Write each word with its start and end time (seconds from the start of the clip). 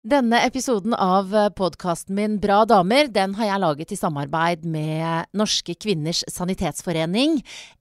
Denne 0.00 0.38
episoden 0.46 0.94
av 0.96 1.34
podkasten 1.58 2.14
min 2.16 2.38
Bra 2.40 2.62
damer, 2.64 3.10
den 3.12 3.34
har 3.36 3.50
jeg 3.50 3.60
laget 3.60 3.90
i 3.92 3.96
samarbeid 4.00 4.62
med 4.64 5.26
Norske 5.36 5.74
kvinners 5.76 6.22
sanitetsforening, 6.24 7.34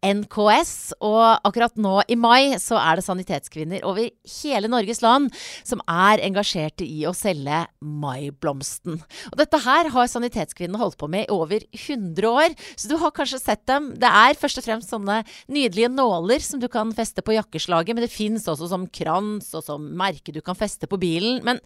NKS. 0.03 0.73
Og 0.99 1.47
akkurat 1.47 1.77
nå 1.79 1.93
i 2.11 2.17
mai 2.19 2.57
så 2.59 2.75
er 2.75 2.99
det 2.99 3.05
sanitetskvinner 3.05 3.85
over 3.87 4.09
hele 4.33 4.67
Norges 4.67 4.99
land 4.99 5.29
som 5.63 5.79
er 5.87 6.19
engasjerte 6.25 6.83
i 6.83 7.05
å 7.07 7.13
selge 7.15 7.61
maiblomsten. 7.79 8.97
Og 9.31 9.37
dette 9.39 9.61
her 9.63 9.87
har 9.95 10.11
sanitetskvinnene 10.11 10.81
holdt 10.81 10.99
på 10.99 11.07
med 11.07 11.23
i 11.23 11.31
over 11.31 11.63
100 11.71 12.27
år, 12.27 12.57
så 12.75 12.91
du 12.91 12.97
har 12.99 13.15
kanskje 13.15 13.39
sett 13.45 13.63
dem. 13.71 13.93
Det 13.95 14.11
er 14.25 14.35
først 14.41 14.59
og 14.59 14.67
fremst 14.67 14.91
sånne 14.91 15.21
nydelige 15.47 15.93
nåler 15.93 16.43
som 16.43 16.59
du 16.59 16.67
kan 16.67 16.91
feste 16.99 17.23
på 17.23 17.39
jakkeslaget, 17.39 17.95
men 17.95 18.03
det 18.03 18.11
fins 18.11 18.51
også 18.51 18.67
som 18.75 18.89
krans 18.91 19.53
og 19.55 19.63
som 19.71 19.87
merke 20.03 20.35
du 20.35 20.43
kan 20.43 20.59
feste 20.59 20.83
på 20.83 20.99
bilen. 20.99 21.39
men 21.47 21.63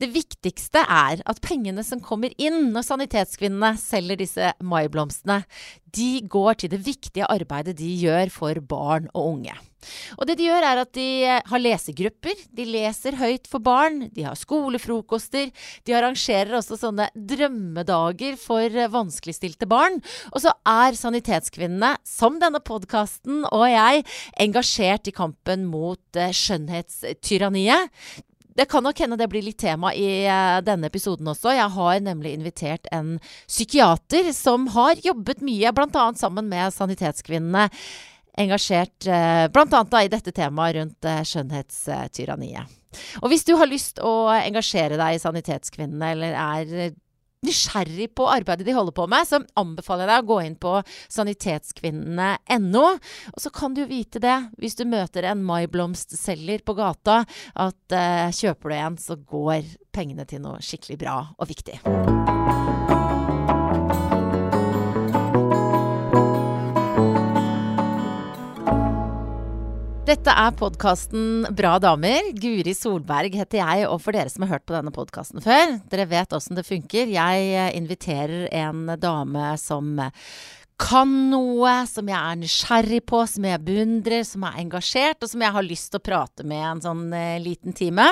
det 0.00 0.08
viktigste 0.14 0.82
er 0.82 1.20
at 1.28 1.42
pengene 1.44 1.84
som 1.86 2.00
kommer 2.02 2.32
inn 2.40 2.70
når 2.74 2.86
Sanitetskvinnene 2.88 3.74
selger 3.80 4.18
disse 4.22 4.54
maiblomstene, 4.64 5.42
de 5.92 6.22
går 6.32 6.62
til 6.62 6.72
det 6.72 6.80
viktige 6.86 7.28
arbeidet 7.28 7.76
de 7.78 7.90
gjør 8.00 8.32
for 8.32 8.62
barn 8.64 9.10
og 9.12 9.34
unge. 9.34 9.58
Og 10.16 10.26
det 10.28 10.36
de 10.38 10.46
gjør, 10.46 10.64
er 10.66 10.80
at 10.82 10.92
de 10.94 11.06
har 11.50 11.62
lesegrupper. 11.62 12.38
De 12.54 12.66
leser 12.68 13.18
høyt 13.18 13.48
for 13.50 13.62
barn. 13.64 14.06
De 14.14 14.24
har 14.26 14.38
skolefrokoster. 14.38 15.50
De 15.86 15.96
arrangerer 15.96 16.54
også 16.58 16.78
sånne 16.80 17.08
drømmedager 17.14 18.38
for 18.40 18.78
vanskeligstilte 18.94 19.68
barn. 19.70 20.00
Og 20.32 20.44
så 20.44 20.54
er 20.68 20.98
Sanitetskvinnene, 20.98 21.96
som 22.06 22.38
denne 22.42 22.62
podkasten 22.62 23.42
og 23.50 23.66
jeg, 23.70 24.06
engasjert 24.42 25.10
i 25.10 25.16
kampen 25.16 25.66
mot 25.70 26.18
eh, 26.18 26.34
skjønnhetstyranniet. 26.36 27.90
Det 28.54 28.68
kan 28.70 28.84
nok 28.84 28.98
hende 29.00 29.16
det 29.20 29.28
blir 29.32 29.44
litt 29.44 29.60
tema 29.62 29.94
i 29.96 30.24
uh, 30.26 30.60
denne 30.64 30.90
episoden 30.90 31.28
også. 31.32 31.54
Jeg 31.56 31.72
har 31.76 32.00
nemlig 32.04 32.34
invitert 32.36 32.88
en 32.92 33.16
psykiater 33.46 34.32
som 34.36 34.68
har 34.74 35.00
jobbet 35.02 35.40
mye, 35.44 35.72
bl.a. 35.72 36.06
sammen 36.18 36.50
med 36.52 36.74
Sanitetskvinnene. 36.74 37.68
Engasjert 38.42 39.08
uh, 39.08 39.48
bl.a. 39.52 39.82
i 40.02 40.12
dette 40.12 40.34
temaet 40.36 40.78
rundt 40.78 41.08
uh, 41.08 41.22
skjønnhetstyranniet. 41.28 42.78
Og 43.22 43.32
hvis 43.32 43.46
du 43.48 43.54
har 43.56 43.70
lyst 43.70 44.02
å 44.04 44.28
engasjere 44.34 44.98
deg 45.00 45.16
i 45.16 45.22
Sanitetskvinnene, 45.22 46.12
eller 46.12 46.36
er 46.36 46.92
nysgjerrig 47.46 48.10
på 48.14 48.28
arbeidet 48.30 48.66
de 48.66 48.76
holder 48.76 48.94
på 48.96 49.06
med, 49.10 49.26
så 49.28 49.42
anbefaler 49.58 50.06
jeg 50.06 50.12
deg 50.12 50.24
å 50.24 50.30
gå 50.30 50.38
inn 50.46 50.56
på 50.62 50.74
sanitetskvinnene.no. 51.16 52.84
Og 53.34 53.42
så 53.42 53.52
kan 53.54 53.76
du 53.76 53.84
vite 53.90 54.22
det, 54.22 54.38
hvis 54.62 54.78
du 54.78 54.86
møter 54.88 55.26
en 55.30 55.44
maiblomstselger 55.46 56.62
på 56.66 56.76
gata, 56.78 57.22
at 57.66 57.98
eh, 57.98 58.28
kjøper 58.30 58.70
du 58.70 58.78
en, 58.78 59.00
så 59.00 59.18
går 59.18 59.74
pengene 59.92 60.26
til 60.28 60.44
noe 60.44 60.62
skikkelig 60.64 61.00
bra 61.02 61.16
og 61.36 61.50
viktig. 61.50 61.80
Dette 70.12 70.28
er 70.36 70.52
podkasten 70.52 71.46
Bra 71.56 71.78
damer. 71.80 72.26
Guri 72.36 72.74
Solberg 72.76 73.32
heter 73.32 73.62
jeg, 73.62 73.86
og 73.88 74.02
for 74.04 74.12
dere 74.12 74.28
som 74.28 74.44
har 74.44 74.58
hørt 74.58 74.66
på 74.68 74.74
denne 74.74 74.92
podkasten 74.92 75.40
før, 75.40 75.78
dere 75.88 76.04
vet 76.10 76.34
åssen 76.36 76.58
det 76.58 76.66
funker. 76.68 77.08
Jeg 77.08 77.70
inviterer 77.78 78.44
en 78.52 78.92
dame 79.00 79.54
som 79.56 79.94
kan 80.80 81.10
noe, 81.30 81.72
som 81.88 82.08
jeg 82.10 82.18
er 82.18 82.38
nysgjerrig 82.40 83.00
på, 83.08 83.20
som 83.28 83.46
jeg 83.46 83.62
beundrer, 83.64 84.24
som 84.26 84.46
er 84.48 84.58
engasjert, 84.62 85.22
og 85.22 85.30
som 85.30 85.44
jeg 85.44 85.54
har 85.54 85.66
lyst 85.66 85.90
til 85.92 86.00
å 86.00 86.04
prate 86.04 86.46
med 86.48 86.64
en 86.66 86.82
sånn 86.84 87.04
eh, 87.16 87.36
liten 87.42 87.76
time. 87.76 88.08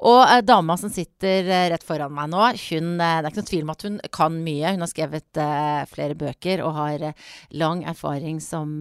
Og 0.00 0.20
eh, 0.22 0.42
dama 0.46 0.76
som 0.80 0.92
sitter 0.92 1.48
eh, 1.48 1.66
rett 1.72 1.86
foran 1.86 2.14
meg 2.14 2.30
nå, 2.32 2.44
hun, 2.66 2.94
det 3.00 3.08
er 3.08 3.30
ikke 3.30 3.42
noe 3.42 3.50
tvil 3.50 3.66
om 3.66 3.74
at 3.74 3.86
hun 3.88 3.98
kan 4.14 4.38
mye. 4.46 4.74
Hun 4.74 4.84
har 4.84 4.92
skrevet 4.92 5.42
flere 5.90 6.18
bøker 6.18 6.62
og 6.64 6.78
har 6.78 7.08
lang 7.56 7.84
erfaring 7.88 8.40
som 8.42 8.76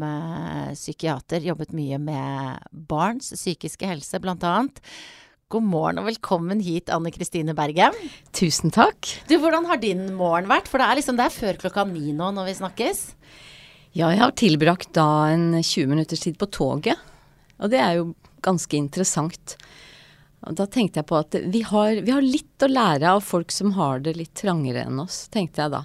psykiater. 0.74 1.44
Jobbet 1.48 1.74
mye 1.76 2.00
med 2.02 2.72
barns 2.72 3.34
psykiske 3.34 3.90
helse, 3.90 4.22
blant 4.24 4.46
annet. 4.48 4.82
God 5.52 5.66
morgen 5.70 6.00
og 6.02 6.08
velkommen 6.08 6.62
hit, 6.66 6.90
Anne 6.94 7.12
Kristine 7.14 7.54
Bergem. 7.58 7.94
Tusen 8.34 8.72
takk. 8.74 9.10
Du, 9.30 9.36
Hvordan 9.42 9.68
har 9.70 9.78
din 9.82 10.08
morgen 10.18 10.48
vært? 10.50 10.70
For 10.72 10.82
det 10.82 10.88
er 10.88 10.98
liksom 10.98 11.20
det 11.20 11.28
er 11.28 11.36
før 11.36 11.60
klokka 11.62 11.84
ni 11.90 12.14
nå 12.16 12.32
når 12.34 12.48
vi 12.50 12.56
snakkes. 12.58 13.02
Ja, 13.94 14.10
jeg 14.10 14.24
har 14.24 14.34
tilbrakt 14.40 14.90
da 14.98 15.06
en 15.30 15.52
20 15.60 15.92
minutters 15.92 16.24
tid 16.26 16.40
på 16.42 16.50
toget. 16.50 16.98
Og 17.62 17.70
det 17.70 17.84
er 17.84 18.00
jo 18.00 18.08
ganske 18.44 18.80
interessant. 18.80 19.56
Og 20.44 20.58
da 20.58 20.66
tenkte 20.66 21.04
jeg 21.04 21.10
på 21.12 21.20
at 21.22 21.38
vi 21.54 21.62
har, 21.70 22.02
vi 22.02 22.16
har 22.16 22.26
litt 22.26 22.66
å 22.66 22.72
lære 22.72 23.14
av 23.14 23.22
folk 23.24 23.54
som 23.54 23.76
har 23.78 24.02
det 24.04 24.16
litt 24.18 24.34
trangere 24.40 24.88
enn 24.88 25.04
oss, 25.06 25.28
tenkte 25.32 25.68
jeg 25.68 25.76
da. 25.76 25.84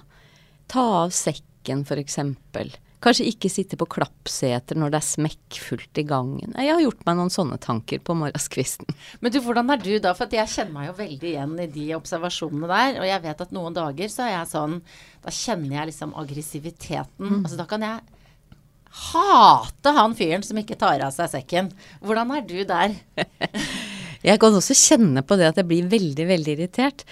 Ta 0.69 0.87
av 1.05 1.13
sekken, 1.15 1.85
for 1.85 2.01
eksempel. 2.01 2.73
Kanskje 2.99 3.29
ikke 3.31 3.47
sitte 3.51 3.77
på 3.79 3.87
klappseter 3.87 4.75
når 4.75 4.91
det 4.91 4.99
er 4.99 5.07
smekkfullt 5.07 6.01
i 6.01 6.03
gangen. 6.07 6.51
Jeg 6.51 6.73
har 6.73 6.81
gjort 6.83 7.05
meg 7.07 7.15
noen 7.15 7.31
sånne 7.31 7.55
tanker 7.63 8.01
på 8.03 8.15
morgenskvisten. 8.19 8.89
Men 9.23 9.31
du, 9.31 9.39
hvordan 9.45 9.71
er 9.71 9.79
du 9.79 9.93
da? 10.03 10.11
For 10.17 10.27
jeg 10.35 10.51
kjenner 10.51 10.75
meg 10.75 10.89
jo 10.89 10.95
veldig 10.97 11.29
igjen 11.31 11.53
i 11.63 11.69
de 11.71 11.85
observasjonene 11.95 12.67
der. 12.67 12.99
Og 12.99 13.07
jeg 13.07 13.23
vet 13.23 13.43
at 13.45 13.53
noen 13.55 13.77
dager 13.77 14.11
så 14.11 14.25
er 14.25 14.33
jeg 14.33 14.51
sånn 14.51 14.79
Da 15.23 15.31
kjenner 15.35 15.77
jeg 15.77 15.91
liksom 15.93 16.15
aggressiviteten. 16.19 17.29
Mm. 17.29 17.41
Altså 17.45 17.59
da 17.61 17.67
kan 17.71 17.85
jeg 17.87 18.01
hate 18.89 19.93
han 19.95 20.15
fyren 20.17 20.43
som 20.43 20.59
ikke 20.59 20.77
tar 20.79 20.99
av 21.05 21.15
seg 21.15 21.31
sekken. 21.31 21.69
Hvordan 22.03 22.35
er 22.35 22.43
du 22.49 22.57
der? 22.67 22.97
jeg 24.29 24.41
kan 24.43 24.59
også 24.59 24.75
kjenne 24.75 25.23
på 25.23 25.39
det 25.39 25.53
at 25.53 25.61
jeg 25.61 25.69
blir 25.71 25.87
veldig, 25.91 26.27
veldig 26.33 26.57
irritert. 26.57 27.05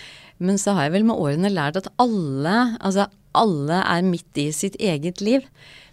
Men 0.43 0.59
så 0.61 0.75
har 0.75 0.89
jeg 0.89 0.97
vel 0.97 1.07
med 1.07 1.17
årene 1.17 1.53
lært 1.53 1.79
at 1.79 1.87
alle, 2.01 2.57
altså 2.83 3.07
alle 3.37 3.81
er 3.83 4.07
midt 4.07 4.39
i 4.41 4.49
sitt 4.55 4.77
eget 4.81 5.21
liv. 5.23 5.45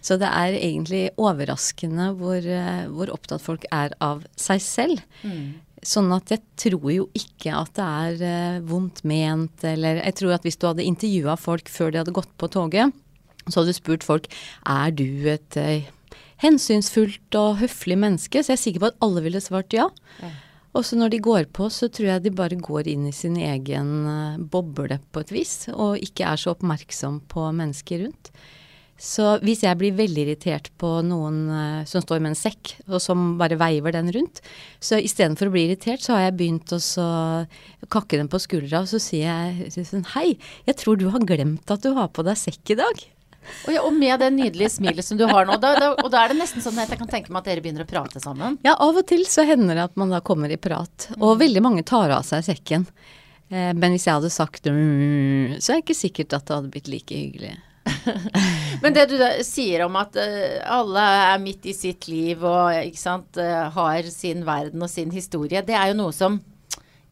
Så 0.05 0.19
det 0.21 0.29
er 0.29 0.57
egentlig 0.57 1.07
overraskende 1.17 2.11
hvor, 2.19 2.37
eh, 2.37 2.85
hvor 2.93 3.09
opptatt 3.13 3.41
folk 3.41 3.65
er 3.73 3.95
av 4.03 4.25
seg 4.37 4.61
selv. 4.61 5.01
Mm. 5.23 5.61
Sånn 5.85 6.11
at 6.13 6.33
jeg 6.33 6.41
tror 6.61 6.85
jo 6.93 7.07
ikke 7.17 7.53
at 7.53 7.73
det 7.77 7.85
er 7.85 8.21
uh, 8.25 8.61
vondt 8.65 9.03
ment, 9.05 9.65
eller 9.65 9.99
Jeg 10.01 10.15
tror 10.17 10.33
at 10.33 10.45
hvis 10.45 10.57
du 10.57 10.65
hadde 10.65 10.85
intervjua 10.85 11.35
folk 11.37 11.69
før 11.69 11.91
de 11.93 12.01
hadde 12.01 12.15
gått 12.15 12.31
på 12.41 12.49
toget, 12.49 12.93
så 13.45 13.59
hadde 13.59 13.73
du 13.73 13.77
spurt 13.77 14.05
folk 14.05 14.25
er 14.65 14.95
du 14.97 15.27
et 15.29 15.59
uh, 15.61 15.85
hensynsfullt 16.41 17.37
og 17.37 17.59
høflig 17.61 17.99
menneske, 18.01 18.41
så 18.41 18.53
jeg 18.53 18.57
er 18.57 18.63
sikker 18.63 18.83
på 18.83 18.89
at 18.91 19.05
alle 19.05 19.23
ville 19.25 19.43
svart 19.43 19.75
ja. 19.77 19.87
ja. 20.23 20.31
Og 20.75 20.83
så 20.83 20.97
når 20.99 21.13
de 21.13 21.23
går 21.23 21.47
på, 21.55 21.69
så 21.71 21.87
tror 21.87 22.09
jeg 22.09 22.25
de 22.25 22.35
bare 22.35 22.59
går 22.59 22.89
inn 22.91 23.07
i 23.07 23.15
sin 23.15 23.37
egen 23.39 23.93
uh, 24.09 24.35
boble 24.37 24.99
på 25.15 25.23
et 25.23 25.31
vis, 25.31 25.55
og 25.71 26.01
ikke 26.03 26.27
er 26.27 26.41
så 26.41 26.51
oppmerksom 26.55 27.21
på 27.31 27.47
mennesker 27.55 28.03
rundt. 28.03 28.31
Så 28.95 29.33
hvis 29.43 29.59
jeg 29.63 29.75
blir 29.75 29.95
veldig 29.95 30.23
irritert 30.23 30.69
på 30.79 30.89
noen 31.07 31.39
uh, 31.47 31.87
som 31.87 32.03
står 32.03 32.19
med 32.19 32.33
en 32.33 32.39
sekk, 32.39 32.75
og 32.89 32.99
som 33.03 33.37
bare 33.39 33.59
veiver 33.59 33.95
den 33.95 34.11
rundt, 34.15 34.43
så 34.83 34.99
istedenfor 34.99 35.47
å 35.47 35.55
bli 35.55 35.65
irritert, 35.69 36.03
så 36.03 36.17
har 36.17 36.27
jeg 36.27 36.37
begynt 36.41 36.75
å 36.75 36.81
kakke 37.95 38.19
den 38.19 38.31
på 38.31 38.43
skuldra, 38.43 38.83
og 38.83 38.91
så 38.91 38.99
sier 38.99 39.31
jeg 39.71 39.87
sånn 39.87 40.07
Hei, 40.11 40.33
jeg 40.67 40.79
tror 40.81 40.99
du 40.99 41.07
har 41.15 41.23
glemt 41.23 41.71
at 41.71 41.87
du 41.87 41.93
har 41.95 42.11
på 42.11 42.27
deg 42.27 42.39
sekk 42.39 42.75
i 42.75 42.81
dag. 42.83 43.05
Og, 43.65 43.73
ja, 43.73 43.81
og 43.85 43.93
med 43.95 44.19
det 44.21 44.31
nydelige 44.35 44.71
smilet 44.77 45.05
som 45.05 45.19
du 45.19 45.25
har 45.29 45.47
nå, 45.47 45.57
da, 45.61 45.73
da, 45.79 45.91
og 45.97 46.09
da 46.13 46.23
er 46.23 46.33
det 46.33 46.39
nesten 46.39 46.63
sånn 46.63 46.79
at 46.81 46.91
jeg 46.91 47.01
kan 47.01 47.11
tenke 47.11 47.33
meg 47.33 47.43
at 47.43 47.51
dere 47.51 47.65
begynner 47.65 47.85
å 47.85 47.89
prate 47.89 48.21
sammen? 48.23 48.57
Ja, 48.65 48.77
av 48.81 48.97
og 48.97 49.05
til 49.09 49.25
så 49.29 49.45
hender 49.47 49.77
det 49.77 49.87
at 49.89 49.99
man 49.99 50.13
da 50.13 50.21
kommer 50.25 50.51
i 50.51 50.59
prat. 50.61 51.09
Og 51.19 51.35
mm. 51.35 51.43
veldig 51.43 51.63
mange 51.65 51.85
tar 51.87 52.13
av 52.15 52.25
seg 52.27 52.45
sekken. 52.47 52.87
Eh, 53.49 53.71
men 53.77 53.93
hvis 53.93 54.07
jeg 54.07 54.17
hadde 54.17 54.33
sagt 54.33 54.67
mm, 54.69 55.61
så 55.61 55.73
er 55.73 55.79
det 55.79 55.85
ikke 55.85 55.97
sikkert 55.97 56.37
at 56.37 56.47
det 56.47 56.59
hadde 56.59 56.73
blitt 56.73 56.91
like 56.91 57.21
hyggelig. 57.21 57.55
Men 58.81 58.95
det 58.95 59.05
du 59.11 59.19
sier 59.45 59.83
om 59.85 59.95
at 59.99 60.17
uh, 60.17 60.57
alle 60.73 61.03
er 61.29 61.41
midt 61.43 61.67
i 61.69 61.75
sitt 61.77 62.07
liv 62.09 62.41
og 62.45 62.97
sant, 62.97 63.37
uh, 63.37 63.69
har 63.75 64.09
sin 64.09 64.41
verden 64.47 64.81
og 64.81 64.89
sin 64.91 65.13
historie, 65.13 65.61
det 65.65 65.77
er 65.77 65.91
jo 65.91 65.99
noe 65.99 66.15
som 66.15 66.39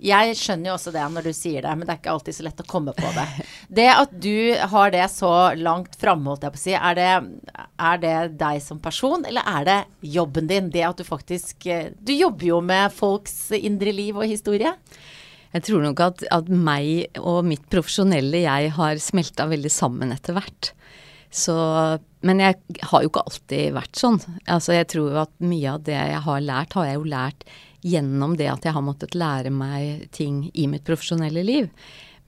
jeg 0.04 0.36
skjønner 0.36 0.70
jo 0.70 0.76
også 0.76 0.92
det 0.94 1.04
når 1.14 1.28
du 1.30 1.34
sier 1.36 1.64
det, 1.64 1.74
men 1.78 1.88
det 1.88 1.94
er 1.94 2.02
ikke 2.02 2.14
alltid 2.14 2.36
så 2.36 2.46
lett 2.48 2.62
å 2.64 2.68
komme 2.68 2.94
på 2.98 3.12
det. 3.16 3.26
Det 3.74 3.88
at 3.94 4.12
du 4.26 4.36
har 4.74 4.92
det 4.94 5.06
så 5.14 5.32
langt 5.56 5.96
framme, 6.00 6.28
holdt 6.30 6.44
jeg 6.46 6.56
på 6.56 6.60
å 6.60 6.64
si, 6.64 6.76
er 6.76 7.00
det, 7.00 7.10
er 7.88 8.04
det, 8.04 8.18
deg 8.42 8.62
som 8.66 8.82
person, 8.84 9.24
eller 9.30 9.48
er 9.48 9.68
det 9.70 9.80
jobben 10.16 10.52
din? 10.52 10.70
Det 10.74 10.84
at 10.86 11.00
du 11.00 11.08
faktisk 11.08 11.68
Du 12.04 12.14
jobber 12.14 12.48
jo 12.48 12.62
med 12.62 12.94
folks 12.94 13.52
indre 13.56 13.94
liv 13.96 14.18
og 14.20 14.28
historie. 14.28 14.76
Jeg 15.54 15.68
tror 15.68 15.84
nok 15.86 16.00
at, 16.02 16.24
at 16.34 16.48
meg 16.50 17.20
og 17.22 17.44
mitt 17.46 17.66
profesjonelle 17.72 18.42
jeg 18.44 18.72
har 18.78 19.02
smelta 19.02 19.46
veldig 19.52 19.72
sammen 19.72 20.14
etter 20.16 20.36
hvert. 20.38 20.74
Så, 21.34 21.54
men 22.26 22.42
jeg 22.42 22.58
har 22.90 23.04
jo 23.04 23.10
ikke 23.10 23.24
alltid 23.26 23.76
vært 23.78 23.98
sånn. 23.98 24.20
Altså 24.46 24.76
jeg 24.76 24.90
tror 24.94 25.24
at 25.26 25.34
mye 25.42 25.78
av 25.78 25.86
det 25.86 25.98
jeg 25.98 26.26
har 26.28 26.44
lært, 26.46 26.76
har 26.78 26.90
jeg 26.90 27.00
jo 27.00 27.08
lært 27.10 27.46
gjennom 27.84 28.38
det 28.40 28.48
at 28.48 28.66
jeg 28.66 28.76
har 28.76 28.86
måttet 28.86 29.16
lære 29.18 29.52
meg 29.54 30.08
ting 30.16 30.48
i 30.54 30.68
mitt 30.72 30.86
profesjonelle 30.88 31.44
liv. 31.44 31.70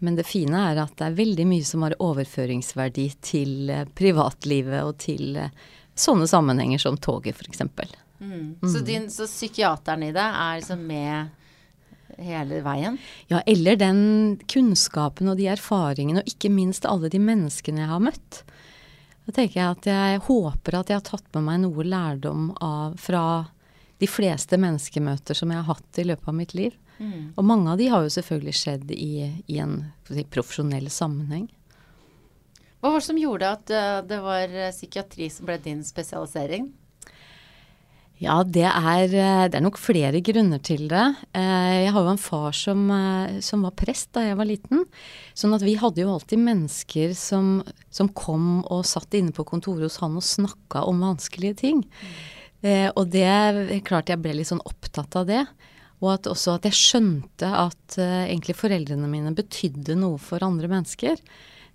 Men 0.04 0.18
det 0.18 0.28
fine 0.28 0.60
er 0.72 0.82
at 0.84 0.98
det 1.00 1.08
er 1.08 1.18
veldig 1.18 1.46
mye 1.48 1.66
som 1.66 1.86
har 1.86 1.96
overføringsverdi 2.04 3.06
til 3.24 3.72
eh, 3.72 3.88
privatlivet 3.96 4.84
og 4.84 4.98
til 5.00 5.40
eh, 5.40 5.54
sånne 5.96 6.28
sammenhenger 6.28 6.84
som 6.84 7.00
toget, 7.00 7.40
f.eks. 7.40 7.64
Mm. 8.20 8.60
Mm. 8.60 8.70
Så, 8.74 8.84
din, 8.84 9.08
så 9.12 9.28
psykiateren 9.30 10.04
i 10.04 10.12
deg 10.16 10.40
er 10.44 10.60
liksom 10.60 10.84
med 10.84 12.22
hele 12.22 12.60
veien? 12.64 13.00
Ja, 13.32 13.42
eller 13.48 13.80
den 13.80 14.02
kunnskapen 14.52 15.32
og 15.32 15.40
de 15.40 15.48
erfaringene, 15.52 16.24
og 16.24 16.30
ikke 16.36 16.52
minst 16.52 16.88
alle 16.88 17.10
de 17.12 17.20
menneskene 17.24 17.86
jeg 17.86 17.92
har 17.92 18.04
møtt. 18.04 18.44
Da 19.26 19.34
tenker 19.34 19.60
jeg 19.62 19.78
at 19.80 19.90
jeg 19.90 20.24
håper 20.28 20.80
at 20.80 20.92
jeg 20.92 21.00
har 21.00 21.08
tatt 21.08 21.28
med 21.34 21.48
meg 21.48 21.64
noe 21.64 21.88
lærdom 21.88 22.50
av, 22.62 23.00
fra 23.02 23.24
de 24.06 24.12
fleste 24.12 24.60
menneskemøter 24.62 25.38
som 25.38 25.52
jeg 25.52 25.62
har 25.62 25.76
hatt 25.76 26.02
i 26.02 26.06
løpet 26.06 26.30
av 26.30 26.38
mitt 26.38 26.54
liv. 26.58 26.78
Mm. 27.00 27.34
Og 27.36 27.44
mange 27.48 27.74
av 27.74 27.82
de 27.82 27.90
har 27.92 28.06
jo 28.06 28.14
selvfølgelig 28.14 28.56
skjedd 28.56 28.96
i, 28.96 29.28
i 29.52 29.60
en 29.64 29.82
si, 30.08 30.24
profesjonell 30.32 30.88
sammenheng. 30.94 31.50
Hva 32.80 32.94
var 32.94 33.02
det 33.02 33.08
som 33.08 33.20
gjorde 33.20 33.52
at 33.58 33.72
uh, 33.74 34.00
det 34.06 34.22
var 34.24 34.52
uh, 34.54 34.72
psykiatri 34.72 35.30
som 35.34 35.48
ble 35.48 35.58
din 35.64 35.84
spesialisering? 35.86 36.70
Ja, 38.22 38.38
det 38.48 38.64
er, 38.64 39.12
eh, 39.12 39.42
det 39.52 39.58
er, 39.58 39.64
nok 39.66 39.76
flere 39.76 40.22
grunner 40.24 40.62
til 40.64 40.86
det. 40.88 41.04
Jeg 41.36 41.90
har 41.92 42.06
jo 42.06 42.14
en 42.14 42.22
far 42.22 42.54
som, 42.56 42.86
som, 43.44 43.66
var 43.68 43.74
prest 43.76 44.14
da 44.16 44.24
jeg 44.24 44.38
var 44.40 44.48
liten. 44.48 44.86
Sånn 45.36 45.52
at 45.52 45.66
vi 45.68 45.74
hadde 45.76 46.00
jo 46.00 46.14
alltid 46.14 46.40
mennesker 46.40 47.12
som, 47.20 47.58
som 47.92 48.08
kom 48.16 48.62
og 48.72 48.86
satt 48.88 49.20
inne 49.20 49.36
på 49.36 49.44
kontoret 49.44 49.90
hos 49.90 50.00
han 50.00 50.16
og 50.16 50.24
snakka 50.24 50.86
om 50.88 51.04
vanskelige 51.04 51.60
ting. 51.66 51.84
Mm. 51.84 52.16
Eh, 52.66 52.90
og 52.98 53.12
det 53.14 53.82
klart 53.86 54.10
jeg 54.10 54.22
ble 54.24 54.34
litt 54.40 54.50
sånn 54.50 54.64
opptatt 54.66 55.18
av 55.20 55.28
det. 55.30 55.44
Og 56.04 56.12
at 56.12 56.30
også 56.30 56.58
at 56.58 56.66
jeg 56.68 56.78
skjønte 56.78 57.50
at 57.50 58.00
eh, 58.02 58.26
egentlig 58.28 58.58
foreldrene 58.58 59.10
mine 59.10 59.36
betydde 59.36 59.98
noe 60.00 60.20
for 60.22 60.44
andre 60.46 60.70
mennesker. 60.72 61.22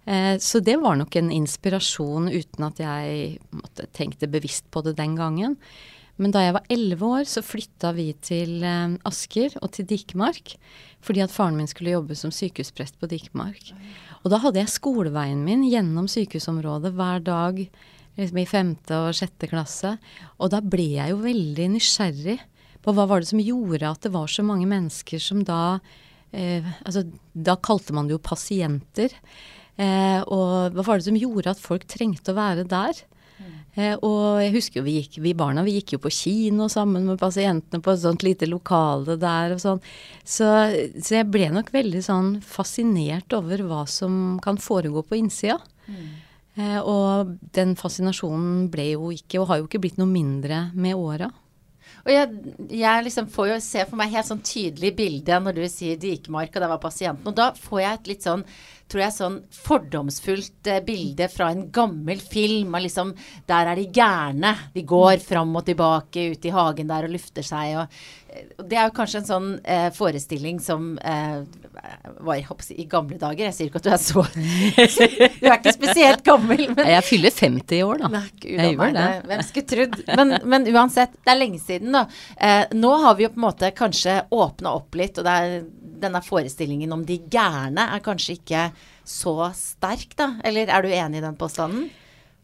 Eh, 0.04 0.34
så 0.42 0.60
det 0.64 0.76
var 0.82 0.98
nok 1.00 1.16
en 1.16 1.30
inspirasjon 1.34 2.28
uten 2.32 2.66
at 2.66 2.82
jeg 2.82 3.38
måtte, 3.54 3.88
tenkte 3.96 4.30
bevisst 4.30 4.68
på 4.72 4.84
det 4.86 4.96
den 5.00 5.16
gangen. 5.18 5.56
Men 6.20 6.34
da 6.34 6.42
jeg 6.44 6.52
var 6.58 6.66
elleve 6.68 7.10
år, 7.16 7.24
så 7.24 7.40
flytta 7.44 7.94
vi 7.96 8.10
til 8.20 8.60
eh, 8.66 8.98
Asker 9.08 9.56
og 9.62 9.72
til 9.76 9.88
Dikmark. 9.88 10.56
Fordi 11.00 11.24
at 11.24 11.32
faren 11.32 11.56
min 11.56 11.70
skulle 11.70 11.94
jobbe 11.94 12.18
som 12.18 12.32
sykehusprest 12.34 12.98
på 13.00 13.08
Dikmark. 13.08 13.72
Og 14.20 14.28
da 14.34 14.42
hadde 14.42 14.60
jeg 14.60 14.74
skoleveien 14.74 15.40
min 15.46 15.64
gjennom 15.64 16.10
sykehusområdet 16.12 16.92
hver 16.92 17.24
dag 17.24 17.62
liksom 18.20 18.40
i 18.42 18.48
femte 18.48 18.96
og 18.96 19.16
sjette 19.16 19.48
klasse. 19.50 19.96
Og 20.38 20.52
da 20.52 20.62
ble 20.62 20.86
jeg 20.98 21.14
jo 21.14 21.22
veldig 21.24 21.68
nysgjerrig 21.74 22.38
på 22.84 22.94
hva 22.96 23.06
var 23.08 23.20
det 23.20 23.30
som 23.32 23.42
gjorde 23.42 23.88
at 23.88 24.06
det 24.06 24.14
var 24.14 24.30
så 24.30 24.44
mange 24.46 24.68
mennesker 24.68 25.20
som 25.20 25.42
da 25.44 25.80
eh, 26.32 26.64
Altså, 26.84 27.04
da 27.34 27.58
kalte 27.60 27.96
man 27.96 28.08
det 28.08 28.16
jo 28.16 28.24
pasienter. 28.24 29.14
Eh, 29.80 30.20
og 30.22 30.76
hva 30.76 30.86
var 30.86 31.00
det 31.00 31.08
som 31.08 31.18
gjorde 31.18 31.54
at 31.54 31.62
folk 31.62 31.88
trengte 31.90 32.32
å 32.32 32.38
være 32.38 32.68
der? 32.68 33.04
Eh, 33.78 33.94
og 34.02 34.40
jeg 34.42 34.50
husker 34.56 34.80
jo 34.80 34.86
vi 34.86 34.96
gikk, 34.98 35.20
vi 35.22 35.32
barna 35.38 35.62
vi 35.62 35.76
gikk 35.76 35.94
jo 35.94 36.00
på 36.02 36.10
kino 36.12 36.66
sammen 36.72 37.04
med 37.06 37.20
pasientene 37.20 37.78
på 37.84 37.92
et 37.92 38.02
sånt 38.02 38.24
lite 38.26 38.48
lokale 38.50 39.14
der 39.20 39.54
og 39.54 39.62
sånn. 39.62 39.82
Så, 40.24 40.48
så 40.98 41.20
jeg 41.20 41.28
ble 41.30 41.52
nok 41.54 41.70
veldig 41.74 42.02
sånn 42.04 42.32
fascinert 42.42 43.30
over 43.36 43.62
hva 43.68 43.84
som 43.90 44.40
kan 44.42 44.58
foregå 44.60 45.04
på 45.06 45.20
innsida. 45.20 45.60
Mm. 45.86 46.10
Eh, 46.58 46.80
og 46.80 47.36
den 47.54 47.76
fascinasjonen 47.78 48.66
ble 48.72 48.90
jo 48.94 49.12
ikke, 49.14 49.38
og 49.40 49.50
har 49.50 49.60
jo 49.60 49.68
ikke 49.68 49.82
blitt 49.84 50.00
noe 50.00 50.10
mindre 50.10 50.68
med 50.74 50.98
åra. 50.98 51.30
Og 52.00 52.10
jeg, 52.12 52.54
jeg 52.72 53.04
liksom 53.04 53.28
får 53.30 53.50
jo 53.50 53.56
se 53.62 53.84
for 53.88 54.00
meg 54.00 54.12
helt 54.14 54.28
sånn 54.28 54.42
tydelig 54.46 54.94
bilde 54.96 55.40
når 55.44 55.58
du 55.58 55.64
sier 55.68 55.98
Dikemark, 56.00 56.54
og 56.54 56.64
der 56.64 56.72
var 56.72 56.82
pasienten. 56.82 57.28
Og 57.28 57.36
da 57.36 57.50
får 57.56 57.82
jeg 57.82 57.98
et 57.98 58.10
litt 58.14 58.26
sånn 58.26 58.44
tror 58.90 59.04
jeg, 59.04 59.14
sånn 59.16 59.38
fordomsfullt 59.54 60.70
eh, 60.70 60.80
bilde 60.86 61.28
fra 61.32 61.50
en 61.54 61.66
gammel 61.74 62.20
film. 62.22 62.74
Og 62.74 62.84
liksom, 62.86 63.12
der 63.50 63.72
er 63.72 63.78
de 63.78 63.88
gærne. 63.94 64.54
De 64.74 64.84
går 64.86 65.22
fram 65.24 65.54
og 65.58 65.66
tilbake 65.68 66.30
ut 66.34 66.48
i 66.48 66.54
hagen 66.54 66.90
der 66.90 67.06
og 67.06 67.14
lufter 67.14 67.46
seg. 67.46 67.76
Og, 67.80 68.00
eh, 68.30 68.48
og 68.58 68.68
det 68.70 68.80
er 68.80 68.88
jo 68.88 68.96
kanskje 68.98 69.22
en 69.22 69.28
sånn 69.30 69.50
eh, 69.62 69.88
forestilling 69.96 70.60
som 70.64 70.92
eh, 70.98 71.42
var 72.20 72.40
i 72.40 72.86
gamle 72.90 73.18
dager. 73.20 73.46
Jeg 73.48 73.56
sier 73.56 73.70
ikke 73.70 73.80
at 73.80 73.88
du 73.88 73.92
er 73.94 74.02
så 74.02 74.24
Du 75.40 75.46
er 75.48 75.56
ikke 75.56 75.76
spesielt 75.76 76.24
gammel. 76.26 76.66
Men, 76.74 76.90
jeg 76.96 77.06
fyller 77.06 77.34
50 77.34 77.78
i 77.78 77.82
år, 77.86 78.02
da. 78.04 78.12
Nei, 78.18 78.24
Gud, 78.36 78.56
jeg 78.56 78.74
gjør 78.74 78.96
det. 78.96 79.08
Hvem 79.30 79.44
skulle 79.46 79.70
trodd. 79.74 80.00
Men, 80.20 80.36
men, 80.50 80.70
uansett, 80.74 81.14
det 81.20 81.34
er 81.34 81.40
lenge 81.40 81.62
siden, 81.62 81.94
da. 81.96 82.06
Eh, 82.36 82.64
nå 82.76 82.94
har 83.04 83.16
vi 83.18 83.26
jo 83.26 83.32
på 83.34 83.40
en 83.40 83.46
måte 83.46 83.72
kanskje 83.76 84.20
åpna 84.34 84.74
opp 84.80 84.98
litt, 84.98 85.20
og 85.20 85.26
det 85.26 85.36
er 85.44 85.60
denne 86.02 86.22
forestillingen 86.24 86.92
om 86.96 87.04
de 87.06 87.20
gærne 87.30 87.86
er 87.94 88.02
kanskje 88.04 88.38
ikke 88.38 88.68
så 89.06 89.34
sterk, 89.56 90.14
da? 90.18 90.32
Eller 90.46 90.70
er 90.70 90.84
du 90.84 90.92
enig 90.92 91.20
i 91.20 91.24
den 91.24 91.38
påstanden? 91.38 91.88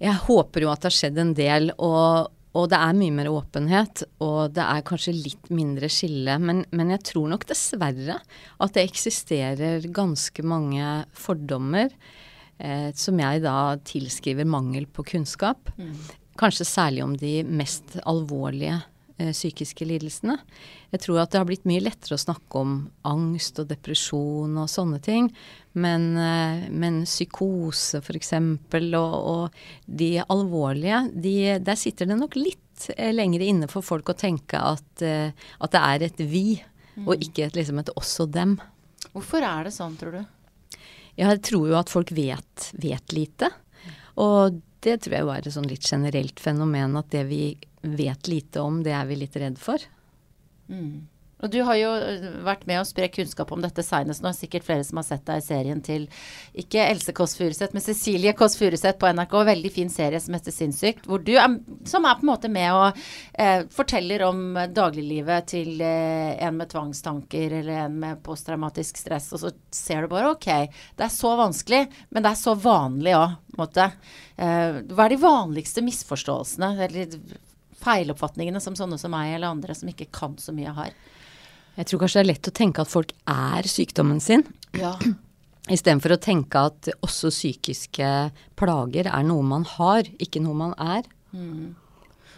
Jeg 0.02 0.16
håper 0.26 0.66
jo 0.66 0.72
at 0.72 0.82
det 0.82 0.90
har 0.90 0.96
skjedd 0.98 1.20
en 1.22 1.32
del, 1.36 1.70
og, 1.80 2.28
og 2.56 2.68
det 2.72 2.78
er 2.78 2.98
mye 2.98 3.14
mer 3.16 3.30
åpenhet. 3.32 4.04
Og 4.24 4.52
det 4.56 4.64
er 4.64 4.84
kanskje 4.86 5.16
litt 5.16 5.50
mindre 5.54 5.88
skille. 5.92 6.36
Men, 6.42 6.64
men, 6.76 6.92
jeg 6.96 7.04
tror 7.12 7.30
nok 7.32 7.46
dessverre 7.48 8.18
at 8.20 8.76
det 8.76 8.84
eksisterer 8.84 9.88
ganske 9.96 10.44
mange 10.46 10.90
fordommer 11.16 11.88
eh, 12.58 12.90
som 12.96 13.24
jeg 13.24 13.44
da 13.46 13.76
tilskriver 13.88 14.48
mangel 14.48 14.88
på 14.88 15.06
kunnskap. 15.14 15.72
Mm. 15.80 15.96
Kanskje 16.36 16.68
særlig 16.68 17.04
om 17.06 17.16
de 17.16 17.38
mest 17.48 17.96
alvorlige 18.04 18.82
eh, 19.16 19.32
psykiske 19.32 19.88
lidelsene. 19.88 20.36
Jeg 20.96 21.02
tror 21.04 21.18
at 21.20 21.32
det 21.34 21.40
har 21.42 21.48
blitt 21.48 21.66
mye 21.68 21.82
lettere 21.84 22.16
å 22.16 22.20
snakke 22.20 22.60
om 22.62 22.76
angst 23.04 23.58
og 23.60 23.68
depresjon 23.68 24.54
og 24.56 24.68
sånne 24.72 25.00
ting. 25.04 25.28
Men, 25.76 26.06
eh, 26.16 26.68
men 26.72 27.02
psykose 27.04 28.00
f.eks. 28.00 28.32
Og, 28.96 28.96
og 28.96 29.58
de 29.84 30.14
alvorlige, 30.24 31.02
de, 31.12 31.34
der 31.60 31.76
sitter 31.76 32.08
det 32.08 32.16
nok 32.16 32.38
litt 32.40 32.88
eh, 32.96 33.12
lenger 33.12 33.44
inne 33.44 33.68
for 33.68 33.84
folk 33.84 34.08
å 34.08 34.16
tenke 34.16 34.56
at, 34.56 35.04
eh, 35.04 35.36
at 35.36 35.74
det 35.74 35.82
er 35.82 36.06
et 36.06 36.22
vi, 36.24 36.46
mm. 36.96 37.04
og 37.04 37.26
ikke 37.28 37.50
et, 37.50 37.58
liksom 37.60 37.82
et 37.82 37.92
oss 37.92 38.14
og 38.24 38.32
dem. 38.32 38.56
Hvorfor 39.12 39.44
er 39.44 39.68
det 39.68 39.74
sånn, 39.76 39.98
tror 40.00 40.16
du? 40.16 40.78
Jeg 41.20 41.42
tror 41.44 41.68
jo 41.68 41.76
at 41.76 41.92
folk 41.92 42.12
vet, 42.16 42.70
vet 42.80 43.12
lite. 43.16 43.50
Og 44.22 44.62
det 44.84 44.96
tror 45.04 45.18
jeg 45.18 45.28
var 45.28 45.44
et 45.44 45.52
sånn 45.52 45.68
litt 45.68 45.84
generelt 45.84 46.40
fenomen 46.40 46.96
at 46.96 47.12
det 47.12 47.26
vi 47.28 47.42
vet 47.84 48.32
lite 48.32 48.64
om, 48.64 48.80
det 48.84 48.96
er 48.96 49.04
vi 49.08 49.20
litt 49.20 49.36
redd 49.36 49.60
for. 49.60 49.84
Mm. 50.68 51.06
Og 51.44 51.52
du 51.52 51.58
har 51.68 51.76
jo 51.76 51.88
øh, 51.92 52.22
vært 52.46 52.64
med 52.68 52.80
å 52.80 52.86
spre 52.88 53.10
kunnskap 53.12 53.50
om 53.52 53.60
dette 53.60 53.84
seinest. 53.84 54.22
Nå 54.24 54.30
er 54.30 54.36
sikkert 54.38 54.64
flere 54.64 54.84
som 54.88 55.00
har 55.00 55.04
sett 55.04 55.26
deg 55.28 55.42
i 55.42 55.44
serien 55.44 55.82
til 55.84 56.06
ikke 56.56 56.86
Else 56.86 57.12
Kåss 57.16 57.36
Furuseth, 57.36 57.76
men 57.76 57.84
Cecilie 57.84 58.32
Kåss 58.36 58.56
Furuseth 58.56 58.96
på 59.00 59.10
NRK. 59.12 59.36
Veldig 59.50 59.72
fin 59.74 59.92
serie 59.92 60.20
som 60.22 60.36
heter 60.36 60.54
Sinnssykt. 60.54 61.04
Hvor 61.04 61.20
du 61.20 61.34
er, 61.36 61.58
som 61.88 62.08
er 62.08 62.16
på 62.16 62.24
en 62.24 62.30
måte 62.30 62.50
med 62.52 62.70
og 62.72 63.02
eh, 63.36 63.66
forteller 63.74 64.24
om 64.30 64.42
dagliglivet 64.72 65.50
til 65.52 65.84
eh, 65.84 66.32
en 66.46 66.56
med 66.56 66.72
tvangstanker 66.72 67.58
eller 67.60 67.84
en 67.84 68.00
med 68.06 68.22
posttraumatisk 68.24 69.02
stress. 69.04 69.28
Og 69.36 69.44
så 69.44 69.52
ser 69.76 70.06
du 70.06 70.14
bare 70.14 70.32
OK, 70.32 70.48
det 70.96 71.04
er 71.04 71.12
så 71.12 71.36
vanskelig, 71.36 71.84
men 72.16 72.24
det 72.24 72.32
er 72.32 72.40
så 72.40 72.56
vanlig 72.56 73.12
òg, 73.18 73.36
måte. 73.60 73.90
Eh, 74.40 74.80
hva 74.88 75.04
er 75.04 75.12
de 75.12 75.20
vanligste 75.20 75.84
misforståelsene? 75.84 76.72
eller 76.86 77.12
feiloppfatningene 77.82 78.62
som 78.62 78.76
sånne 78.78 78.98
som 79.00 79.12
meg 79.14 79.34
eller 79.34 79.52
andre 79.52 79.76
som 79.76 79.90
ikke 79.90 80.08
kan 80.14 80.36
så 80.40 80.54
mye, 80.56 80.72
har. 80.76 80.96
Jeg 81.76 81.90
tror 81.90 82.02
kanskje 82.02 82.20
det 82.20 82.24
er 82.24 82.32
lett 82.32 82.50
å 82.50 82.56
tenke 82.56 82.84
at 82.84 82.90
folk 82.92 83.12
er 83.28 83.68
sykdommen 83.68 84.20
sin. 84.22 84.46
Ja. 84.76 84.94
Istedenfor 85.76 86.14
å 86.14 86.22
tenke 86.22 86.62
at 86.68 86.88
også 87.02 87.32
psykiske 87.34 88.10
plager 88.58 89.10
er 89.10 89.26
noe 89.26 89.42
man 89.44 89.66
har, 89.76 90.06
ikke 90.22 90.40
noe 90.44 90.56
man 90.56 90.76
er. 90.78 91.08
Mm. 91.34 91.74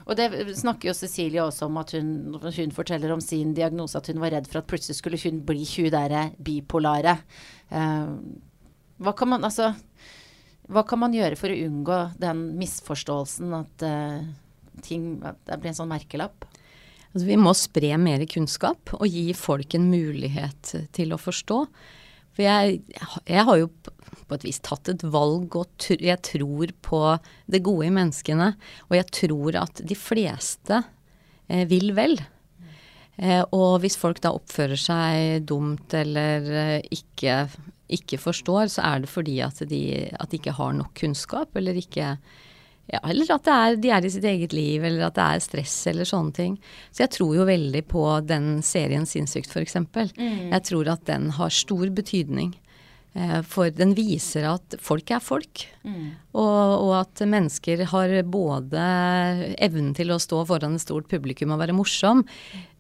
Og 0.09 0.17
det 0.17 0.31
snakker 0.57 0.89
jo 0.89 0.97
Cecilie 0.97 1.43
også 1.45 1.67
om 1.69 1.77
at 1.83 1.93
hun, 1.93 2.39
hun 2.41 2.73
forteller 2.73 3.13
om 3.13 3.21
sin 3.21 3.53
diagnose, 3.57 3.99
at 4.01 4.09
hun 4.09 4.23
var 4.23 4.33
redd 4.33 4.49
for 4.49 4.63
at 4.63 4.69
plutselig 4.71 4.97
skulle 4.97 5.21
hun 5.21 5.43
bli 5.45 5.67
hun 5.69 5.91
derre 5.93 6.31
bipolare. 6.41 7.19
Uh, 7.69 8.17
hva 9.05 9.13
kan 9.15 9.31
man 9.35 9.45
altså 9.47 9.75
Hva 10.69 10.83
kan 10.85 11.01
man 11.01 11.15
gjøre 11.17 11.37
for 11.41 11.53
å 11.53 11.61
unngå 11.65 11.99
den 12.21 12.41
misforståelsen 12.59 13.53
at 13.57 13.85
uh, 13.85 14.25
ting 14.85 15.19
Det 15.21 15.59
blir 15.59 15.73
en 15.73 15.79
sånn 15.79 15.91
merkelapp? 15.93 16.47
Altså, 17.13 17.25
vi 17.27 17.39
må 17.41 17.55
spre 17.57 17.95
mer 18.01 18.25
kunnskap 18.29 18.93
og 18.99 19.07
gi 19.09 19.33
folk 19.37 19.75
en 19.75 19.89
mulighet 19.91 20.75
til 20.95 21.15
å 21.15 21.21
forstå. 21.21 21.63
For 22.37 22.45
jeg, 22.45 22.83
jeg 23.27 23.45
har 23.49 23.59
jo 23.59 23.71
på 24.29 24.37
et 24.37 24.45
vis 24.47 24.61
tatt 24.63 24.91
et 24.93 25.03
valg, 25.11 25.57
og 25.59 25.89
jeg 25.99 26.21
tror 26.23 26.75
på 26.85 27.01
det 27.51 27.63
gode 27.67 27.89
i 27.89 27.95
menneskene. 27.95 28.53
Og 28.91 28.99
jeg 28.99 29.09
tror 29.23 29.59
at 29.65 29.83
de 29.83 29.97
fleste 29.99 30.83
eh, 31.49 31.65
vil 31.71 31.95
vel. 31.97 32.19
Eh, 33.19 33.43
og 33.51 33.81
hvis 33.83 33.99
folk 33.99 34.21
da 34.23 34.31
oppfører 34.37 34.79
seg 34.79 35.49
dumt 35.49 35.97
eller 35.99 36.47
eh, 36.53 36.93
ikke, 36.95 37.49
ikke, 37.91 38.21
forstår, 38.23 38.71
så 38.77 38.85
er 38.87 39.03
det 39.03 39.11
fordi 39.11 39.41
at 39.43 39.59
de, 39.67 39.83
at 40.15 40.31
de 40.31 40.39
ikke 40.39 40.55
har 40.61 40.77
nok 40.79 40.95
kunnskap, 41.01 41.57
eller 41.59 41.81
ikke 41.81 42.15
ja, 42.89 43.01
eller 43.05 43.35
at 43.35 43.49
er, 43.53 43.75
de 43.77 43.91
er 43.93 44.05
i 44.07 44.11
sitt 44.13 44.25
eget 44.25 44.55
liv, 44.57 44.85
eller 44.85 45.09
at 45.09 45.17
det 45.19 45.25
er 45.25 45.43
stress 45.45 45.75
eller 45.91 46.09
sånne 46.09 46.33
ting. 46.37 46.55
Så 46.89 47.05
jeg 47.05 47.13
tror 47.19 47.35
jo 47.37 47.49
veldig 47.49 47.83
på 47.91 48.05
den 48.25 48.63
serien 48.65 49.05
Sinnssykt, 49.09 49.53
f.eks. 49.53 49.77
Mm. 49.85 50.49
Jeg 50.55 50.65
tror 50.71 50.89
at 50.95 51.05
den 51.11 51.29
har 51.37 51.53
stor 51.53 51.93
betydning. 51.93 52.55
Eh, 53.13 53.41
for 53.45 53.73
den 53.75 53.93
viser 53.97 54.47
at 54.49 54.77
folk 54.85 55.11
er 55.13 55.21
folk. 55.25 55.65
Mm. 55.85 56.15
Og, 56.33 56.63
og, 56.79 56.93
at 57.01 57.25
mennesker 57.29 57.85
har 57.93 58.15
både 58.29 58.85
evnen 59.59 59.93
til 59.97 60.15
å 60.15 60.21
stå 60.23 60.45
foran 60.49 60.79
et 60.79 60.85
stort 60.85 61.11
publikum 61.11 61.53
og 61.53 61.61
være 61.63 61.77
morsom, 61.77 62.25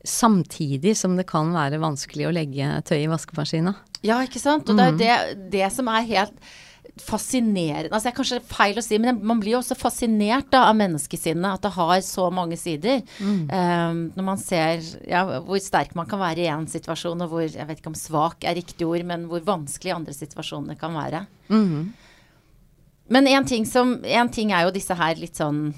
samtidig 0.07 0.95
som 0.97 1.19
det 1.19 1.27
kan 1.29 1.53
være 1.53 1.83
vanskelig 1.83 2.29
å 2.29 2.33
legge 2.33 2.71
tøy 2.88 3.03
i 3.03 3.11
vaskemaskina. 3.11 3.75
Ja, 4.07 4.23
ikke 4.25 4.41
sant. 4.41 4.71
Og 4.71 4.79
det 4.79 4.87
er 4.87 4.93
jo 4.93 4.97
mm. 4.97 5.03
det, 5.05 5.53
det 5.59 5.71
som 5.75 5.93
er 5.93 6.09
helt 6.15 6.49
fascinerende 7.05 7.93
altså 7.93 8.09
det 8.09 8.12
er 8.12 8.17
kanskje 8.17 8.40
feil 8.49 8.78
å 8.81 8.85
si, 8.85 8.99
men 9.02 9.21
man 9.26 9.40
blir 9.43 9.57
jo 9.57 9.61
også 9.61 9.76
fascinert 9.78 10.50
da, 10.52 10.64
av 10.71 10.76
menneskesinnet. 10.78 11.59
At 11.59 11.67
det 11.67 11.75
har 11.76 12.00
så 12.05 12.28
mange 12.35 12.59
sider. 12.61 13.02
Mm. 13.19 13.40
Um, 13.50 14.02
når 14.17 14.26
man 14.26 14.40
ser 14.43 14.85
ja, 15.09 15.25
hvor 15.45 15.61
sterk 15.62 15.95
man 15.99 16.09
kan 16.11 16.21
være 16.23 16.45
i 16.45 16.50
én 16.52 16.69
situasjon, 16.71 17.25
og 17.25 17.33
hvor 17.33 17.47
Jeg 17.49 17.67
vet 17.69 17.81
ikke 17.81 17.93
om 17.93 17.99
svak 17.99 18.45
er 18.45 18.59
riktig 18.59 18.87
ord, 18.87 19.05
men 19.09 19.26
hvor 19.31 19.45
vanskelig 19.47 19.95
andre 19.95 20.14
situasjoner 20.17 20.78
kan 20.81 20.97
være. 20.97 21.25
Mm. 21.49 21.90
Men 23.09 23.28
én 23.28 23.47
ting, 23.49 23.67
en 24.05 24.33
ting 24.33 24.52
er 24.52 24.67
jo 24.67 24.75
disse 24.75 24.95
her 24.97 25.17
litt 25.17 25.38
sånn 25.40 25.71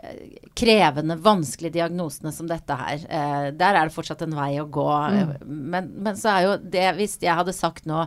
eh, 0.00 0.40
krevende, 0.56 1.18
vanskelige 1.20 1.76
diagnosene 1.76 2.32
som 2.32 2.48
dette 2.48 2.78
her. 2.80 3.04
Eh, 3.04 3.48
der 3.52 3.76
er 3.76 3.88
det 3.88 3.96
fortsatt 3.96 4.24
en 4.24 4.36
vei 4.36 4.54
å 4.62 4.68
gå. 4.72 4.90
Mm. 4.90 5.34
Men, 5.44 5.90
men, 6.06 6.20
så 6.20 6.32
er 6.32 6.46
jo 6.46 6.58
det 6.58 6.86
Hvis 6.98 7.18
jeg 7.20 7.36
hadde 7.36 7.56
sagt 7.56 7.88
nå 7.90 8.06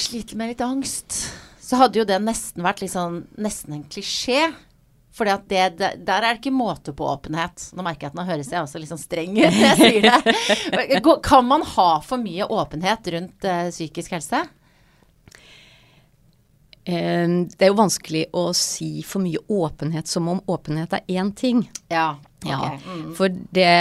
sliter 0.00 0.38
med 0.40 0.52
litt 0.52 0.64
angst, 0.64 1.20
så 1.60 1.78
hadde 1.80 2.00
jo 2.00 2.08
det 2.08 2.18
nesten 2.24 2.64
vært 2.66 2.82
liksom, 2.84 3.22
nesten 3.40 3.78
en 3.78 3.86
klisjé. 3.90 4.50
For 5.14 5.26
der 5.26 5.74
er 5.74 6.22
det 6.22 6.36
ikke 6.38 6.52
måte 6.54 6.94
på 6.96 7.04
åpenhet. 7.10 7.66
Nå 7.74 7.84
merker 7.84 8.06
jeg 8.06 8.12
at 8.12 8.18
nå 8.18 8.24
høres 8.28 8.52
jeg 8.52 8.62
også 8.62 8.80
litt 8.80 8.92
sånn 8.92 9.02
streng 9.02 9.34
ut 9.36 9.42
når 9.42 9.66
jeg 9.66 9.80
sier 9.80 10.06
det. 10.06 11.02
Kan 11.28 11.48
man 11.50 11.66
ha 11.76 11.90
for 12.06 12.22
mye 12.22 12.46
åpenhet 12.46 13.10
rundt 13.16 13.46
uh, 13.48 13.68
psykisk 13.74 14.16
helse? 14.16 14.44
Det 16.90 17.60
er 17.60 17.68
jo 17.70 17.76
vanskelig 17.78 18.24
å 18.34 18.48
si 18.56 19.02
for 19.06 19.22
mye 19.22 19.38
åpenhet 19.52 20.08
som 20.08 20.28
om 20.32 20.40
åpenhet 20.50 20.96
er 20.96 21.04
én 21.20 21.30
ting. 21.36 21.62
Ja, 21.92 22.16
okay. 22.40 22.50
ja 22.50 22.78
mm. 22.80 23.10
For 23.18 23.28
det, 23.30 23.74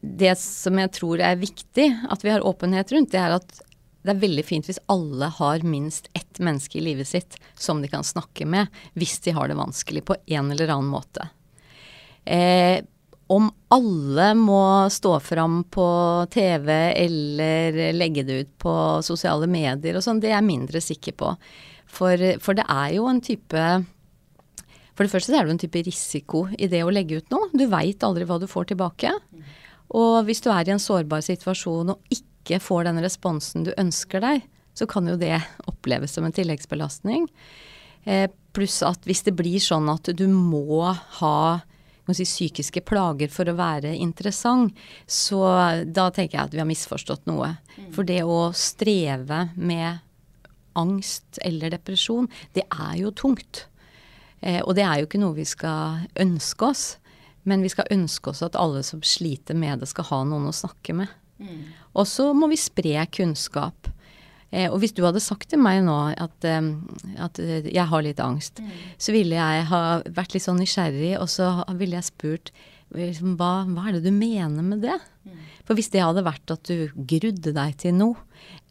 det, 0.00 0.36
som 0.40 0.78
jeg 0.78 0.92
tror 0.94 1.20
er 1.20 1.40
viktig 1.40 1.88
at 2.08 2.24
vi 2.24 2.32
har 2.32 2.46
åpenhet 2.46 2.94
rundt, 2.94 3.10
det 3.12 3.20
er 3.20 3.36
at 3.36 3.60
det 4.06 4.14
er 4.14 4.22
veldig 4.22 4.44
fint 4.46 4.68
hvis 4.68 4.82
alle 4.92 5.28
har 5.38 5.64
minst 5.66 6.10
ett 6.14 6.38
menneske 6.38 6.78
i 6.78 6.84
livet 6.84 7.08
sitt 7.10 7.38
som 7.58 7.82
de 7.82 7.90
kan 7.90 8.06
snakke 8.06 8.46
med 8.48 8.70
hvis 8.94 9.18
de 9.24 9.34
har 9.34 9.50
det 9.50 9.58
vanskelig 9.58 10.04
på 10.06 10.18
en 10.38 10.52
eller 10.54 10.70
annen 10.70 10.92
måte. 10.92 11.28
Eh, 12.24 12.84
om 13.26 13.48
alle 13.74 14.28
må 14.38 14.86
stå 14.90 15.16
fram 15.20 15.64
på 15.74 15.86
TV 16.30 16.70
eller 16.92 17.80
legge 17.92 18.22
det 18.22 18.38
ut 18.42 18.52
på 18.62 18.74
sosiale 19.02 19.48
medier 19.50 19.98
og 19.98 20.04
sånn, 20.06 20.22
det 20.22 20.30
er 20.30 20.38
jeg 20.38 20.46
mindre 20.46 20.82
sikker 20.82 21.16
på. 21.18 21.32
For, 21.86 22.22
for, 22.42 22.58
det 22.58 22.66
er 22.70 22.96
jo 22.96 23.06
en 23.06 23.20
type 23.22 23.60
For 24.96 25.06
det 25.06 25.12
første 25.12 25.34
er 25.34 25.46
det 25.46 25.54
en 25.54 25.60
type 25.62 25.82
risiko 25.86 26.46
i 26.58 26.66
det 26.70 26.82
å 26.82 26.90
legge 26.90 27.20
ut 27.20 27.30
noe. 27.34 27.50
Du 27.54 27.66
veit 27.70 28.02
aldri 28.06 28.26
hva 28.26 28.40
du 28.42 28.46
får 28.50 28.70
tilbake. 28.72 29.12
Og 29.94 30.26
hvis 30.26 30.42
du 30.42 30.50
er 30.50 30.66
i 30.66 30.74
en 30.74 30.82
sårbar 30.82 31.22
situasjon 31.22 31.94
og 31.94 32.14
ikke 32.14 32.25
ikke 32.46 32.62
får 32.62 32.86
den 32.86 33.02
responsen 33.02 33.66
du 33.66 33.72
ønsker 33.76 34.22
deg, 34.22 34.44
så 34.76 34.86
kan 34.86 35.08
jo 35.08 35.16
det 35.18 35.40
oppleves 35.66 36.14
som 36.14 36.26
en 36.26 36.34
tilleggsbelastning. 36.36 37.26
Eh, 38.06 38.30
pluss 38.54 38.82
at 38.86 39.02
hvis 39.08 39.24
det 39.26 39.34
blir 39.36 39.58
sånn 39.60 39.88
at 39.90 40.12
du 40.14 40.26
må 40.30 40.92
ha 41.18 41.38
si, 42.14 42.22
psykiske 42.22 42.84
plager 42.86 43.32
for 43.32 43.50
å 43.50 43.56
være 43.58 43.96
interessant, 43.98 44.76
så 45.10 45.42
da 45.84 46.06
tenker 46.14 46.38
jeg 46.38 46.44
at 46.44 46.54
vi 46.54 46.62
har 46.62 46.68
misforstått 46.68 47.26
noe. 47.26 47.56
Mm. 47.74 47.90
For 47.96 48.06
det 48.06 48.22
å 48.22 48.52
streve 48.54 49.48
med 49.56 50.04
angst 50.76 51.40
eller 51.42 51.72
depresjon, 51.72 52.28
det 52.54 52.66
er 52.68 52.94
jo 53.00 53.10
tungt. 53.16 53.66
Eh, 54.40 54.60
og 54.62 54.76
det 54.78 54.84
er 54.86 55.00
jo 55.00 55.08
ikke 55.08 55.22
noe 55.24 55.38
vi 55.40 55.48
skal 55.48 56.06
ønske 56.20 56.70
oss. 56.70 56.86
Men 57.46 57.62
vi 57.62 57.70
skal 57.70 57.86
ønske 57.94 58.32
oss 58.32 58.42
at 58.42 58.58
alle 58.58 58.82
som 58.82 59.02
sliter 59.06 59.54
med 59.54 59.80
det, 59.80 59.86
skal 59.90 60.08
ha 60.10 60.24
noen 60.26 60.48
å 60.50 60.54
snakke 60.54 60.96
med. 60.98 61.10
Mm. 61.42 61.66
Og 61.96 62.08
så 62.10 62.30
må 62.36 62.48
vi 62.52 62.60
spre 62.60 63.06
kunnskap. 63.12 63.90
Eh, 64.54 64.70
og 64.70 64.78
hvis 64.82 64.94
du 64.94 65.02
hadde 65.04 65.22
sagt 65.22 65.50
til 65.50 65.60
meg 65.62 65.82
nå 65.86 65.96
at, 66.14 66.46
eh, 66.46 66.70
at 67.22 67.40
eh, 67.42 67.66
jeg 67.66 67.90
har 67.90 68.06
litt 68.06 68.22
angst, 68.22 68.62
mm. 68.62 68.72
så 69.02 69.14
ville 69.16 69.36
jeg 69.36 69.66
ha 69.72 69.82
vært 70.06 70.36
litt 70.36 70.46
sånn 70.46 70.60
nysgjerrig, 70.62 71.16
og 71.18 71.28
så 71.32 71.50
ville 71.74 71.98
jeg 71.98 72.10
spurt 72.12 72.54
liksom, 72.94 73.34
hva, 73.40 73.64
hva, 73.66 73.88
er 73.88 73.96
det 73.96 74.06
du 74.06 74.14
mener 74.14 74.62
med 74.62 74.84
det? 74.86 74.96
Mm. 75.26 75.42
For 75.66 75.78
hvis 75.78 75.90
det 75.90 76.04
hadde 76.04 76.24
vært 76.26 76.54
at 76.54 76.70
du 76.70 76.86
grudde 76.94 77.52
deg 77.56 77.76
til 77.82 77.96
noe, 77.98 78.22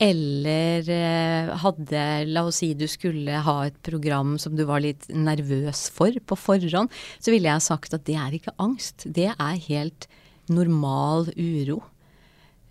eller 0.01 0.87
eh, 0.91 1.51
hadde 1.61 2.03
La 2.29 2.45
oss 2.47 2.61
si 2.61 2.73
du 2.75 2.87
skulle 2.91 3.43
ha 3.45 3.55
et 3.67 3.77
program 3.85 4.35
som 4.41 4.55
du 4.55 4.63
var 4.67 4.83
litt 4.83 5.07
nervøs 5.11 5.89
for 5.93 6.15
på 6.15 6.39
forhånd, 6.39 6.91
så 7.19 7.33
ville 7.33 7.51
jeg 7.51 7.67
sagt 7.67 7.95
at 7.95 8.07
det 8.07 8.17
er 8.19 8.35
ikke 8.35 8.55
angst. 8.63 9.07
Det 9.07 9.31
er 9.33 9.65
helt 9.67 10.07
normal 10.51 11.29
uro. 11.35 11.81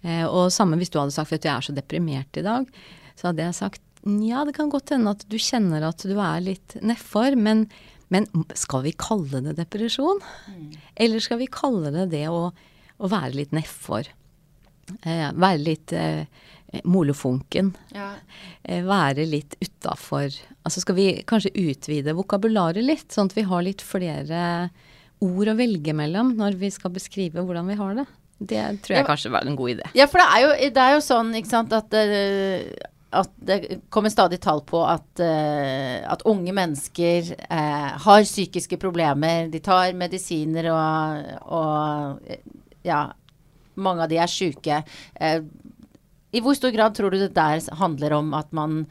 Eh, 0.04 0.24
og 0.24 0.52
samme 0.54 0.78
hvis 0.80 0.92
du 0.92 1.00
hadde 1.00 1.16
sagt 1.16 1.34
at 1.36 1.48
jeg 1.48 1.54
er 1.54 1.64
så 1.64 1.74
deprimert 1.76 2.40
i 2.40 2.44
dag, 2.44 2.68
så 3.18 3.30
hadde 3.30 3.48
jeg 3.48 3.58
sagt 3.58 3.82
ja, 4.04 4.42
det 4.44 4.52
kan 4.58 4.68
godt 4.68 4.92
hende 4.92 5.14
at 5.14 5.24
du 5.32 5.38
kjenner 5.40 5.86
at 5.88 6.04
du 6.04 6.18
er 6.20 6.42
litt 6.44 6.76
nedfor, 6.84 7.38
men, 7.40 7.64
men 8.12 8.26
skal 8.58 8.84
vi 8.84 8.92
kalle 9.00 9.40
det 9.46 9.56
depresjon? 9.56 10.20
Mm. 10.52 10.74
Eller 11.06 11.24
skal 11.24 11.40
vi 11.40 11.48
kalle 11.48 11.92
det 11.94 12.10
det 12.12 12.26
å, 12.28 12.50
å 12.52 13.10
være 13.10 13.32
litt 13.38 13.54
nedfor? 13.56 14.10
Eh, 15.08 15.30
være 15.32 15.62
litt 15.62 15.94
eh, 15.96 16.26
molefonken. 16.84 17.72
Ja. 17.94 18.10
Eh, 18.62 18.84
være 18.84 19.24
litt 19.28 19.56
utafor. 19.62 20.28
Altså 20.64 20.82
skal 20.84 20.98
vi 20.98 21.06
kanskje 21.28 21.54
utvide 21.64 22.16
vokabularet 22.16 22.84
litt, 22.84 23.08
sånn 23.14 23.30
at 23.32 23.38
vi 23.38 23.46
har 23.48 23.64
litt 23.64 23.84
flere 23.84 24.68
ord 25.24 25.48
å 25.48 25.56
velge 25.56 25.94
mellom 25.96 26.34
når 26.36 26.58
vi 26.60 26.70
skal 26.74 26.92
beskrive 26.92 27.44
hvordan 27.44 27.72
vi 27.72 27.78
har 27.80 27.96
det. 28.02 28.06
Det 28.38 28.62
tror 28.82 28.96
jeg 28.96 29.02
ja, 29.02 29.06
kanskje 29.06 29.30
var 29.32 29.46
en 29.46 29.56
god 29.56 29.76
idé. 29.76 29.86
Ja, 29.94 30.08
for 30.10 30.20
det 30.20 30.26
er 30.26 30.42
jo, 30.42 30.50
det 30.74 30.82
er 30.82 30.96
jo 30.96 31.02
sånn, 31.04 31.32
sant, 31.46 31.74
at, 31.76 31.94
uh, 31.94 32.90
at 33.20 33.34
det 33.38 33.58
kommer 33.94 34.12
stadig 34.12 34.40
tall 34.42 34.64
på 34.66 34.82
at, 34.88 35.06
uh, 35.22 36.02
at 36.10 36.24
unge 36.28 36.54
mennesker 36.56 37.30
uh, 37.46 37.90
har 38.04 38.26
psykiske 38.26 38.78
problemer. 38.82 39.48
De 39.52 39.62
tar 39.64 39.94
medisiner 39.98 40.70
og, 40.74 41.34
og 41.46 42.34
Ja, 42.84 43.06
mange 43.80 44.04
av 44.04 44.10
de 44.10 44.18
er 44.20 44.30
sjuke. 44.30 44.82
I 46.34 46.42
hvor 46.42 46.56
stor 46.58 46.74
grad 46.74 46.98
tror 46.98 47.14
du 47.14 47.22
det 47.22 47.32
der 47.36 47.62
handler 47.78 48.18
om 48.18 48.34
at 48.36 48.50
man 48.52 48.82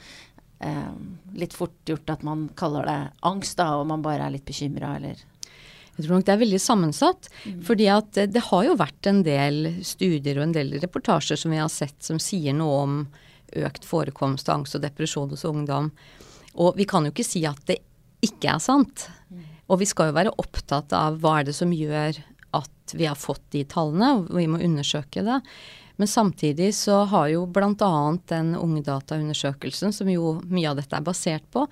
Litt 1.35 1.51
fort 1.51 1.75
gjort 1.83 2.07
at 2.13 2.21
man 2.23 2.45
kaller 2.55 2.85
det 2.87 2.99
angst, 3.27 3.57
da, 3.59 3.65
og 3.75 3.89
man 3.89 3.99
bare 4.05 4.23
er 4.23 4.31
litt 4.31 4.45
bekymra, 4.47 4.93
eller? 4.95 5.19
Jeg 5.93 6.05
tror 6.05 6.17
nok 6.17 6.25
det 6.25 6.33
er 6.33 6.41
veldig 6.41 6.61
sammensatt. 6.61 7.29
Mm. 7.45 7.61
fordi 7.67 7.87
at 7.93 8.11
det, 8.17 8.27
det 8.33 8.45
har 8.49 8.65
jo 8.65 8.79
vært 8.79 9.09
en 9.09 9.21
del 9.25 9.59
studier 9.85 10.39
og 10.39 10.47
en 10.47 10.55
del 10.55 10.73
reportasjer 10.81 11.39
som 11.39 11.53
vi 11.53 11.61
har 11.61 11.71
sett 11.71 11.99
som 12.03 12.21
sier 12.21 12.55
noe 12.57 12.81
om 12.83 12.99
økt 13.53 13.85
forekomst 13.85 14.49
av 14.49 14.61
angst 14.61 14.77
og 14.79 14.83
depresjon 14.85 15.29
hos 15.29 15.45
ungdom. 15.45 15.91
Og 16.57 16.77
vi 16.77 16.87
kan 16.89 17.05
jo 17.05 17.13
ikke 17.13 17.27
si 17.27 17.43
at 17.45 17.61
det 17.69 17.79
ikke 18.23 18.55
er 18.55 18.61
sant. 18.63 19.07
Mm. 19.29 19.45
Og 19.69 19.81
vi 19.81 19.89
skal 19.89 20.09
jo 20.09 20.17
være 20.17 20.35
opptatt 20.41 20.93
av 20.97 21.19
hva 21.21 21.39
er 21.39 21.49
det 21.49 21.57
som 21.57 21.73
gjør 21.73 22.17
at 22.53 22.93
vi 22.93 23.07
har 23.09 23.17
fått 23.17 23.45
de 23.53 23.63
tallene, 23.69 24.11
og 24.25 24.37
vi 24.37 24.49
må 24.49 24.61
undersøke 24.61 25.23
det. 25.25 25.39
Men 26.01 26.09
samtidig 26.09 26.71
så 26.75 27.03
har 27.09 27.29
jo 27.29 27.45
bl.a. 27.45 27.93
den 28.29 28.53
Ungdata-undersøkelsen, 28.57 29.93
som 29.93 30.09
jo 30.09 30.39
mye 30.49 30.71
av 30.71 30.79
dette 30.81 30.97
er 30.97 31.05
basert 31.05 31.45
på, 31.53 31.67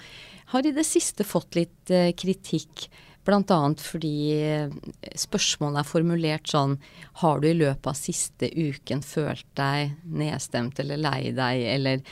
har 0.53 0.67
i 0.67 0.73
det 0.75 0.85
siste 0.85 1.25
fått 1.25 1.57
litt 1.57 1.93
eh, 1.93 2.11
kritikk 2.17 2.89
Bl.a. 3.25 3.59
fordi 3.77 4.15
eh, 4.41 4.75
spørsmålet 5.19 5.81
er 5.81 5.87
formulert 5.87 6.49
sånn 6.49 6.77
Har 7.21 7.41
du 7.41 7.49
i 7.51 7.57
løpet 7.57 7.91
av 7.91 7.97
siste 7.97 8.49
uken 8.49 9.03
følt 9.05 9.45
deg 9.59 9.95
nedstemt 10.05 10.79
eller 10.81 11.01
lei 11.01 11.31
deg, 11.37 11.65
eller 11.75 12.05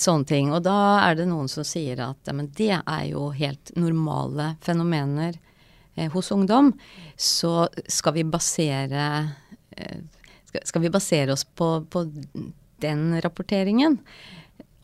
sånne 0.00 0.28
ting. 0.28 0.52
Og 0.52 0.62
da 0.64 0.76
er 1.04 1.18
det 1.18 1.28
noen 1.28 1.48
som 1.48 1.66
sier 1.66 2.00
at 2.04 2.28
ja, 2.28 2.34
men 2.36 2.50
det 2.56 2.72
er 2.78 3.04
jo 3.10 3.30
helt 3.36 3.72
normale 3.76 4.54
fenomener 4.64 5.38
eh, 5.94 6.10
hos 6.12 6.32
ungdom. 6.32 6.72
Så 7.16 7.68
skal 7.88 8.16
vi 8.16 8.26
basere 8.28 9.06
eh, 9.76 10.00
skal, 10.64 10.82
vi 10.82 10.92
basere 10.92 11.32
oss 11.32 11.44
på, 11.44 11.84
på 11.90 12.06
den 12.80 13.20
rapporteringen. 13.20 13.98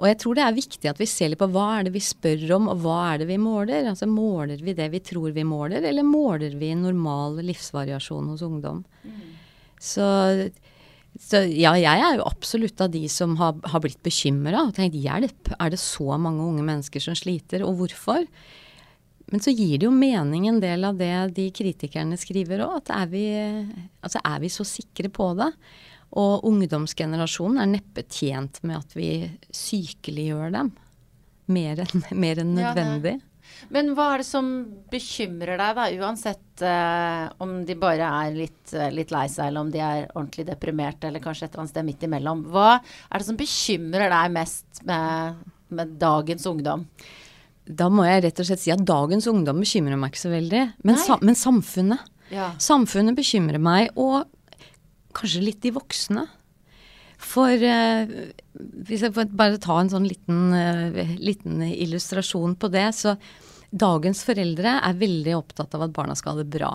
Og 0.03 0.09
jeg 0.11 0.19
tror 0.19 0.35
det 0.35 0.43
er 0.43 0.57
viktig 0.57 0.89
at 0.91 0.99
vi 0.99 1.07
ser 1.07 1.31
litt 1.31 1.39
på 1.39 1.47
hva 1.55 1.69
er 1.77 1.87
det 1.87 1.93
vi 1.95 2.03
spør 2.03 2.41
om, 2.57 2.67
og 2.73 2.81
hva 2.83 2.97
er 3.13 3.21
det 3.23 3.29
vi 3.29 3.39
måler. 3.39 3.87
Altså 3.87 4.09
Måler 4.11 4.59
vi 4.59 4.75
det 4.75 4.89
vi 4.91 5.01
tror 5.07 5.31
vi 5.37 5.45
måler, 5.47 5.87
eller 5.87 6.03
måler 6.03 6.57
vi 6.59 6.73
normal 6.75 7.39
livsvariasjon 7.47 8.33
hos 8.33 8.43
ungdom? 8.43 8.81
Mm. 9.07 9.21
Så, 9.79 10.09
så, 11.15 11.45
ja, 11.47 11.77
jeg 11.79 12.03
er 12.03 12.19
jo 12.19 12.27
absolutt 12.27 12.83
av 12.83 12.91
de 12.91 13.05
som 13.11 13.37
har, 13.39 13.55
har 13.63 13.85
blitt 13.85 14.03
bekymra 14.03 14.67
og 14.67 14.75
tenkt 14.75 14.99
hjelp, 14.99 15.55
er 15.55 15.71
det 15.71 15.79
så 15.83 16.19
mange 16.19 16.43
unge 16.51 16.67
mennesker 16.67 17.07
som 17.07 17.19
sliter, 17.19 17.63
og 17.63 17.79
hvorfor? 17.79 18.27
Men 19.31 19.41
så 19.45 19.53
gir 19.55 19.79
det 19.79 19.87
jo 19.87 19.95
mening 19.95 20.49
en 20.49 20.61
del 20.63 20.85
av 20.85 20.99
det 20.99 21.15
de 21.37 21.47
kritikerne 21.55 22.19
skriver 22.21 22.65
òg, 22.67 22.77
at 22.83 22.93
er 22.97 23.11
vi, 23.13 23.25
altså 24.03 24.23
er 24.25 24.43
vi 24.43 24.51
så 24.53 24.67
sikre 24.67 25.13
på 25.13 25.33
det? 25.39 25.51
Og 26.21 26.45
ungdomsgenerasjonen 26.49 27.63
er 27.63 27.71
neppe 27.79 28.05
tjent 28.05 28.61
med 28.67 28.83
at 28.83 28.97
vi 28.97 29.11
sykeliggjør 29.57 30.53
dem. 30.59 30.73
mer 31.53 31.85
enn, 31.85 32.03
mer 32.25 32.43
enn 32.43 32.57
Ja, 32.59 32.73
nødvendig. 32.73 33.21
Men 33.73 33.93
hva 33.97 34.13
er 34.13 34.23
det 34.23 34.27
som 34.29 34.49
bekymrer 34.91 35.59
deg, 35.61 35.79
da, 35.79 35.87
uansett 36.03 36.63
eh, 36.67 37.25
om 37.43 37.57
de 37.67 37.77
bare 37.79 38.09
er 38.25 38.37
litt, 38.37 38.73
eh, 38.75 38.91
litt 38.95 39.13
lei 39.15 39.27
seg, 39.31 39.49
eller 39.49 39.67
om 39.67 39.73
de 39.73 39.83
er 39.83 40.07
ordentlig 40.13 40.47
deprimerte, 40.49 41.09
eller 41.09 41.23
kanskje 41.23 41.47
et 41.47 41.53
eller 41.53 41.65
annet 41.65 41.75
sted 41.75 41.89
midt 41.89 42.07
imellom. 42.09 42.45
Hva 42.53 42.69
er 42.79 43.19
det 43.21 43.29
som 43.29 43.39
bekymrer 43.39 44.13
deg 44.13 44.37
mest 44.37 44.83
med, 44.89 45.43
med 45.75 45.97
dagens 46.01 46.49
ungdom? 46.49 46.87
Da 47.67 47.89
må 47.93 48.05
jeg 48.09 48.25
rett 48.25 48.43
og 48.43 48.49
slett 48.49 48.63
si 48.63 48.73
at 48.75 48.83
dagens 48.87 49.29
ungdom 49.31 49.63
bekymrer 49.63 49.99
meg 50.01 50.13
ikke 50.13 50.25
så 50.25 50.33
veldig. 50.33 50.63
Men, 50.83 50.97
Nei. 50.97 51.03
sa, 51.05 51.19
men 51.23 51.39
samfunnet. 51.39 52.11
Ja. 52.33 52.53
Samfunnet 52.63 53.17
bekymrer 53.19 53.61
meg, 53.63 53.93
og 54.01 54.27
kanskje 55.17 55.45
litt 55.45 55.61
de 55.63 55.75
voksne. 55.77 56.27
For 57.23 57.53
eh, 57.55 58.33
hvis 58.89 59.05
jeg 59.07 59.15
får 59.15 59.31
bare 59.39 59.61
ta 59.63 59.79
en 59.79 59.93
sånn 59.93 60.09
liten, 60.09 60.41
eh, 60.57 61.13
liten 61.23 61.63
illustrasjon 61.69 62.57
på 62.59 62.71
det, 62.73 62.89
så 62.99 63.15
dagens 63.71 64.25
foreldre 64.27 64.81
er 64.83 64.99
veldig 64.99 65.37
opptatt 65.39 65.77
av 65.79 65.87
at 65.87 65.95
barna 65.95 66.17
skal 66.19 66.35
ha 66.35 66.43
det 66.43 66.51
bra. 66.53 66.73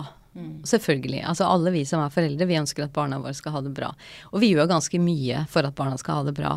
Selvfølgelig. 0.68 1.24
Altså 1.26 1.48
alle 1.50 1.72
vi 1.74 1.84
som 1.88 2.02
er 2.04 2.14
foreldre, 2.14 2.46
vi 2.46 2.58
ønsker 2.60 2.84
at 2.84 2.94
barna 2.94 3.18
våre 3.22 3.34
skal 3.34 3.56
ha 3.56 3.62
det 3.64 3.72
bra. 3.74 3.90
Og 4.30 4.42
vi 4.42 4.52
gjør 4.52 4.70
ganske 4.70 5.00
mye 5.02 5.44
for 5.50 5.66
at 5.66 5.76
barna 5.78 5.98
skal 5.98 6.20
ha 6.20 6.26
det 6.28 6.34
bra. 6.36 6.52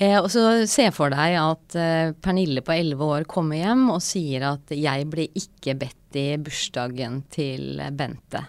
Eh, 0.00 0.16
og 0.16 0.30
så 0.32 0.44
se 0.70 0.86
for 0.96 1.12
deg 1.12 1.36
at 1.36 1.76
eh, 1.76 2.14
Pernille 2.24 2.62
på 2.64 2.72
11 2.72 3.04
år 3.04 3.26
kommer 3.28 3.60
hjem 3.60 3.90
og 3.92 4.00
sier 4.04 4.46
at 4.54 4.72
'jeg 4.72 5.04
ble 5.12 5.28
ikke 5.36 5.76
bedt 5.76 6.16
i 6.16 6.38
bursdagen 6.40 7.20
til 7.28 7.82
Bente'. 7.92 8.46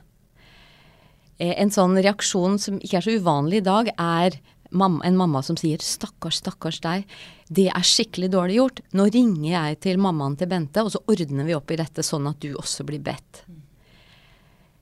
Eh, 1.38 1.52
en 1.60 1.74
sånn 1.74 2.00
reaksjon 2.00 2.56
som 2.58 2.80
ikke 2.80 3.02
er 3.02 3.08
så 3.08 3.18
uvanlig 3.20 3.60
i 3.60 3.68
dag, 3.68 3.92
er 4.00 4.40
mamma, 4.72 5.04
en 5.04 5.18
mamma 5.18 5.44
som 5.44 5.58
sier 5.60 5.78
'stakkars, 5.78 6.40
stakkars 6.40 6.80
deg', 6.80 7.04
det 7.52 7.68
er 7.68 7.84
skikkelig 7.84 8.32
dårlig 8.32 8.56
gjort. 8.56 8.80
Nå 8.94 9.12
ringer 9.12 9.52
jeg 9.52 9.80
til 9.82 9.98
mammaen 9.98 10.38
til 10.38 10.48
Bente, 10.48 10.80
og 10.80 10.92
så 10.92 11.04
ordner 11.04 11.44
vi 11.44 11.54
opp 11.54 11.70
i 11.72 11.76
dette 11.76 12.00
sånn 12.00 12.30
at 12.30 12.40
du 12.40 12.56
også 12.56 12.86
blir 12.86 13.04
bedt. 13.04 13.44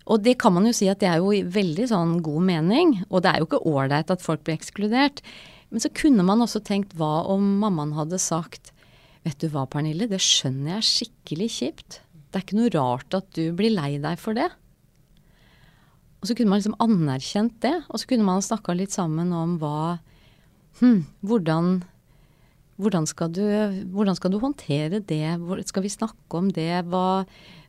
Og 0.05 0.21
det 0.21 0.37
kan 0.37 0.53
man 0.53 0.65
jo 0.65 0.73
si 0.73 0.87
at 0.87 0.99
det 0.99 1.09
er 1.09 1.17
jo 1.17 1.31
i 1.31 1.41
veldig 1.41 1.87
sånn 1.89 2.21
god 2.21 2.41
mening, 2.41 3.03
og 3.09 3.23
det 3.23 3.33
er 3.33 3.39
jo 3.39 3.45
ikke 3.45 3.65
ålreit 3.65 4.11
at 4.11 4.21
folk 4.21 4.43
blir 4.43 4.57
ekskludert. 4.57 5.21
Men 5.69 5.83
så 5.83 5.91
kunne 5.93 6.25
man 6.25 6.41
også 6.41 6.61
tenkt 6.65 6.95
hva 6.97 7.23
om 7.29 7.45
mammaen 7.61 7.95
hadde 7.97 8.21
sagt 8.21 8.73
Vet 9.25 9.41
du 9.43 9.49
hva, 9.51 9.65
Pernille, 9.67 10.07
det 10.07 10.21
skjønner 10.23 10.77
jeg 10.77 10.87
skikkelig 10.87 11.49
kjipt. 11.51 11.97
Det 12.31 12.39
er 12.39 12.43
ikke 12.45 12.55
noe 12.55 12.71
rart 12.71 13.17
at 13.17 13.27
du 13.35 13.49
blir 13.57 13.73
lei 13.73 13.97
deg 13.99 14.15
for 14.21 14.37
det. 14.37 14.47
Og 16.23 16.29
så 16.29 16.35
kunne 16.37 16.53
man 16.53 16.61
liksom 16.61 16.77
anerkjent 16.79 17.57
det, 17.63 17.73
og 17.91 17.99
så 17.99 18.07
kunne 18.09 18.27
man 18.27 18.43
snakka 18.43 18.75
litt 18.79 18.95
sammen 18.95 19.33
om 19.35 19.57
hva 19.59 19.99
hm, 20.79 21.03
hvordan, 21.19 21.81
hvordan, 22.79 23.07
skal 23.09 23.31
du, 23.35 23.43
hvordan 23.91 24.15
skal 24.17 24.31
du 24.31 24.39
håndtere 24.41 25.01
det? 25.03 25.23
Hvor, 25.43 25.59
skal 25.67 25.83
vi 25.83 25.91
snakke 25.91 26.39
om 26.39 26.49
det? 26.55 26.71
Hva, 26.87 27.25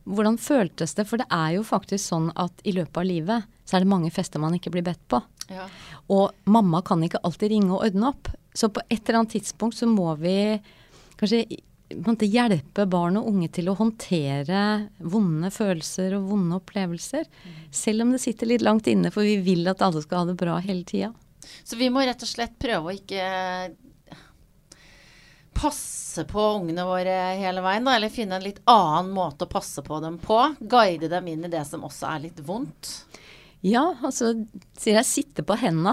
hvordan 0.06 0.38
føltes 0.40 0.94
det? 0.98 1.06
For 1.10 1.20
det 1.20 1.26
er 1.34 1.56
jo 1.56 1.64
faktisk 1.66 2.04
sånn 2.04 2.28
at 2.38 2.62
i 2.62 2.74
løpet 2.76 3.00
av 3.02 3.08
livet 3.08 3.48
så 3.66 3.76
er 3.76 3.84
det 3.84 3.90
mange 3.90 4.12
fester 4.14 4.42
man 4.42 4.54
ikke 4.56 4.72
blir 4.74 4.86
bedt 4.86 5.02
på. 5.10 5.22
Ja. 5.50 5.66
Og 6.14 6.30
mamma 6.50 6.82
kan 6.86 7.02
ikke 7.02 7.22
alltid 7.26 7.52
ringe 7.54 7.74
og 7.74 7.88
ordne 7.88 8.12
opp. 8.12 8.30
Så 8.54 8.70
på 8.70 8.82
et 8.86 9.02
eller 9.02 9.22
annet 9.22 9.34
tidspunkt 9.36 9.78
så 9.78 9.90
må 9.90 10.12
vi 10.18 10.36
kanskje 11.20 11.44
hjelpe 12.30 12.86
barn 12.86 13.18
og 13.18 13.26
unge 13.30 13.50
til 13.54 13.70
å 13.70 13.76
håndtere 13.78 14.62
vonde 15.02 15.50
følelser 15.50 16.14
og 16.18 16.28
vonde 16.30 16.58
opplevelser. 16.60 17.26
Selv 17.74 18.06
om 18.06 18.14
det 18.14 18.22
sitter 18.22 18.50
litt 18.50 18.62
langt 18.62 18.86
inne, 18.90 19.10
for 19.10 19.26
vi 19.26 19.40
vil 19.42 19.66
at 19.70 19.82
alle 19.82 20.02
skal 20.02 20.22
ha 20.22 20.30
det 20.30 20.38
bra 20.38 20.58
hele 20.62 20.86
tida. 20.86 21.10
Så 21.64 21.78
vi 21.80 21.90
må 21.90 22.04
rett 22.06 22.22
og 22.22 22.30
slett 22.30 22.58
prøve 22.62 22.90
å 22.90 22.94
ikke 22.94 23.24
passe 25.60 26.24
på 26.28 26.46
ungene 26.56 26.84
våre 26.88 27.16
hele 27.38 27.62
veien, 27.64 27.86
da. 27.86 27.96
Eller 27.96 28.12
finne 28.12 28.38
en 28.38 28.46
litt 28.46 28.62
annen 28.70 29.12
måte 29.14 29.46
å 29.46 29.50
passe 29.50 29.84
på 29.86 30.00
dem 30.02 30.18
på. 30.22 30.38
Guide 30.60 31.10
dem 31.12 31.28
inn 31.30 31.46
i 31.46 31.52
det 31.52 31.64
som 31.68 31.84
også 31.86 32.08
er 32.14 32.24
litt 32.28 32.40
vondt. 32.46 32.94
Ja, 33.60 33.90
altså 34.00 34.32
sier 34.80 34.96
jeg 34.96 35.08
sitte 35.08 35.44
på 35.44 35.56
henda. 35.60 35.92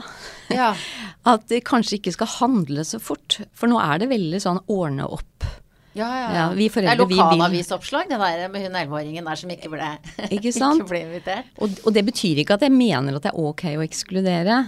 Ja. 0.53 0.71
At 1.31 1.49
det 1.51 1.65
kanskje 1.67 1.99
ikke 1.99 2.15
skal 2.15 2.31
handle 2.37 2.87
så 2.87 2.99
fort. 3.03 3.41
For 3.57 3.67
nå 3.71 3.79
er 3.83 3.99
det 4.03 4.11
veldig 4.13 4.39
sånn 4.43 4.61
ordne 4.71 5.09
opp. 5.17 5.49
Ja, 5.97 6.07
ja, 6.13 6.25
Ja, 6.35 6.45
vi 6.53 6.67
det 6.67 6.69
er 6.69 6.73
foreldre, 6.75 7.05
vi 7.09 7.15
lokalavisoppslag, 7.17 8.09
det 8.11 8.19
der 8.21 8.51
med 8.53 8.67
hun 8.67 8.75
11-åringen 8.77 9.25
der 9.25 9.39
som 9.39 9.49
ikke 9.49 9.71
ble, 9.71 9.87
Ikke 10.29 10.51
sant? 10.53 10.81
ikke 10.83 10.91
ble 10.91 10.99
invitert. 11.07 11.49
Og, 11.57 11.73
og 11.83 11.95
det 11.95 12.03
betyr 12.05 12.43
ikke 12.43 12.57
at 12.59 12.65
jeg 12.67 12.75
mener 12.75 13.17
at 13.17 13.25
det 13.25 13.31
er 13.33 13.39
ok 13.41 13.63
å 13.73 13.85
ekskludere. 13.85 14.59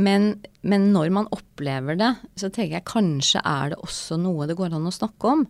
Men, 0.00 0.34
men 0.64 0.88
når 0.94 1.12
man 1.12 1.30
opplever 1.34 1.98
det, 2.00 2.14
så 2.40 2.48
tenker 2.48 2.78
jeg 2.78 2.88
kanskje 2.88 3.42
er 3.44 3.74
det 3.74 3.80
også 3.84 4.16
noe 4.20 4.48
det 4.48 4.56
går 4.56 4.72
an 4.76 4.88
å 4.88 4.94
snakke 4.94 5.32
om. 5.36 5.46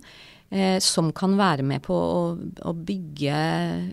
Eh, 0.52 0.76
som 0.84 1.06
kan 1.16 1.32
være 1.38 1.64
med 1.64 1.80
på 1.86 1.96
å, 1.96 2.24
å 2.68 2.72
bygge, 2.76 3.36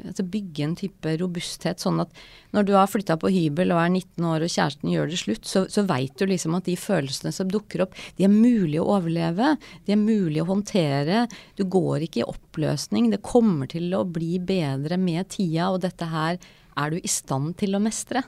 altså 0.10 0.26
bygge 0.28 0.66
en 0.66 0.74
type 0.76 1.14
robusthet. 1.22 1.80
Sånn 1.80 2.02
at 2.04 2.12
når 2.52 2.68
du 2.68 2.74
har 2.76 2.90
flytta 2.92 3.16
på 3.22 3.32
hybel 3.32 3.72
og 3.72 3.80
er 3.80 3.94
19 3.94 4.26
år 4.28 4.44
og 4.44 4.52
kjæresten 4.52 4.92
gjør 4.92 5.08
det 5.08 5.22
slutt, 5.22 5.48
så, 5.48 5.64
så 5.72 5.86
veit 5.88 6.20
du 6.20 6.26
liksom 6.28 6.58
at 6.58 6.68
de 6.68 6.76
følelsene 6.76 7.32
som 7.32 7.48
dukker 7.48 7.86
opp, 7.86 7.96
de 8.20 8.28
er 8.28 8.34
mulig 8.34 8.82
å 8.82 8.90
overleve. 8.98 9.54
De 9.88 9.96
er 9.96 10.02
mulig 10.02 10.44
å 10.44 10.50
håndtere. 10.50 11.30
Du 11.56 11.64
går 11.64 12.10
ikke 12.10 12.26
i 12.26 12.28
oppløsning. 12.28 13.08
Det 13.14 13.24
kommer 13.24 13.72
til 13.72 13.96
å 13.96 14.04
bli 14.04 14.36
bedre 14.44 15.00
med 15.00 15.32
tida, 15.32 15.70
og 15.72 15.86
dette 15.88 16.12
her 16.12 16.42
er 16.76 16.92
du 16.92 17.00
i 17.00 17.14
stand 17.14 17.56
til 17.62 17.80
å 17.80 17.84
mestre. 17.88 18.26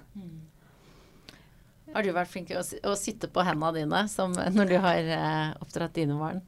Har 1.91 2.06
du 2.06 2.13
vært 2.15 2.32
flink 2.32 2.49
til 2.51 2.60
å, 2.62 2.63
å 2.91 2.95
sitte 2.99 3.27
på 3.32 3.43
hendene 3.45 3.82
dine 3.82 4.01
som, 4.12 4.32
når 4.32 4.69
du 4.69 4.77
har 4.80 5.13
eh, 5.17 5.54
oppdratt 5.63 5.97
dine 5.97 6.15
barn? 6.19 6.39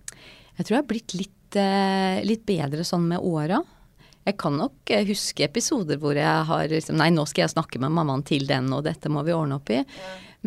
Jeg 0.57 0.65
tror 0.65 0.77
jeg 0.77 0.83
har 0.83 0.89
blitt 0.89 1.15
litt, 1.17 1.57
eh, 1.59 2.19
litt 2.23 2.45
bedre 2.47 2.85
sånn 2.87 3.09
med 3.09 3.23
åra. 3.23 3.59
Jeg 4.23 4.37
kan 4.39 4.55
nok 4.55 4.93
eh, 4.93 5.03
huske 5.07 5.43
episoder 5.45 5.99
hvor 5.99 6.15
jeg 6.15 6.47
har 6.47 6.67
liksom 6.71 6.99
Nei, 6.99 7.09
nå 7.11 7.25
skal 7.27 7.45
jeg 7.45 7.55
snakke 7.57 7.81
med 7.83 7.91
mammaen 7.95 8.23
til 8.27 8.47
den, 8.47 8.71
og 8.75 8.85
dette 8.87 9.11
må 9.11 9.25
vi 9.27 9.35
ordne 9.35 9.59
opp 9.59 9.71
i. 9.73 9.81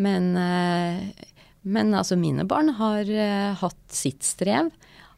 Men, 0.00 0.32
eh, 0.40 1.28
men 1.68 1.96
altså, 1.96 2.16
mine 2.20 2.46
barn 2.48 2.72
har 2.78 3.08
eh, 3.10 3.52
hatt 3.60 3.82
sitt 3.92 4.24
strev. 4.24 4.72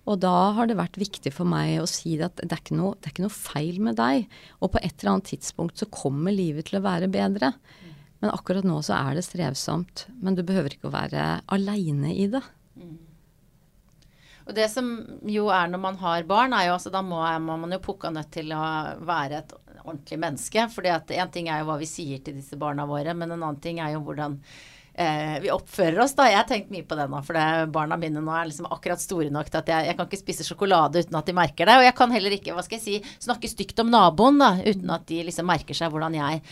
Og 0.09 0.17
da 0.23 0.55
har 0.57 0.69
det 0.71 0.79
vært 0.79 0.97
viktig 0.97 1.31
for 1.37 1.47
meg 1.47 1.83
å 1.83 1.89
si 1.91 2.17
at 2.25 2.41
det 2.41 2.49
er, 2.49 2.63
ikke 2.63 2.79
noe, 2.79 2.97
det 2.97 3.11
er 3.11 3.15
ikke 3.15 3.27
noe 3.27 3.35
feil 3.35 3.79
med 3.85 3.99
deg. 4.01 4.25
Og 4.65 4.73
på 4.73 4.81
et 4.81 4.95
eller 4.97 5.19
annet 5.19 5.35
tidspunkt 5.35 5.79
så 5.79 5.91
kommer 5.93 6.35
livet 6.35 6.71
til 6.71 6.81
å 6.81 6.87
være 6.87 7.11
bedre. 7.13 7.53
Men 8.19 8.33
akkurat 8.35 8.67
nå 8.67 8.81
så 8.83 8.97
er 8.99 9.19
det 9.19 9.27
strevsomt. 9.27 10.07
Men 10.23 10.39
du 10.39 10.43
behøver 10.47 10.75
ikke 10.75 10.91
å 10.91 10.95
være 10.95 11.27
aleine 11.55 12.15
i 12.15 12.27
det. 12.31 12.43
Og 14.49 14.55
det 14.57 14.71
som 14.73 14.89
jo 15.29 15.51
er 15.53 15.69
når 15.69 15.81
man 15.83 15.99
har 16.01 16.25
barn, 16.29 16.55
er 16.57 16.71
jo 16.71 16.79
altså 16.79 16.91
da 16.93 17.03
må, 17.05 17.21
er 17.27 17.39
man 17.45 17.75
jo 17.75 17.83
pukka 17.85 18.11
nødt 18.15 18.31
til 18.33 18.55
å 18.57 18.63
være 19.07 19.43
et 19.43 19.53
ordentlig 19.85 20.19
menneske. 20.23 20.65
For 20.73 20.89
én 20.89 21.33
ting 21.35 21.51
er 21.53 21.61
jo 21.61 21.69
hva 21.69 21.77
vi 21.81 21.89
sier 21.91 22.23
til 22.25 22.39
disse 22.41 22.57
barna 22.61 22.89
våre, 22.89 23.15
men 23.15 23.35
en 23.35 23.43
annen 23.43 23.61
ting 23.63 23.83
er 23.85 23.93
jo 23.95 24.03
hvordan 24.07 24.39
eh, 24.99 25.37
vi 25.43 25.51
oppfører 25.55 26.01
oss. 26.03 26.15
da. 26.19 26.27
Jeg 26.29 26.41
har 26.41 26.49
tenkt 26.49 26.73
mye 26.75 26.87
på 26.87 26.97
det 26.99 27.07
nå, 27.11 27.21
for 27.27 27.39
det, 27.39 27.71
barna 27.75 27.99
mine 28.01 28.23
nå 28.25 28.35
er 28.35 28.49
liksom 28.51 28.69
akkurat 28.69 29.03
store 29.03 29.31
nok 29.35 29.51
til 29.51 29.61
at 29.61 29.71
jeg, 29.73 29.87
jeg 29.89 29.99
kan 29.99 30.09
ikke 30.09 30.21
spise 30.21 30.47
sjokolade 30.47 31.05
uten 31.05 31.19
at 31.21 31.31
de 31.31 31.37
merker 31.37 31.71
det. 31.71 31.79
Og 31.79 31.87
jeg 31.87 31.97
kan 32.01 32.15
heller 32.15 32.37
ikke 32.37 32.57
hva 32.57 32.65
skal 32.67 32.81
jeg 32.81 32.85
si, 32.85 33.15
snakke 33.25 33.51
stygt 33.51 33.83
om 33.85 33.93
naboen 33.95 34.41
da, 34.43 34.51
uten 34.67 34.95
at 34.95 35.07
de 35.11 35.23
liksom 35.29 35.49
merker 35.49 35.79
seg 35.79 35.95
hvordan 35.95 36.19
jeg 36.19 36.43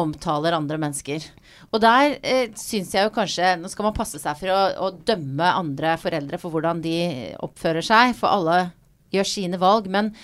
omtaler 0.00 0.56
andre 0.56 0.80
mennesker. 0.80 1.30
Og 1.70 1.80
der 1.84 2.16
eh, 2.20 2.46
syns 2.58 2.94
jeg 2.96 3.06
jo 3.06 3.14
kanskje 3.14 3.54
Nå 3.60 3.68
skal 3.70 3.86
man 3.86 3.96
passe 3.96 4.18
seg 4.22 4.38
for 4.38 4.52
å, 4.52 4.60
å 4.86 4.92
dømme 5.06 5.54
andre 5.54 5.96
foreldre 6.00 6.38
for 6.40 6.54
hvordan 6.54 6.82
de 6.84 6.96
oppfører 7.42 7.84
seg, 7.84 8.14
for 8.18 8.32
alle 8.32 8.70
gjør 9.14 9.28
sine 9.28 9.60
valg. 9.60 9.90
Men 9.90 10.14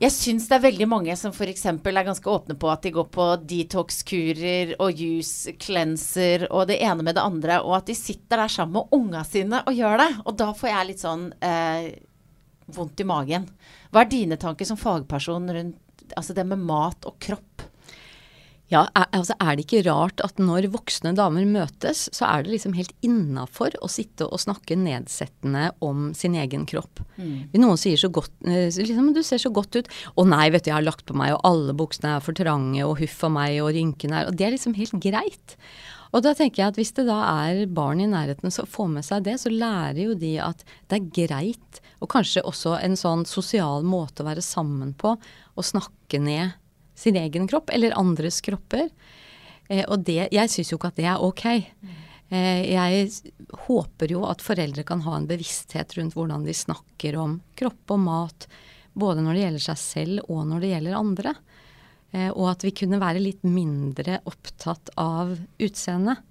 jeg 0.00 0.12
syns 0.14 0.46
det 0.48 0.56
er 0.56 0.64
veldig 0.64 0.86
mange 0.88 1.14
som 1.20 1.32
f.eks. 1.34 1.66
er 1.68 2.06
ganske 2.06 2.30
åpne 2.32 2.54
på 2.56 2.70
at 2.72 2.86
de 2.86 2.92
går 2.94 3.08
på 3.12 3.24
detox-kurer 3.44 4.72
og 4.80 4.96
juice 4.96 5.52
cleanser 5.60 6.46
og 6.48 6.70
det 6.70 6.78
ene 6.80 7.04
med 7.04 7.18
det 7.18 7.24
andre, 7.24 7.58
og 7.60 7.76
at 7.82 7.90
de 7.90 7.96
sitter 7.98 8.40
der 8.40 8.52
sammen 8.52 8.78
med 8.78 8.96
unga 8.96 9.24
sine 9.28 9.60
og 9.60 9.76
gjør 9.76 10.00
det. 10.00 10.10
Og 10.24 10.38
da 10.40 10.48
får 10.56 10.72
jeg 10.72 10.88
litt 10.88 11.04
sånn 11.04 11.26
eh, 11.44 11.90
vondt 12.72 13.04
i 13.04 13.08
magen. 13.12 13.44
Hva 13.92 14.06
er 14.06 14.12
dine 14.14 14.40
tanker 14.40 14.68
som 14.68 14.80
fagperson 14.80 15.52
rundt 15.52 16.16
altså 16.16 16.34
det 16.34 16.48
med 16.48 16.64
mat 16.64 17.04
og 17.06 17.20
kropp? 17.20 17.69
Ja, 18.70 18.84
er, 18.94 19.08
altså 19.16 19.34
er 19.42 19.56
det 19.58 19.64
ikke 19.64 19.82
rart 19.88 20.20
at 20.22 20.38
når 20.38 20.68
voksne 20.70 21.10
damer 21.18 21.46
møtes, 21.48 22.04
så 22.14 22.28
er 22.28 22.44
det 22.46 22.52
liksom 22.54 22.76
helt 22.76 22.92
innafor 23.02 23.74
å 23.82 23.90
sitte 23.90 24.28
og 24.28 24.38
snakke 24.42 24.78
nedsettende 24.78 25.72
om 25.82 26.12
sin 26.14 26.36
egen 26.38 26.68
kropp. 26.70 27.02
Noen 27.58 27.80
sier 27.80 27.98
så 27.98 28.12
godt 28.14 28.30
eh, 28.46 28.70
liksom, 28.70 29.10
'Du 29.12 29.22
ser 29.26 29.42
så 29.42 29.50
godt 29.50 29.74
ut'. 29.74 29.90
'Å 30.14 30.26
nei, 30.26 30.46
vet 30.54 30.64
du, 30.64 30.70
jeg 30.70 30.78
har 30.78 30.86
lagt 30.86 31.04
på 31.04 31.18
meg, 31.18 31.34
og 31.34 31.42
alle 31.50 31.74
buksene 31.74 32.14
er 32.16 32.22
for 32.22 32.32
trange', 32.32 32.86
og 32.86 32.98
'huff 33.00 33.24
a 33.26 33.28
meg', 33.28 33.58
og 33.64 33.74
'rynkene 33.74 34.22
er' 34.22 34.30
Og 34.30 34.38
det 34.38 34.46
er 34.46 34.54
liksom 34.54 34.78
helt 34.78 34.94
greit. 35.02 35.58
Og 36.14 36.22
da 36.22 36.34
tenker 36.34 36.62
jeg 36.62 36.70
at 36.70 36.78
hvis 36.78 36.94
det 36.94 37.06
da 37.06 37.18
er 37.46 37.66
barn 37.66 38.00
i 38.02 38.06
nærheten 38.06 38.50
som 38.50 38.66
får 38.66 38.88
med 38.94 39.06
seg 39.06 39.26
det, 39.26 39.38
så 39.42 39.50
lærer 39.50 39.98
jo 39.98 40.14
de 40.14 40.38
at 40.38 40.62
det 40.90 40.98
er 40.98 41.26
greit, 41.26 41.82
og 42.00 42.10
kanskje 42.10 42.46
også 42.46 42.78
en 42.78 42.94
sånn 42.98 43.26
sosial 43.26 43.82
måte 43.82 44.22
å 44.22 44.30
være 44.30 44.42
sammen 44.42 44.94
på, 44.94 45.14
å 45.54 45.62
snakke 45.62 46.22
ned 46.22 46.54
sin 47.00 47.16
egen 47.16 47.48
kropp, 47.50 47.72
eller 47.72 47.96
andres 47.98 48.40
kropper. 48.44 48.88
Eh, 49.70 49.84
og 49.86 50.04
det, 50.06 50.28
jeg 50.34 50.52
syns 50.52 50.72
jo 50.72 50.78
ikke 50.80 50.92
at 50.92 51.00
det 51.00 51.08
er 51.08 51.24
ok. 51.24 51.44
Eh, 52.30 52.62
jeg 52.70 53.10
håper 53.66 54.12
jo 54.12 54.24
at 54.28 54.44
foreldre 54.44 54.84
kan 54.86 55.02
ha 55.06 55.16
en 55.16 55.28
bevissthet 55.30 55.96
rundt 55.98 56.14
hvordan 56.18 56.44
de 56.46 56.54
snakker 56.54 57.18
om 57.18 57.40
kropp 57.58 57.96
og 57.96 58.02
mat, 58.04 58.50
både 58.92 59.24
når 59.24 59.36
det 59.36 59.46
gjelder 59.46 59.64
seg 59.70 59.80
selv 59.80 60.30
og 60.30 60.44
når 60.50 60.62
det 60.62 60.74
gjelder 60.74 60.98
andre. 60.98 61.34
Eh, 62.12 62.30
og 62.30 62.52
at 62.52 62.66
vi 62.66 62.74
kunne 62.74 63.00
være 63.02 63.22
litt 63.22 63.46
mindre 63.46 64.20
opptatt 64.30 64.92
av 65.00 65.36
utseendet. 65.62 66.26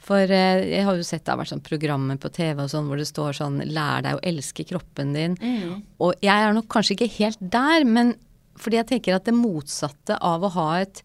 For 0.00 0.32
eh, 0.32 0.64
jeg 0.70 0.86
har 0.86 0.96
jo 0.96 1.04
sett 1.06 1.26
det 1.26 1.34
har 1.34 1.40
vært 1.42 1.52
sånn 1.52 1.66
programmer 1.66 2.18
på 2.20 2.30
TV 2.32 2.64
og 2.64 2.70
sånn 2.72 2.86
hvor 2.88 3.00
det 3.00 3.08
står 3.10 3.36
sånn 3.36 3.60
'lær 3.68 4.06
deg 4.06 4.16
å 4.16 4.24
elske 4.32 4.64
kroppen 4.66 5.12
din'. 5.16 5.36
Mm. 5.36 5.82
Og 6.00 6.24
jeg 6.24 6.46
er 6.46 6.56
nok 6.56 6.70
kanskje 6.72 6.96
ikke 6.96 7.12
helt 7.18 7.42
der, 7.42 7.84
men 7.84 8.14
fordi 8.60 8.80
jeg 8.80 8.90
tenker 8.94 9.16
at 9.16 9.26
det 9.28 9.36
motsatte 9.36 10.18
av 10.20 10.44
å 10.46 10.54
ha 10.56 10.68
et 10.82 11.02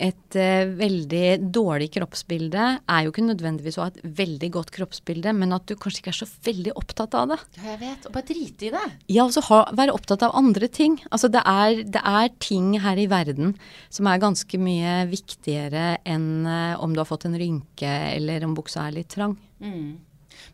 et 0.00 0.36
uh, 0.38 0.70
veldig 0.78 1.52
dårlig 1.52 1.90
kroppsbilde 1.92 2.66
er 2.80 3.04
jo 3.04 3.12
ikke 3.12 3.26
nødvendigvis 3.26 3.76
å 3.78 3.84
ha 3.84 3.90
et 3.90 4.00
veldig 4.20 4.50
godt 4.54 4.72
kroppsbilde, 4.74 5.34
men 5.36 5.52
at 5.52 5.66
du 5.68 5.76
kanskje 5.76 6.02
ikke 6.02 6.12
er 6.14 6.18
så 6.22 6.28
veldig 6.46 6.74
opptatt 6.80 7.16
av 7.18 7.34
det. 7.34 7.38
Ja, 7.58 7.66
jeg 7.74 7.80
vet. 7.82 8.08
Og 8.08 8.14
bare 8.16 8.28
drite 8.30 8.68
i 8.68 8.72
det. 8.72 8.84
Ja, 9.12 9.26
og 9.26 9.34
så 9.36 9.44
ha, 9.50 9.60
være 9.76 9.94
opptatt 9.96 10.24
av 10.26 10.36
andre 10.38 10.70
ting. 10.72 10.96
Altså 11.10 11.28
det 11.32 11.44
er, 11.44 11.82
det 11.84 12.00
er 12.00 12.32
ting 12.42 12.72
her 12.80 13.00
i 13.00 13.08
verden 13.10 13.54
som 13.92 14.08
er 14.08 14.22
ganske 14.22 14.60
mye 14.60 15.02
viktigere 15.10 15.98
enn 16.08 16.30
uh, 16.48 16.80
om 16.80 16.94
du 16.94 17.02
har 17.02 17.10
fått 17.10 17.28
en 17.28 17.36
rynke 17.36 17.96
eller 18.14 18.46
om 18.48 18.56
buksa 18.56 18.88
er 18.88 19.02
litt 19.02 19.12
trang. 19.12 19.36
Mm. 19.60 19.98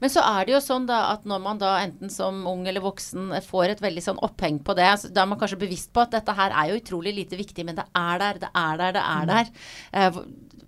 Men 0.02 0.12
så 0.12 0.24
er 0.26 0.46
det 0.46 0.56
jo 0.56 0.62
sånn 0.64 0.88
da 0.88 1.02
at 1.12 1.26
når 1.28 1.42
man 1.42 1.60
da 1.60 1.76
enten 1.82 2.12
som 2.12 2.42
ung 2.48 2.66
eller 2.68 2.84
voksen 2.84 3.32
får 3.46 3.76
et 3.76 3.84
veldig 3.84 4.04
sånn 4.04 4.20
oppheng 4.24 4.60
på 4.64 4.76
det, 4.78 4.90
så 5.00 5.12
da 5.12 5.24
er 5.24 5.30
man 5.32 5.40
kanskje 5.40 5.60
bevisst 5.62 5.92
på 5.94 6.04
at 6.04 6.14
dette 6.18 6.36
her 6.36 6.52
er 6.52 6.72
jo 6.72 6.80
utrolig 6.80 7.14
lite 7.16 7.38
viktig, 7.38 7.66
men 7.66 7.78
det 7.78 7.86
er 7.96 8.22
der, 8.22 8.44
det 8.44 8.52
er 8.52 8.82
der, 8.82 8.96
det 8.96 9.04
er 9.16 9.32
der. 9.32 9.50
Eh, 9.92 10.22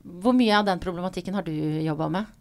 hvor, 0.08 0.36
mye 0.36 0.58
av 0.58 0.68
den 0.68 0.82
problematikken 0.82 1.36
har 1.36 1.46
du 1.46 1.54
jobba 1.84 2.08
med? 2.12 2.34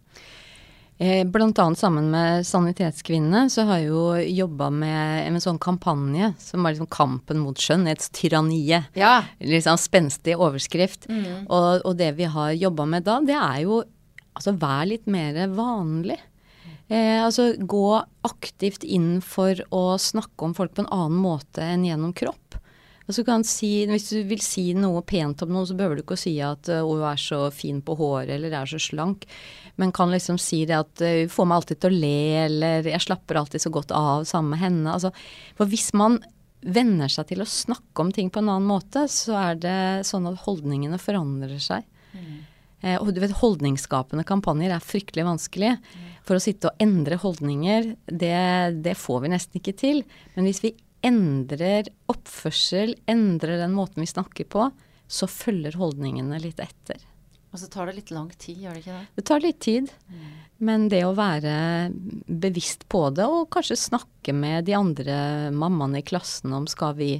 Eh, 0.98 1.22
Blant 1.30 1.60
annet 1.62 1.78
sammen 1.78 2.08
med 2.10 2.46
Sanitetskvinnene 2.48 3.52
så 3.54 3.68
har 3.70 3.84
jeg 3.84 3.92
jo 3.92 4.06
jobba 4.40 4.72
med 4.74 5.28
en 5.28 5.42
sånn 5.44 5.60
kampanje 5.62 6.32
som 6.42 6.64
var 6.66 6.74
liksom 6.74 6.90
kampen 6.90 7.44
mot 7.44 7.60
skjønnhetstyranniet. 7.62 8.96
Ja. 8.98 9.20
Liksom 9.38 9.78
spenstig 9.82 10.38
overskrift. 10.40 11.06
Mm. 11.12 11.46
Og, 11.46 11.86
og 11.86 11.94
det 12.00 12.16
vi 12.18 12.30
har 12.34 12.56
jobba 12.58 12.88
med 12.90 13.06
da, 13.06 13.20
det 13.22 13.38
er 13.38 13.62
jo 13.68 13.84
altså 14.38 14.56
vær 14.58 14.88
litt 14.90 15.06
mer 15.10 15.38
vanlig. 15.54 16.18
Eh, 16.88 17.20
altså 17.20 17.52
gå 17.60 17.88
aktivt 18.28 18.86
inn 18.88 19.18
for 19.26 19.60
å 19.76 19.98
snakke 20.00 20.48
om 20.48 20.56
folk 20.56 20.76
på 20.76 20.86
en 20.86 20.94
annen 20.94 21.20
måte 21.20 21.66
enn 21.66 21.86
gjennom 21.88 22.14
kropp. 22.16 22.60
Altså, 23.08 23.24
si, 23.48 23.70
hvis 23.88 24.10
du 24.12 24.24
vil 24.28 24.42
si 24.44 24.74
noe 24.76 25.00
pent 25.08 25.42
om 25.46 25.52
noen, 25.54 25.68
så 25.68 25.76
behøver 25.80 25.96
du 25.96 26.04
ikke 26.04 26.18
å 26.18 26.20
si 26.20 26.34
at 26.44 26.68
uh, 26.68 26.82
hun 26.84 27.06
er 27.08 27.20
så 27.22 27.46
fin 27.56 27.80
på 27.80 27.96
håret 27.96 28.34
eller 28.36 28.52
er 28.52 28.68
så 28.68 28.80
slank. 28.84 29.24
Men 29.80 29.94
kan 29.96 30.12
liksom 30.12 30.36
si 30.42 30.66
det 30.68 30.76
at 30.76 31.04
uh, 31.06 31.24
får 31.32 31.48
meg 31.48 31.62
alltid 31.62 31.80
til 31.80 31.96
å 31.96 32.02
le, 32.04 32.18
eller 32.42 32.90
jeg 32.92 33.06
slapper 33.06 33.40
alltid 33.40 33.64
så 33.64 33.72
godt 33.72 33.94
av 33.96 34.28
sammen 34.28 34.58
med 34.58 34.64
henne. 34.66 34.98
Altså, 34.98 35.14
for 35.56 35.72
hvis 35.72 35.94
man 35.96 36.20
venner 36.68 37.12
seg 37.12 37.30
til 37.30 37.44
å 37.44 37.48
snakke 37.48 38.04
om 38.04 38.12
ting 38.12 38.28
på 38.34 38.44
en 38.44 38.52
annen 38.52 38.68
måte, 38.68 39.06
så 39.12 39.38
er 39.40 39.64
det 39.64 39.80
sånn 40.10 40.28
at 40.28 40.44
holdningene 40.44 41.00
forandrer 41.00 41.64
seg. 41.64 41.88
Eh, 42.18 42.38
og 43.02 43.10
du 43.14 43.22
vet, 43.24 43.34
Holdningsskapende 43.40 44.26
kampanjer 44.28 44.76
er 44.76 44.84
fryktelig 44.84 45.26
vanskelig. 45.26 45.72
For 46.28 46.38
å 46.38 46.44
sitte 46.44 46.70
og 46.70 46.84
endre 46.84 47.18
holdninger, 47.22 47.94
det, 48.06 48.38
det 48.86 48.94
får 49.00 49.24
vi 49.24 49.32
nesten 49.34 49.62
ikke 49.62 49.74
til. 49.80 50.04
Men 50.36 50.46
hvis 50.46 50.62
vi 50.66 50.76
endrer 51.06 51.90
oppførsel, 52.12 52.96
endrer 53.10 53.62
den 53.62 53.76
måten 53.78 54.04
vi 54.04 54.10
snakker 54.10 54.50
på, 54.52 54.70
så 55.08 55.30
følger 55.32 55.78
holdningene 55.80 56.40
litt 56.44 56.60
etter. 56.62 57.00
Og 57.54 57.62
så 57.62 57.70
tar 57.72 57.88
det 57.88 57.98
litt 58.02 58.12
lang 58.12 58.28
tid, 58.36 58.60
gjør 58.60 58.76
det 58.76 58.82
ikke 58.84 58.96
det? 58.98 59.06
Det 59.16 59.26
tar 59.30 59.44
litt 59.44 59.60
tid, 59.64 59.92
men 60.68 60.90
det 60.92 61.00
å 61.08 61.16
være 61.18 61.54
bevisst 62.28 62.84
på 62.92 63.06
det, 63.16 63.26
og 63.26 63.48
kanskje 63.56 63.80
snakke 63.80 64.36
med 64.36 64.68
de 64.68 64.76
andre 64.78 65.16
mammaene 65.56 66.04
i 66.04 66.06
klassen 66.06 66.54
om 66.54 66.68
skal 66.70 66.98
vi, 67.00 67.12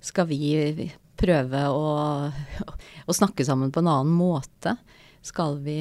skal 0.00 0.30
vi 0.30 0.38
prøve 1.18 1.62
å, 1.72 1.86
å 3.06 3.16
snakke 3.16 3.46
sammen 3.46 3.72
på 3.74 3.82
en 3.82 3.90
annen 3.92 4.14
måte? 4.16 4.76
Skal 5.26 5.58
vi, 5.64 5.80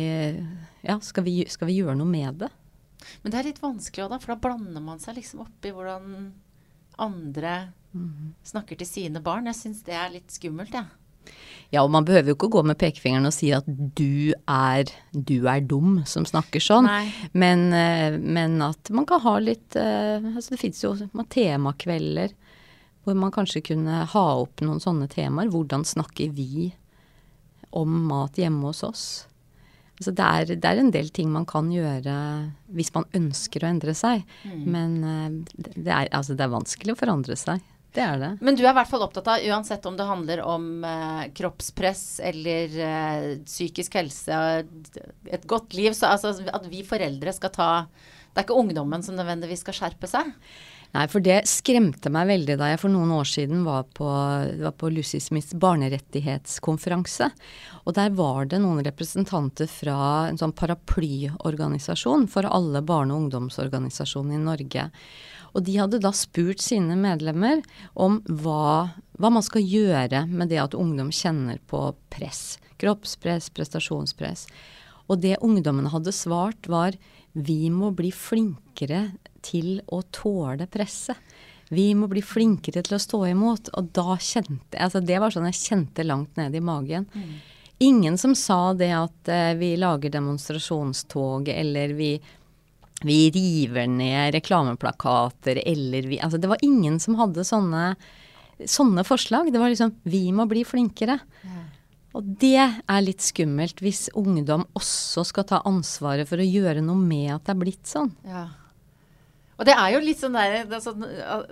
ja, 0.82 0.98
skal 1.06 1.26
vi, 1.28 1.38
skal 1.52 1.70
vi 1.70 1.80
gjøre 1.80 1.98
noe 2.00 2.10
med 2.10 2.42
det? 2.42 2.52
Men 3.22 3.34
det 3.34 3.40
er 3.40 3.50
litt 3.52 3.62
vanskelig 3.62 4.08
òg, 4.08 4.16
da, 4.16 4.22
for 4.24 4.34
da 4.34 4.42
blander 4.42 4.82
man 4.82 5.02
seg 5.04 5.20
liksom 5.20 5.44
opp 5.46 5.68
i 5.68 5.74
hvordan 5.76 6.30
andre 7.06 7.56
snakker 8.48 8.80
til 8.80 8.90
sine 8.90 9.22
barn. 9.24 9.50
Jeg 9.52 9.60
syns 9.60 9.84
det 9.86 9.96
er 10.00 10.14
litt 10.16 10.34
skummelt, 10.34 10.74
jeg. 10.74 10.88
Ja. 10.88 11.02
Ja, 11.74 11.82
og 11.84 11.92
man 11.94 12.06
behøver 12.06 12.32
jo 12.32 12.38
ikke 12.38 12.52
gå 12.54 12.62
med 12.68 12.78
pekefingeren 12.80 13.28
og 13.28 13.34
si 13.36 13.50
at 13.56 13.66
du 13.68 14.32
er, 14.32 14.92
du 15.12 15.48
er 15.50 15.64
dum 15.66 16.04
som 16.08 16.28
snakker 16.28 16.64
sånn. 16.64 16.88
Men, 17.34 17.68
eh, 17.74 18.18
men 18.22 18.60
at 18.64 18.92
man 18.96 19.08
kan 19.10 19.24
ha 19.26 19.36
litt 19.42 19.78
eh, 19.80 20.22
altså 20.22 20.54
Det 20.54 20.62
fins 20.62 20.84
jo 20.84 20.94
temakvelder 21.34 22.36
hvor 23.06 23.18
man 23.18 23.34
kanskje 23.34 23.64
kunne 23.72 24.02
ha 24.12 24.26
opp 24.42 24.64
noen 24.66 24.82
sånne 24.82 25.08
temaer. 25.12 25.52
Hvordan 25.54 25.86
snakker 25.86 26.34
vi 26.34 26.74
om 27.76 27.96
mat 28.10 28.40
hjemme 28.42 28.72
hos 28.72 28.84
oss? 28.88 29.06
Altså 29.96 30.12
det, 30.12 30.26
er, 30.26 30.58
det 30.60 30.68
er 30.68 30.82
en 30.82 30.92
del 30.92 31.08
ting 31.16 31.30
man 31.32 31.46
kan 31.48 31.70
gjøre 31.72 32.16
hvis 32.76 32.92
man 32.98 33.06
ønsker 33.16 33.64
å 33.64 33.70
endre 33.70 33.94
seg. 33.96 34.26
Men 34.44 34.98
eh, 35.08 35.38
det, 35.56 35.78
det, 35.78 35.92
er, 35.92 36.12
altså 36.12 36.36
det 36.36 36.44
er 36.44 36.52
vanskelig 36.52 36.96
å 36.96 37.00
forandre 37.00 37.38
seg. 37.40 37.64
Det 37.96 38.04
er 38.04 38.20
det. 38.20 38.32
Men 38.44 38.58
du 38.58 38.66
er 38.66 38.74
i 38.74 38.76
hvert 38.76 38.90
fall 38.92 39.06
opptatt 39.06 39.30
av, 39.32 39.46
uansett 39.48 39.86
om 39.88 39.96
det 39.96 40.10
handler 40.10 40.42
om 40.44 40.68
eh, 40.84 41.22
kroppspress 41.38 42.04
eller 42.28 42.76
eh, 42.90 43.28
psykisk 43.48 43.96
helse, 44.02 44.40
et 45.32 45.48
godt 45.48 45.78
liv, 45.78 45.94
så 45.96 46.12
altså 46.12 46.34
at 46.52 46.68
vi 46.68 46.84
foreldre 46.88 47.32
skal 47.38 47.54
ta 47.56 47.70
Det 47.86 48.42
er 48.42 48.48
ikke 48.50 48.60
ungdommen 48.60 49.06
som 49.06 49.16
nødvendigvis 49.16 49.64
skal 49.64 49.78
skjerpe 49.80 50.12
seg. 50.12 50.34
Nei, 50.96 51.10
for 51.12 51.20
det 51.20 51.42
skremte 51.52 52.08
meg 52.14 52.30
veldig 52.30 52.56
da 52.56 52.70
jeg 52.72 52.80
for 52.80 52.94
noen 52.94 53.10
år 53.18 53.28
siden 53.28 53.66
var 53.66 53.84
på, 53.98 54.08
var 54.08 54.76
på 54.80 54.88
Lucy 54.96 55.20
Smiths 55.20 55.52
barnerettighetskonferanse. 55.60 57.28
Og 57.84 57.98
der 57.98 58.14
var 58.16 58.48
det 58.48 58.62
noen 58.64 58.80
representanter 58.86 59.68
fra 59.68 59.98
en 60.30 60.40
sånn 60.40 60.56
paraplyorganisasjon 60.56 62.30
for 62.32 62.48
alle 62.48 62.80
barne- 62.80 63.12
og 63.12 63.26
ungdomsorganisasjoner 63.26 64.38
i 64.38 64.46
Norge. 64.46 64.88
Og 65.52 65.68
de 65.68 65.76
hadde 65.82 66.00
da 66.00 66.14
spurt 66.16 66.64
sine 66.64 66.96
medlemmer 67.00 67.60
om 67.92 68.22
hva, 68.32 68.96
hva 69.20 69.34
man 69.36 69.44
skal 69.44 69.68
gjøre 69.68 70.24
med 70.32 70.54
det 70.54 70.64
at 70.64 70.80
ungdom 70.80 71.12
kjenner 71.12 71.60
på 71.68 71.90
press. 72.08 72.56
Kroppspress, 72.80 73.52
prestasjonspress. 73.52 74.48
Og 75.12 75.20
det 75.28 75.42
ungdommene 75.44 75.92
hadde 75.92 76.16
svart 76.16 76.72
var 76.72 76.96
vi 77.36 77.68
må 77.68 77.92
bli 77.92 78.16
flinkere 78.16 79.10
til 79.46 79.80
å 79.94 80.02
tåle 80.14 80.68
presset. 80.72 81.20
Vi 81.74 81.90
må 81.98 82.08
bli 82.08 82.22
flinkere 82.22 82.84
til 82.86 82.98
å 82.98 83.02
stå 83.02 83.24
imot. 83.32 83.72
Og 83.78 83.92
da 83.96 84.18
kjente 84.22 84.80
altså 84.82 85.02
Det 85.02 85.20
var 85.22 85.34
sånn 85.34 85.48
jeg 85.50 85.62
kjente 85.62 86.06
langt 86.06 86.38
ned 86.38 86.56
i 86.56 86.64
magen. 86.64 87.08
Ingen 87.84 88.18
som 88.18 88.36
sa 88.38 88.74
det 88.78 88.92
at 88.96 89.32
eh, 89.32 89.54
vi 89.60 89.74
lager 89.76 90.14
demonstrasjonstog, 90.14 91.50
eller 91.52 91.92
vi, 91.98 92.14
vi 93.04 93.18
river 93.36 93.90
ned 93.92 94.32
reklameplakater, 94.38 95.60
eller 95.66 96.08
vi 96.08 96.22
Altså 96.24 96.40
det 96.40 96.48
var 96.48 96.64
ingen 96.64 97.02
som 97.04 97.18
hadde 97.20 97.44
sånne, 97.44 97.96
sånne 98.64 99.04
forslag. 99.04 99.52
Det 99.52 99.60
var 99.60 99.74
liksom 99.74 99.98
Vi 100.04 100.30
må 100.32 100.48
bli 100.48 100.64
flinkere. 100.64 101.20
Og 102.16 102.24
det 102.40 102.62
er 102.64 103.02
litt 103.04 103.20
skummelt 103.26 103.82
hvis 103.84 104.06
ungdom 104.16 104.64
også 104.78 105.26
skal 105.28 105.44
ta 105.50 105.60
ansvaret 105.68 106.30
for 106.30 106.40
å 106.40 106.48
gjøre 106.48 106.80
noe 106.80 106.96
med 106.96 107.34
at 107.34 107.44
det 107.44 107.52
er 107.52 107.60
blitt 107.60 107.90
sånn. 107.92 108.14
Ja. 108.24 108.46
Og 109.56 109.68
det 109.68 109.72
er 109.72 109.94
jo 109.94 110.02
litt 110.04 110.20
sånn 110.20 110.36
der, 110.36 110.66
det 110.68 110.80
uh, 110.84 111.44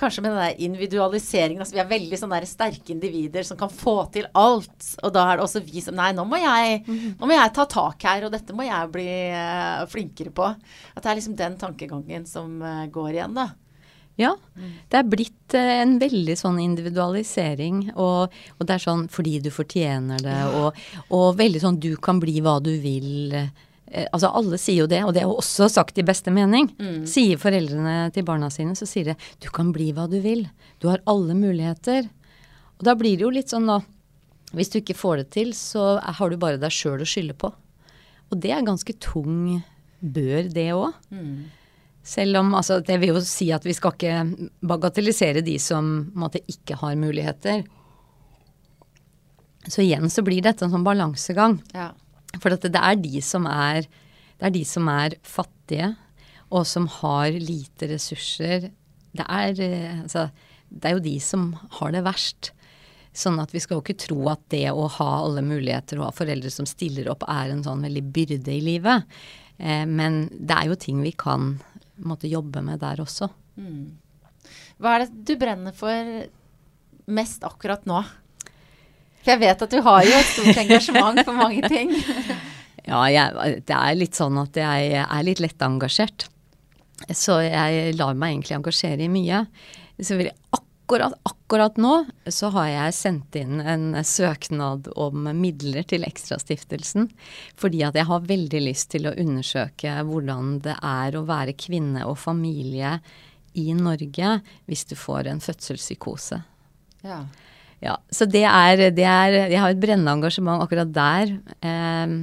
Kanskje 0.00 0.24
med 0.24 0.32
den 0.32 0.40
der 0.40 0.62
individualiseringen. 0.66 1.62
Altså 1.62 1.76
vi 1.76 1.82
er 1.84 1.90
veldig 1.90 2.18
sånn 2.18 2.34
der 2.34 2.46
sterke 2.50 2.94
individer 2.94 3.46
som 3.46 3.58
kan 3.60 3.70
få 3.70 3.96
til 4.14 4.26
alt. 4.34 4.88
Og 5.04 5.14
da 5.14 5.28
er 5.30 5.38
det 5.38 5.46
også 5.46 5.62
vi 5.66 5.82
som 5.84 5.98
Nei, 5.98 6.10
nå 6.16 6.26
må 6.26 6.40
jeg, 6.42 6.82
nå 6.88 7.28
må 7.28 7.36
jeg 7.36 7.54
ta 7.54 7.66
tak 7.70 8.08
her, 8.08 8.26
og 8.26 8.34
dette 8.34 8.56
må 8.56 8.66
jeg 8.66 8.94
bli 8.94 9.10
uh, 9.30 9.84
flinkere 9.90 10.34
på. 10.34 10.48
At 10.94 11.04
det 11.04 11.12
er 11.12 11.20
liksom 11.20 11.38
den 11.38 11.60
tankegangen 11.60 12.26
som 12.26 12.58
uh, 12.64 12.88
går 12.90 13.12
igjen, 13.14 13.38
da. 13.38 13.52
Ja, 14.14 14.36
det 14.92 14.98
er 15.00 15.06
blitt 15.10 15.54
eh, 15.58 15.80
en 15.82 15.96
veldig 15.98 16.36
sånn 16.38 16.60
individualisering, 16.62 17.88
og, 17.98 18.34
og 18.60 18.66
det 18.66 18.76
er 18.76 18.84
sånn 18.84 19.08
fordi 19.10 19.40
du 19.42 19.48
fortjener 19.50 20.22
det, 20.22 20.36
og, 20.54 20.78
og 21.10 21.32
veldig 21.40 21.62
sånn 21.64 21.80
du 21.82 21.96
kan 21.98 22.20
bli 22.22 22.36
hva 22.44 22.60
du 22.62 22.70
vil. 22.82 23.34
Eh, 23.34 23.50
altså 24.10 24.30
alle 24.34 24.58
sier 24.58 24.82
jo 24.82 24.90
det, 24.90 25.00
og 25.06 25.14
det 25.14 25.22
er 25.22 25.28
jo 25.28 25.38
også 25.38 25.68
sagt 25.72 25.98
i 26.00 26.06
beste 26.06 26.32
mening. 26.34 26.70
Sier 27.08 27.40
foreldrene 27.40 28.10
til 28.14 28.26
barna 28.26 28.50
sine, 28.52 28.74
så 28.78 28.88
sier 28.88 29.12
de 29.12 29.16
du 29.44 29.50
kan 29.54 29.72
bli 29.74 29.92
hva 29.94 30.08
du 30.10 30.18
vil. 30.24 30.46
Du 30.82 30.88
har 30.90 31.02
alle 31.10 31.36
muligheter. 31.38 32.08
Og 32.78 32.86
da 32.88 32.96
blir 32.98 33.18
det 33.18 33.26
jo 33.26 33.34
litt 33.34 33.52
sånn 33.52 33.68
da, 33.70 33.80
hvis 34.54 34.72
du 34.72 34.80
ikke 34.80 34.96
får 34.98 35.22
det 35.22 35.28
til, 35.36 35.52
så 35.56 35.98
har 36.02 36.30
du 36.30 36.38
bare 36.40 36.60
deg 36.62 36.74
sjøl 36.74 37.02
å 37.02 37.08
skylde 37.08 37.36
på. 37.38 37.52
Og 38.32 38.40
det 38.42 38.50
er 38.54 38.66
ganske 38.66 38.96
tung 39.02 39.60
bør, 40.00 40.48
det 40.50 40.70
òg. 40.74 40.96
Selv 42.04 42.42
om 42.42 42.52
altså, 42.58 42.80
det 42.84 42.98
vil 43.00 43.14
jo 43.14 43.22
si 43.24 43.48
at 43.54 43.64
vi 43.64 43.72
skal 43.76 43.94
ikke 43.94 44.48
bagatellisere 44.66 45.40
de 45.44 45.56
som 45.62 46.10
måte 46.18 46.42
ikke 46.50 46.76
har 46.82 46.98
muligheter. 47.00 47.62
Så 49.64 49.80
igjen 49.80 50.10
så 50.12 50.24
blir 50.26 50.44
dette 50.44 50.66
en 50.66 50.74
sånn 50.74 50.84
balansegang. 50.84 51.56
Ja. 51.72 51.92
For 52.42 52.50
det 52.50 52.72
er 52.74 52.96
de 53.00 53.20
er 53.20 53.86
det 54.38 54.48
er 54.48 54.54
de 54.54 54.64
som 54.66 54.88
er 54.90 55.14
fattige, 55.22 55.94
og 56.54 56.66
som 56.68 56.88
har 57.00 57.34
lite 57.38 57.88
ressurser. 57.90 58.68
Det 59.14 59.24
er, 59.24 59.60
eh, 59.62 60.02
altså, 60.02 60.28
det 60.68 60.90
er 60.90 60.96
jo 60.96 61.04
de 61.06 61.14
som 61.22 61.52
har 61.78 61.94
det 61.94 62.04
verst. 62.04 62.50
Sånn 63.14 63.38
at 63.38 63.54
vi 63.54 63.62
skal 63.62 63.78
jo 63.78 63.84
ikke 63.84 64.02
tro 64.06 64.18
at 64.32 64.42
det 64.50 64.66
å 64.72 64.88
ha 64.90 65.10
alle 65.22 65.42
muligheter 65.46 66.00
og 66.00 66.08
ha 66.08 66.14
foreldre 66.14 66.50
som 66.50 66.66
stiller 66.66 67.08
opp, 67.12 67.22
er 67.30 67.52
en 67.52 67.62
sånn 67.62 67.86
veldig 67.86 68.02
byrde 68.14 68.52
i 68.52 68.62
livet. 68.64 69.06
Eh, 69.58 69.86
men 69.86 70.26
det 70.34 70.58
er 70.58 70.70
jo 70.72 70.78
ting 70.78 71.02
vi 71.02 71.14
kan 71.14 71.54
måtte 72.02 72.30
jobbe 72.30 72.62
med 72.66 72.82
der 72.82 73.02
også. 73.04 73.30
Mm. 73.56 73.94
Hva 74.82 74.96
er 74.96 75.04
det 75.04 75.24
du 75.30 75.36
brenner 75.38 75.74
for 75.76 76.26
mest 77.06 77.46
akkurat 77.46 77.86
nå? 77.86 78.02
For 79.24 79.32
jeg 79.32 79.40
vet 79.40 79.64
at 79.64 79.72
du 79.72 79.80
har 79.86 80.04
jo 80.04 80.18
et 80.18 80.30
stort 80.30 80.60
engasjement 80.60 81.22
for 81.24 81.36
mange 81.38 81.64
ting. 81.72 81.94
ja, 82.90 83.00
jeg, 83.08 83.56
det 83.64 83.78
er 83.78 83.96
litt 83.96 84.20
sånn 84.20 84.36
at 84.42 84.60
jeg 84.60 84.92
er 85.00 85.24
litt 85.24 85.40
lettengasjert. 85.40 86.28
Så 87.08 87.40
jeg 87.44 87.96
lar 87.98 88.14
meg 88.16 88.36
egentlig 88.36 88.58
engasjere 88.58 89.06
i 89.06 89.10
mye. 89.12 89.44
Så 89.96 90.18
vil 90.18 90.28
jeg 90.28 90.36
akkurat, 90.84 91.16
akkurat 91.22 91.76
nå 91.80 91.94
så 92.28 92.50
har 92.54 92.68
jeg 92.68 92.96
sendt 92.96 93.36
inn 93.40 93.60
en 93.60 93.96
søknad 94.04 94.90
om 95.00 95.30
midler 95.40 95.86
til 95.88 96.04
Ekstrastiftelsen. 96.04 97.08
Fordi 97.56 97.80
at 97.88 97.96
jeg 97.96 98.08
har 98.10 98.28
veldig 98.28 98.60
lyst 98.66 98.90
til 98.92 99.08
å 99.08 99.14
undersøke 99.16 99.96
hvordan 100.04 100.58
det 100.64 100.76
er 100.76 101.16
å 101.16 101.24
være 101.28 101.56
kvinne 101.56 102.04
og 102.04 102.20
familie 102.20 102.98
i 103.54 103.70
Norge 103.78 104.38
hvis 104.68 104.84
du 104.90 104.94
får 104.98 105.32
en 105.32 105.40
fødselspsykose. 105.40 106.42
Ja. 107.04 107.24
Ja. 107.84 107.98
Så 108.08 108.26
det 108.30 108.46
er, 108.48 108.88
det 108.96 109.04
er, 109.04 109.38
Jeg 109.52 109.60
har 109.60 109.74
et 109.74 109.80
brennende 109.82 110.16
engasjement 110.16 110.64
akkurat 110.64 110.92
der. 110.94 111.34
Eh, 111.60 112.18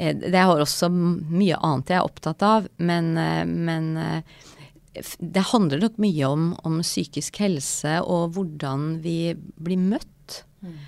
det 0.00 0.38
har 0.38 0.60
også 0.60 0.88
mye 0.90 1.58
annet 1.58 1.90
jeg 1.92 1.98
er 1.98 2.06
opptatt 2.06 2.44
av, 2.46 2.68
men, 2.78 3.12
eh, 3.18 3.44
men 3.44 3.90
eh, 4.00 5.02
det 5.18 5.48
handler 5.50 5.82
nok 5.82 5.98
mye 6.02 6.28
om, 6.28 6.46
om, 6.66 6.80
psykisk 6.84 7.40
helse 7.42 7.98
og 8.00 8.36
hvordan 8.36 9.00
vi 9.04 9.34
blir 9.60 9.80
møtt. 9.80 10.42
Mm. 10.62 10.78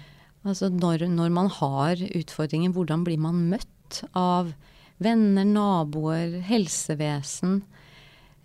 Altså 0.48 0.70
når, 0.72 1.06
når, 1.10 1.30
man 1.34 1.50
har 1.58 2.00
utfordringer, 2.02 2.72
hvordan 2.74 3.04
blir 3.06 3.20
man 3.22 3.44
møtt 3.50 4.02
av 4.18 4.50
venner, 5.02 5.46
naboer, 5.46 6.40
helsevesen? 6.48 7.60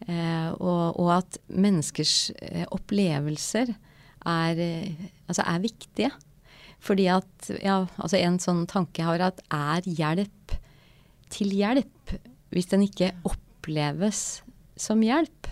Eh, 0.06 0.50
og, 0.58 1.00
og, 1.00 1.10
at 1.22 1.40
menneskers 1.50 2.32
opplevelser 2.70 3.74
er, 4.28 4.62
eh, 4.62 5.06
altså 5.28 5.46
er, 5.46 5.64
viktige. 5.64 6.12
Fordi 6.84 7.08
at 7.10 7.52
ja, 7.64 7.82
altså 7.98 8.20
en 8.20 8.38
sånn 8.42 8.66
tanke 8.70 9.02
jeg 9.02 9.10
har, 9.10 9.24
at 9.32 9.42
er 9.54 9.88
hjelp 9.88 10.58
til 11.34 11.52
hjelp 11.56 12.18
hvis 12.54 12.70
den 12.72 12.86
ikke 12.86 13.12
oppleves 13.28 14.42
som 14.80 15.02
hjelp. 15.04 15.50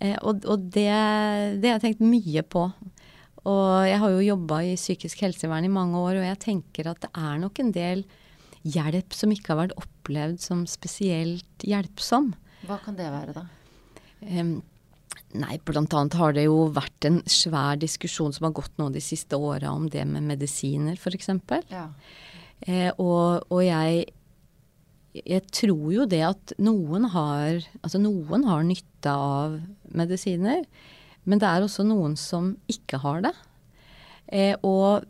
Eh, 0.00 0.16
og, 0.20 0.44
og 0.50 0.66
det, 0.74 0.90
det, 1.60 1.70
har 1.70 1.78
jeg 1.78 1.84
tenkt 1.86 2.04
mye 2.04 2.44
på. 2.44 2.66
Og 3.44 3.64
jeg 3.84 4.00
har 4.00 4.12
jo 4.12 4.28
jobba 4.32 4.60
i 4.64 4.76
psykisk 4.80 5.24
helsevern 5.26 5.66
i 5.66 5.72
mange 5.72 6.00
år, 6.00 6.18
og 6.20 6.28
jeg 6.28 6.42
tenker 6.42 6.88
at 6.90 7.02
det 7.04 7.10
er 7.12 7.40
nok 7.42 7.60
en 7.60 7.72
del 7.76 8.06
hjelp 8.64 9.12
som 9.12 9.32
ikke 9.32 9.52
har 9.52 9.60
vært 9.66 9.76
opplevd 9.80 10.40
som 10.40 10.64
spesielt 10.68 11.66
hjelpsom. 11.68 12.32
Hva 12.64 12.78
kan 12.80 12.96
det 12.96 13.10
være, 13.12 13.36
da? 13.36 13.44
Um, 14.24 14.56
nei, 15.38 15.58
blant 15.66 15.94
annet 15.94 16.16
har 16.18 16.34
det 16.36 16.46
jo 16.46 16.68
vært 16.74 17.08
en 17.08 17.20
svær 17.30 17.78
diskusjon 17.80 18.34
som 18.34 18.48
har 18.48 18.54
gått 18.56 18.74
nå 18.80 18.90
de 18.94 19.02
siste 19.02 19.38
åra 19.38 19.72
om 19.74 19.88
det 19.90 20.04
med 20.08 20.26
medisiner, 20.28 20.98
f.eks. 20.98 21.30
Ja. 21.72 21.88
Eh, 22.66 22.90
og, 22.98 23.46
og 23.50 23.64
jeg 23.64 24.04
jeg 25.14 25.44
tror 25.54 25.92
jo 25.94 26.04
det 26.10 26.22
at 26.26 26.54
noen 26.58 27.06
har, 27.12 27.62
altså 27.86 28.00
noen 28.02 28.46
har 28.48 28.64
nytte 28.66 29.12
av 29.12 29.60
medisiner, 29.94 30.64
men 31.24 31.40
det 31.40 31.46
er 31.48 31.64
også 31.64 31.84
noen 31.86 32.16
som 32.18 32.50
ikke 32.70 32.98
har 33.04 33.22
det. 33.28 33.32
Eh, 34.26 34.56
og 34.66 35.06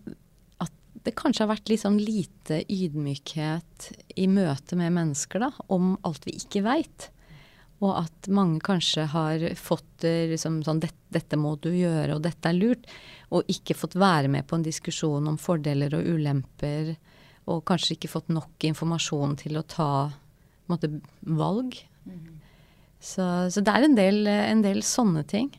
at 0.62 0.74
det 1.06 1.16
kanskje 1.16 1.44
har 1.44 1.54
vært 1.54 1.72
litt 1.72 1.82
sånn 1.82 1.96
lite 2.02 2.60
ydmykhet 2.68 3.88
i 4.20 4.28
møte 4.30 4.76
med 4.78 4.92
mennesker 4.98 5.46
da, 5.46 5.50
om 5.72 5.94
alt 6.04 6.28
vi 6.28 6.36
ikke 6.36 6.64
veit. 6.66 7.08
Og 7.82 7.90
at 7.98 8.28
mange 8.32 8.60
kanskje 8.64 9.08
har 9.10 9.42
fått 9.58 10.04
liksom, 10.06 10.60
sånn 10.64 10.82
dette, 10.84 11.00
dette 11.12 11.38
må 11.40 11.56
du 11.60 11.72
gjøre, 11.74 12.14
og 12.16 12.22
dette 12.24 12.48
er 12.48 12.56
lurt. 12.56 12.86
Og 13.34 13.50
ikke 13.50 13.76
fått 13.76 13.96
være 13.98 14.30
med 14.30 14.46
på 14.46 14.58
en 14.58 14.66
diskusjon 14.66 15.26
om 15.28 15.40
fordeler 15.40 15.96
og 15.98 16.06
ulemper 16.14 16.94
og 17.50 17.64
kanskje 17.68 17.98
ikke 17.98 18.12
fått 18.12 18.30
nok 18.32 18.64
informasjon 18.64 19.36
til 19.42 19.58
å 19.60 19.66
ta 19.68 19.90
måte, 20.70 20.88
valg. 21.20 21.76
Mm. 22.08 22.40
Så, 23.00 23.26
så, 23.52 23.60
det 23.60 23.74
er 23.74 23.84
en 23.84 23.98
del, 23.98 24.24
en 24.30 24.64
del, 24.64 24.80
sånne 24.86 25.26
ting. 25.28 25.50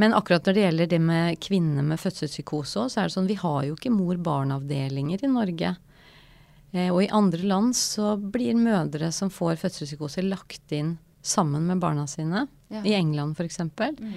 Men 0.00 0.14
akkurat 0.16 0.46
når 0.46 0.56
det 0.56 0.64
gjelder 0.64 0.90
det 0.94 1.00
med 1.04 1.40
kvinner 1.44 1.84
med 1.84 2.00
fødselspsykose, 2.00 2.86
så 2.88 3.02
er 3.02 3.08
det 3.08 3.16
sånn 3.16 3.28
vi 3.28 3.36
har 3.42 3.66
jo 3.66 3.76
ikke 3.76 3.92
mor-barn-avdelinger 3.92 5.26
i 5.26 5.32
Norge. 5.32 5.74
Eh, 6.72 6.88
og 6.88 7.02
i 7.04 7.12
andre 7.12 7.44
land 7.44 7.76
så 7.76 8.14
blir 8.16 8.56
mødre 8.56 9.10
som 9.12 9.32
får 9.34 9.60
fødselspsykose 9.60 10.24
lagt 10.24 10.72
inn 10.72 10.94
sammen 11.22 11.66
med 11.68 11.80
barna 11.82 12.06
sine. 12.10 12.46
Ja. 12.70 12.84
I 12.84 12.94
England 12.98 13.38
f.eks. 13.38 13.60
Mm. 13.60 14.14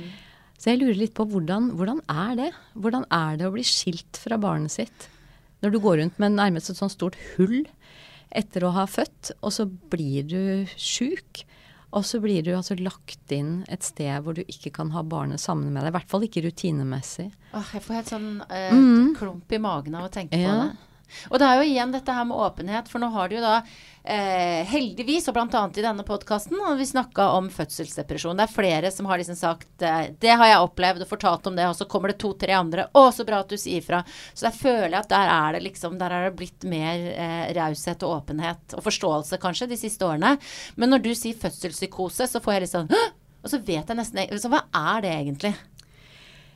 Så 0.57 0.71
jeg 0.71 0.79
lurer 0.79 0.99
litt 0.99 1.15
på 1.17 1.25
hvordan, 1.27 1.73
hvordan 1.77 1.99
er 2.11 2.35
det? 2.39 2.51
Hvordan 2.79 3.07
er 3.11 3.39
det 3.39 3.49
å 3.49 3.55
bli 3.55 3.65
skilt 3.67 4.19
fra 4.21 4.37
barnet 4.39 4.71
sitt? 4.71 5.09
Når 5.63 5.73
du 5.73 5.79
går 5.83 5.99
rundt 5.99 6.19
med 6.19 6.37
nærmest 6.37 6.71
et 6.71 6.79
sånt 6.79 6.93
stort 6.93 7.17
hull 7.33 7.63
etter 8.33 8.65
å 8.65 8.73
ha 8.75 8.85
født, 8.89 9.33
og 9.43 9.53
så 9.53 9.67
blir 9.67 10.25
du 10.27 10.39
sjuk. 10.79 11.43
Og 11.93 12.01
så 12.09 12.17
blir 12.23 12.41
du 12.41 12.55
altså 12.55 12.73
lagt 12.79 13.31
inn 13.35 13.59
et 13.69 13.85
sted 13.85 14.23
hvor 14.25 14.33
du 14.33 14.41
ikke 14.47 14.71
kan 14.73 14.89
ha 14.95 15.03
barnet 15.05 15.41
sammen 15.41 15.69
med 15.69 15.83
deg. 15.83 15.91
I 15.91 15.97
hvert 15.99 16.09
fall 16.09 16.25
ikke 16.25 16.41
rutinemessig. 16.47 17.27
Åh, 17.53 17.75
jeg 17.75 17.85
får 17.85 17.99
helt 17.99 18.13
sånn 18.15 18.31
eh, 18.47 18.73
mm. 18.73 19.11
klump 19.19 19.53
i 19.53 19.61
magen 19.61 19.99
av 19.99 20.07
å 20.07 20.13
tenke 20.13 20.39
ja. 20.41 20.49
på 20.49 20.63
det. 20.63 20.89
Og 21.29 21.37
det 21.37 21.47
er 21.47 21.59
jo 21.59 21.67
igjen 21.69 21.93
dette 21.93 22.15
her 22.15 22.25
med 22.25 22.39
åpenhet, 22.41 22.89
for 22.89 23.03
nå 23.03 23.11
har 23.13 23.29
du 23.29 23.37
jo 23.37 23.43
da 23.43 23.59
eh, 24.03 24.65
heldigvis, 24.67 25.27
og 25.27 25.37
bl.a. 25.37 25.63
i 25.75 25.83
denne 25.83 26.03
podkasten, 26.03 26.59
har 26.59 26.75
vi 26.75 26.85
snakka 26.85 27.29
om 27.37 27.49
fødselsdepresjon. 27.53 28.37
Det 28.37 28.45
er 28.45 28.53
flere 28.53 28.91
som 28.91 29.07
har 29.09 29.21
liksom 29.21 29.37
sagt 29.39 29.81
eh, 29.81 30.11
'Det 30.19 30.35
har 30.37 30.47
jeg 30.49 30.65
opplevd', 30.67 31.05
og 31.05 31.09
fortalt 31.09 31.47
om 31.47 31.55
det, 31.55 31.67
og 31.67 31.75
så 31.75 31.87
kommer 31.89 32.11
det 32.11 32.19
to-tre 32.19 32.53
andre 32.53 32.87
'Å, 32.93 33.11
så 33.13 33.25
bra 33.25 33.39
at 33.39 33.49
du 33.49 33.57
sier 33.57 33.81
fra'. 33.81 34.03
Så 34.33 34.47
der 34.47 34.57
føler 34.57 34.91
jeg 34.91 35.03
at 35.03 35.09
der 35.09 35.33
er 35.33 35.53
det 35.53 35.63
liksom 35.63 35.97
Der 35.99 36.11
er 36.11 36.29
det 36.29 36.37
blitt 36.37 36.63
mer 36.63 36.95
eh, 37.15 37.53
raushet 37.55 38.03
og 38.03 38.23
åpenhet, 38.23 38.73
og 38.75 38.83
forståelse 38.83 39.39
kanskje, 39.39 39.69
de 39.69 39.77
siste 39.77 40.05
årene. 40.05 40.37
Men 40.75 40.89
når 40.89 41.03
du 41.03 41.13
sier 41.15 41.35
fødselspsykose, 41.35 42.27
så 42.27 42.41
får 42.43 42.53
jeg 42.53 42.61
litt 42.61 42.75
sånn 42.75 42.89
Og 43.43 43.51
så 43.51 43.59
vet 43.59 43.87
jeg 43.87 43.97
nesten 43.97 44.39
så 44.39 44.49
Hva 44.49 44.63
er 44.71 45.01
det 45.01 45.11
egentlig? 45.11 45.55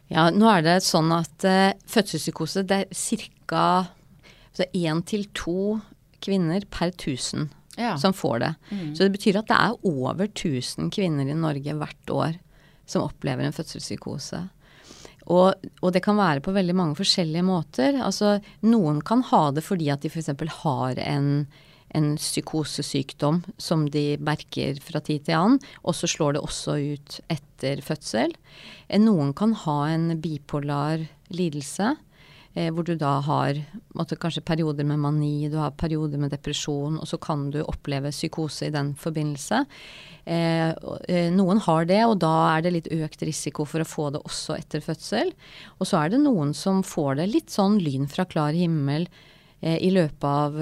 Ja, 0.08 0.30
nå 0.32 0.48
er 0.48 0.62
det 0.64 0.84
sånn 0.88 1.12
at 1.12 1.44
eh, 1.44 1.76
fødselspsykose 1.88 2.64
det 2.68 2.88
er 2.88 3.38
ca. 3.48 3.94
Én 4.74 5.04
til 5.06 5.28
to 5.38 5.80
kvinner 6.24 6.66
per 6.74 6.92
1000 6.94 7.50
ja. 7.78 7.98
som 7.98 8.14
får 8.14 8.40
det. 8.40 8.54
Mm. 8.72 8.96
Så 8.96 9.04
det 9.04 9.16
betyr 9.16 9.40
at 9.40 9.50
det 9.50 9.58
er 9.58 9.88
over 9.88 10.28
1000 10.28 10.92
kvinner 10.94 11.30
i 11.30 11.38
Norge 11.38 11.78
hvert 11.78 12.14
år 12.14 12.38
som 12.88 13.06
opplever 13.06 13.46
en 13.46 13.56
fødselspsykose. 13.56 14.42
Og, 15.28 15.70
og, 15.82 15.90
det 15.92 16.02
kan 16.06 16.16
være 16.20 16.44
på 16.44 16.54
veldig 16.56 16.76
mange 16.78 16.96
forskjellige 17.02 17.44
måter. 17.44 17.98
Altså, 18.00 18.38
noen 18.64 19.02
kan 19.06 19.26
ha 19.28 19.50
det 19.52 19.66
fordi 19.66 19.90
at 19.92 20.06
de 20.06 20.12
f.eks. 20.12 20.32
har 20.64 21.02
en, 21.04 21.30
en 22.00 22.10
psykosesykdom 22.16 23.42
som 23.60 23.86
de 23.92 24.06
merker 24.24 24.80
fra 24.84 25.04
tid 25.04 25.28
til 25.28 25.36
annen, 25.36 25.60
og 25.84 25.98
så 26.00 26.08
slår 26.08 26.38
det 26.38 26.46
også 26.48 26.78
ut 26.80 27.20
etter 27.28 27.84
fødsel. 27.84 28.38
Noen 29.04 29.36
kan 29.36 29.52
ha 29.66 29.80
en 29.92 30.14
bipolar 30.24 31.04
lidelse 31.28 31.98
eh, 32.58 32.72
hvor 32.74 32.88
du 32.88 32.96
da 32.98 33.20
har 33.26 33.62
måtte, 33.98 34.18
kanskje 34.20 34.46
perioder 34.46 34.88
med 34.88 35.02
mani, 35.04 35.50
du 35.52 35.60
har 35.62 35.76
perioder 35.78 36.20
med 36.22 36.34
depresjon, 36.34 36.98
og 36.98 37.08
så 37.10 37.20
kan 37.22 37.48
du 37.54 37.62
oppleve 37.64 38.14
psykose 38.14 38.70
i 38.70 38.74
den 38.74 38.94
forbindelse. 38.98 39.64
Eh, 40.28 40.74
eh, 41.08 41.30
noen 41.32 41.62
har 41.64 41.88
det, 41.88 42.02
og 42.04 42.18
da 42.20 42.34
er 42.58 42.66
det 42.66 42.74
litt 42.76 42.92
økt 42.92 43.24
risiko 43.28 43.66
for 43.70 43.84
å 43.84 43.88
få 43.88 44.10
det 44.16 44.24
også 44.28 44.58
etter 44.58 44.84
fødsel. 44.84 45.32
Og 45.80 45.88
så 45.88 46.02
er 46.02 46.14
det 46.14 46.24
noen 46.26 46.54
som 46.58 46.84
får 46.84 47.22
det 47.22 47.32
litt 47.32 47.54
sånn 47.54 47.80
lyn 47.80 48.10
fra 48.12 48.28
klar 48.28 48.58
himmel 48.58 49.08
eh, 49.62 49.78
i 49.80 49.92
løpet 49.94 50.28
av 50.28 50.58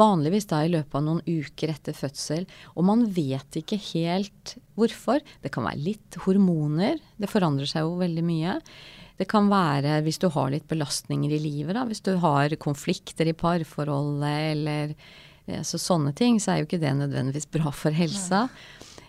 Vanligvis 0.00 0.48
da 0.48 0.62
i 0.64 0.72
løpet 0.72 0.96
av 0.96 1.04
noen 1.04 1.24
uker 1.26 1.74
etter 1.74 1.96
fødsel. 1.96 2.46
Og 2.74 2.88
man 2.88 3.04
vet 3.12 3.60
ikke 3.60 3.80
helt 3.92 4.56
hvorfor. 4.78 5.20
Det 5.42 5.52
kan 5.52 5.68
være 5.68 5.84
litt 5.90 6.20
hormoner. 6.24 7.02
Det 7.20 7.28
forandrer 7.28 7.68
seg 7.68 7.84
jo 7.84 7.98
veldig 8.00 8.24
mye. 8.24 8.56
Det 9.16 9.28
kan 9.30 9.48
være 9.48 10.00
hvis 10.04 10.20
du 10.22 10.28
har 10.32 10.50
litt 10.52 10.66
belastninger 10.68 11.32
i 11.32 11.40
livet, 11.40 11.74
da. 11.76 11.86
Hvis 11.88 12.04
du 12.04 12.14
har 12.22 12.52
konflikter 12.60 13.28
i 13.30 13.36
parforholdet 13.36 14.52
eller 14.52 14.96
så 15.64 15.78
sånne 15.78 16.10
ting, 16.16 16.40
så 16.42 16.52
er 16.52 16.60
jo 16.60 16.66
ikke 16.66 16.82
det 16.82 16.92
nødvendigvis 16.98 17.46
bra 17.54 17.70
for 17.70 17.94
helsa. 17.94 18.46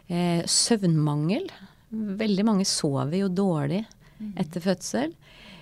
Eh, 0.07 0.43
søvnmangel. 0.47 1.47
Veldig 1.89 2.45
mange 2.47 2.67
sover 2.67 3.17
jo 3.23 3.31
dårlig 3.31 3.81
etter 4.39 4.63
fødsel. 4.63 5.15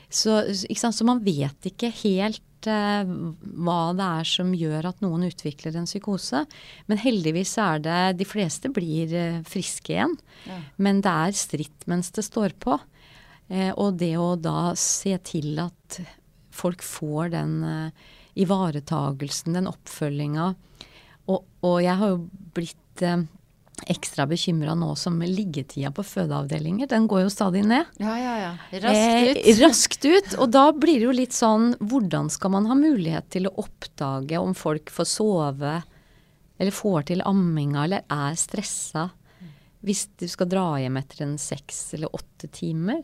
Så, 0.10 0.38
så 0.54 1.08
man 1.08 1.22
vet 1.26 1.68
ikke 1.68 1.90
helt 2.04 2.70
eh, 2.70 3.10
hva 3.66 3.80
det 3.98 4.10
er 4.22 4.30
som 4.30 4.54
gjør 4.56 4.90
at 4.92 5.02
noen 5.04 5.26
utvikler 5.28 5.76
en 5.76 5.90
psykose. 5.90 6.46
Men 6.90 7.02
heldigvis 7.02 7.56
er 7.62 7.82
det 7.84 8.02
De 8.22 8.28
fleste 8.28 8.72
blir 8.74 9.16
eh, 9.16 9.42
friske 9.50 9.96
igjen. 9.96 10.16
Ja. 10.46 10.60
Men 10.78 11.02
det 11.06 11.16
er 11.28 11.40
stritt 11.40 11.88
mens 11.90 12.14
det 12.16 12.28
står 12.30 12.56
på. 12.62 12.78
Eh, 13.48 13.72
og 13.72 14.00
det 14.02 14.16
å 14.18 14.34
da 14.40 14.74
se 14.80 15.16
til 15.26 15.60
at 15.62 16.00
folk 16.56 16.84
får 16.86 17.34
den 17.36 17.56
eh, 17.64 18.06
ivaretagelsen, 18.42 19.56
den 19.56 19.70
oppfølginga. 19.72 20.52
Og, 21.26 21.42
og, 21.66 21.80
jeg 21.84 21.98
har 22.00 22.14
jo 22.14 22.20
blitt 22.56 23.04
eh, 23.06 23.24
ekstra 23.92 24.26
bekymra 24.30 24.76
nå 24.78 24.92
som 25.00 25.18
liggetida 25.22 25.92
på 25.96 26.06
fødeavdelinger, 26.06 26.90
den 26.92 27.08
går 27.12 27.26
jo 27.26 27.34
stadig 27.34 27.66
ned. 27.68 27.90
Ja, 28.02 28.16
ja, 28.20 28.36
ja. 28.42 28.54
Raskt 28.86 29.30
ut. 29.30 29.42
Eh, 29.42 29.60
raskt 29.64 30.08
ut. 30.08 30.38
Og 30.40 30.54
da 30.54 30.70
blir 30.76 31.02
det 31.02 31.10
jo 31.10 31.16
litt 31.16 31.36
sånn 31.36 31.74
Hvordan 31.82 32.32
skal 32.34 32.56
man 32.56 32.70
ha 32.70 32.78
mulighet 32.78 33.30
til 33.36 33.50
å 33.50 33.56
oppdage 33.66 34.40
om 34.42 34.56
folk 34.58 34.94
får 34.94 35.12
sove, 35.12 35.76
eller 36.56 36.72
får 36.76 37.12
til 37.12 37.26
amminga, 37.28 37.84
eller 37.84 38.06
er 38.12 38.40
stressa, 38.40 39.10
hvis 39.86 40.08
du 40.18 40.26
skal 40.32 40.50
dra 40.50 40.70
hjem 40.82 40.96
etter 40.98 41.26
en 41.26 41.36
seks 41.38 41.82
eller 41.98 42.14
åtte 42.16 42.50
timer? 42.50 43.04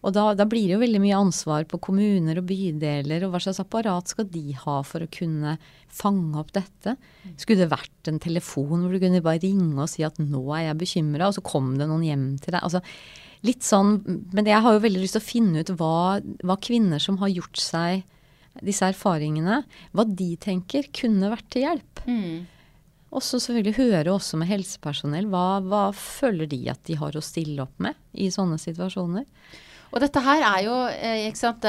Og 0.00 0.14
da, 0.16 0.30
da, 0.32 0.46
blir 0.48 0.64
det 0.64 0.74
jo 0.74 0.80
veldig 0.80 1.00
mye 1.02 1.18
ansvar 1.18 1.66
på 1.68 1.80
kommuner 1.84 2.38
og 2.40 2.46
bydeler, 2.48 3.26
og 3.26 3.34
hva 3.34 3.40
slags 3.44 3.60
apparat 3.60 4.12
skal 4.12 4.28
de 4.32 4.54
ha 4.56 4.78
for 4.86 5.04
å 5.04 5.10
kunne 5.12 5.58
fange 5.92 6.40
opp 6.40 6.54
dette? 6.56 6.94
Skulle 7.34 7.66
det 7.66 7.72
vært 7.74 8.08
en 8.08 8.20
telefon 8.22 8.86
hvor 8.86 8.94
du 8.94 9.00
kunne 9.02 9.20
bare 9.24 9.42
ringe 9.42 9.76
og 9.76 9.90
si 9.92 10.06
at 10.06 10.16
nå 10.22 10.40
er 10.56 10.70
jeg 10.70 10.78
bekymra, 10.84 11.28
og 11.28 11.36
så 11.36 11.44
kom 11.44 11.74
det 11.76 11.90
noen 11.90 12.06
hjem 12.06 12.30
til 12.40 12.56
deg? 12.56 12.64
Altså, 12.64 12.80
litt 13.44 13.66
sånn, 13.66 13.98
Men 14.32 14.48
jeg 14.48 14.64
har 14.64 14.76
jo 14.76 14.84
veldig 14.86 15.04
lyst 15.04 15.18
til 15.18 15.24
å 15.24 15.30
finne 15.30 15.60
ut 15.60 15.74
hva, 15.76 15.98
hva 16.48 16.56
kvinner 16.64 17.02
som 17.02 17.20
har 17.20 17.32
gjort 17.32 17.60
seg 17.60 18.06
disse 18.66 18.88
erfaringene, 18.88 19.62
hva 19.94 20.04
de 20.04 20.32
tenker 20.40 20.88
kunne 20.96 21.30
vært 21.30 21.48
til 21.52 21.68
hjelp. 21.68 22.02
Mm. 22.08 22.48
Og 23.10 23.24
så 23.24 23.40
selvfølgelig 23.42 23.76
høre 23.78 24.12
også 24.14 24.38
med 24.40 24.50
helsepersonell. 24.50 25.28
Hva, 25.30 25.60
hva 25.64 25.88
føler 25.96 26.48
de 26.50 26.64
at 26.70 26.82
de 26.86 26.96
har 26.98 27.16
å 27.16 27.24
stille 27.24 27.62
opp 27.62 27.74
med 27.82 27.98
i 28.12 28.28
sånne 28.32 28.58
situasjoner? 28.60 29.26
Og 29.90 29.98
dette 30.02 30.22
her 30.22 30.44
er 30.46 30.62
jo 30.62 30.74
eh, 30.92 31.26
sant, 31.34 31.66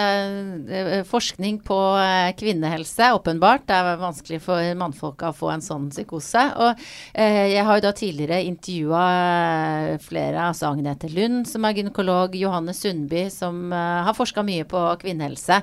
forskning 1.10 1.58
på 1.66 1.78
eh, 1.98 2.30
kvinnehelse, 2.38 3.10
åpenbart. 3.18 3.66
Det 3.70 3.78
er 3.78 4.02
vanskelig 4.02 4.42
for 4.46 4.78
mannfolka 4.78 5.32
å 5.32 5.38
få 5.38 5.50
en 5.56 5.66
sånn 5.66 5.90
psykose. 5.90 6.44
Og 6.62 6.84
eh, 7.14 7.56
jeg 7.56 7.66
har 7.66 7.80
jo 7.80 7.86
da 7.88 7.94
tidligere 7.98 8.42
intervjua 8.46 9.06
flere, 10.06 10.48
altså 10.52 10.70
Agnete 10.70 11.10
Lund, 11.12 11.48
som 11.50 11.66
er 11.66 11.80
gynekolog, 11.80 12.38
Johanne 12.38 12.76
Sundby, 12.78 13.26
som 13.34 13.72
har 13.74 14.14
forska 14.18 14.46
mye 14.46 14.68
på 14.70 14.84
kvinnehelse. 15.02 15.62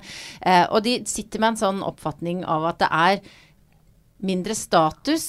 og 0.72 0.80
de 0.84 0.98
sitter 1.06 1.40
med 1.40 1.54
en 1.54 1.60
sånn 1.62 1.84
oppfatning 1.86 2.42
av 2.48 2.66
at 2.72 2.82
det 2.82 2.88
er 2.90 3.20
mindre 4.24 4.54
status 4.58 5.26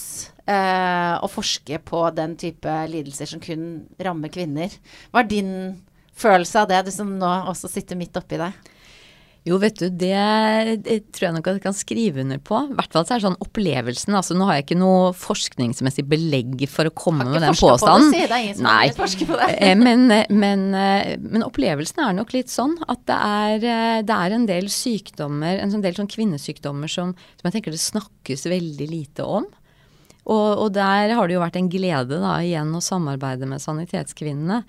eh, 0.50 1.14
å 1.22 1.30
forske 1.30 1.80
på 1.86 2.02
den 2.18 2.36
type 2.40 2.74
lidelser 2.90 3.30
som 3.30 3.44
kun 3.44 3.86
rammer 4.02 4.34
kvinner. 4.34 4.74
Hva 5.12 5.24
er 5.24 5.30
din 5.30 5.54
følelse 6.20 6.64
av 6.64 6.70
det, 6.72 6.84
du 6.88 6.94
som 6.94 7.16
nå 7.20 7.32
også 7.52 7.72
sitter 7.72 8.00
midt 8.00 8.18
oppi 8.20 8.40
det? 8.42 8.52
Jo, 9.48 9.56
vet 9.58 9.80
du, 9.80 9.88
det, 9.88 10.80
det, 10.84 10.98
tror 11.16 11.30
jeg 11.30 11.36
nok 11.38 11.48
at 11.48 11.58
jeg 11.58 11.64
kan 11.64 11.76
skrive 11.76 12.22
under 12.26 12.42
på. 12.44 12.60
I 12.70 12.76
hvert 12.76 12.94
fall 12.94 13.06
så 13.08 13.16
er 13.16 13.22
det 13.22 13.26
sånn 13.26 13.38
opplevelsen. 13.46 14.18
altså 14.20 14.36
Nå 14.38 14.50
har 14.50 14.60
jeg 14.60 14.66
ikke 14.68 14.78
noe 14.82 15.14
forskningsmessig 15.18 16.04
belegg 16.12 16.66
for 16.70 16.90
å 16.90 16.94
komme 16.94 17.26
med 17.26 17.42
den 17.46 17.56
påstanden. 17.56 18.12
På 18.12 18.18
det, 18.18 18.28
det 18.28 18.36
er 18.36 18.44
ingen 18.46 18.60
som 18.60 18.68
Nei. 18.68 18.90
forsker 18.98 19.30
på 19.30 19.40
det. 19.40 19.48
Eh, 19.64 19.76
men, 19.80 20.06
men, 20.12 20.66
eh, 20.76 21.14
men, 21.24 21.46
opplevelsen 21.48 22.04
er 22.04 22.18
nok 22.20 22.36
litt 22.36 22.52
sånn 22.52 22.76
at 22.92 23.06
det 23.10 23.20
er, 23.30 23.56
eh, 23.64 24.02
det 24.06 24.18
er 24.18 24.36
en 24.36 24.50
del 24.50 24.68
sykdommer, 24.74 25.64
en 25.64 25.72
sånn 25.74 25.86
del 25.88 25.96
sånn 25.98 26.12
kvinnesykdommer 26.12 26.92
som, 26.92 27.16
som 27.40 27.50
jeg 27.50 27.58
tenker 27.58 27.76
det 27.76 27.82
snakkes 27.82 28.46
veldig 28.52 28.90
lite 28.92 29.26
om. 29.26 29.48
Og, 30.30 30.50
og, 30.62 30.68
der 30.76 31.16
har 31.18 31.28
det 31.28 31.36
jo 31.36 31.42
vært 31.42 31.58
en 31.58 31.70
glede 31.74 32.20
da, 32.22 32.36
igjen 32.46 32.76
å 32.78 32.84
samarbeide 32.84 33.50
med 33.50 33.64
Sanitetskvinnene. 33.64 34.62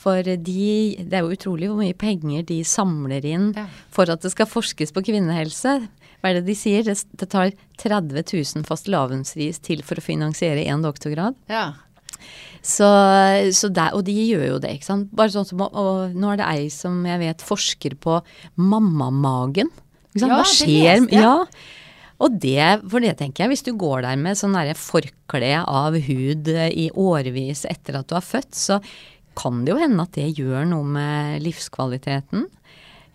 For 0.00 0.20
de, 0.20 0.72
det 1.00 1.16
er 1.16 1.24
jo 1.24 1.32
utrolig 1.32 1.70
hvor 1.70 1.80
mye 1.80 1.96
penger 1.96 2.44
de 2.46 2.60
samler 2.68 3.24
inn 3.24 3.48
ja. 3.56 3.64
for 3.92 4.12
at 4.12 4.20
det 4.24 4.34
skal 4.34 4.50
forskes 4.50 4.92
på 4.92 5.06
kvinnehelse. 5.08 5.78
Hva 6.20 6.30
er 6.30 6.38
det 6.38 6.46
de 6.50 6.56
sier? 6.58 6.84
Det, 6.84 6.98
det 7.16 7.30
tar 7.32 7.54
30 7.80 8.20
000 8.20 8.68
fastelavnsris 8.68 9.62
til 9.64 9.80
for 9.86 9.96
å 9.96 10.04
finansiere 10.04 10.66
én 10.68 10.84
doktorgrad. 10.84 11.38
Ja. 11.48 11.70
Så, 12.66 12.86
så 13.54 13.70
der, 13.70 13.94
og 13.94 14.04
de 14.08 14.14
gjør 14.14 14.44
jo 14.50 14.60
det, 14.62 14.74
ikke 14.76 14.88
sant. 14.88 15.10
Bare 15.16 15.32
sånn 15.32 15.46
som, 15.48 15.64
og 15.64 16.14
nå 16.18 16.32
er 16.32 16.40
det 16.42 16.48
ei 16.50 16.68
som 16.72 16.98
jeg 17.06 17.22
vet 17.22 17.44
forsker 17.46 17.96
på 18.02 18.20
mammamagen. 18.58 19.70
Ja, 20.16 20.30
Hva 20.32 20.44
skjer? 20.48 21.04
Det 21.06 21.20
ja. 21.20 21.36
Og 22.22 22.38
det, 22.40 22.80
for 22.88 23.04
det 23.04 23.16
tenker 23.18 23.44
jeg, 23.44 23.52
hvis 23.52 23.66
du 23.66 23.74
går 23.76 24.06
der 24.06 24.16
med 24.20 24.38
sånn 24.38 24.56
forkle 24.80 25.52
av 25.60 25.98
hud 26.06 26.48
i 26.48 26.88
årevis 26.94 27.66
etter 27.68 27.98
at 28.00 28.08
du 28.08 28.16
har 28.16 28.24
født, 28.24 28.54
så 28.56 28.80
kan 29.36 29.64
det 29.64 29.74
jo 29.74 29.80
hende 29.80 30.06
at 30.06 30.16
det 30.16 30.30
gjør 30.38 30.64
noe 30.70 30.86
med 30.96 31.42
livskvaliteten. 31.44 32.46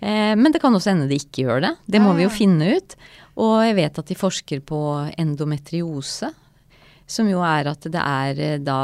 Eh, 0.01 0.33
men 0.37 0.53
det 0.53 0.61
kan 0.61 0.73
også 0.73 0.93
hende 0.93 1.09
det 1.09 1.21
ikke 1.23 1.47
gjør 1.47 1.65
det. 1.65 1.73
Det 1.85 2.01
må 2.03 2.13
vi 2.17 2.25
jo 2.25 2.33
finne 2.33 2.75
ut. 2.77 2.95
Og 3.41 3.57
jeg 3.65 3.77
vet 3.77 3.99
at 4.01 4.11
de 4.11 4.17
forsker 4.17 4.63
på 4.65 4.81
endometriose. 5.21 6.31
Som 7.11 7.27
jo 7.27 7.41
er 7.43 7.67
at 7.67 7.85
det 7.91 8.01
er 8.01 8.41
eh, 8.41 8.57
da 8.61 8.79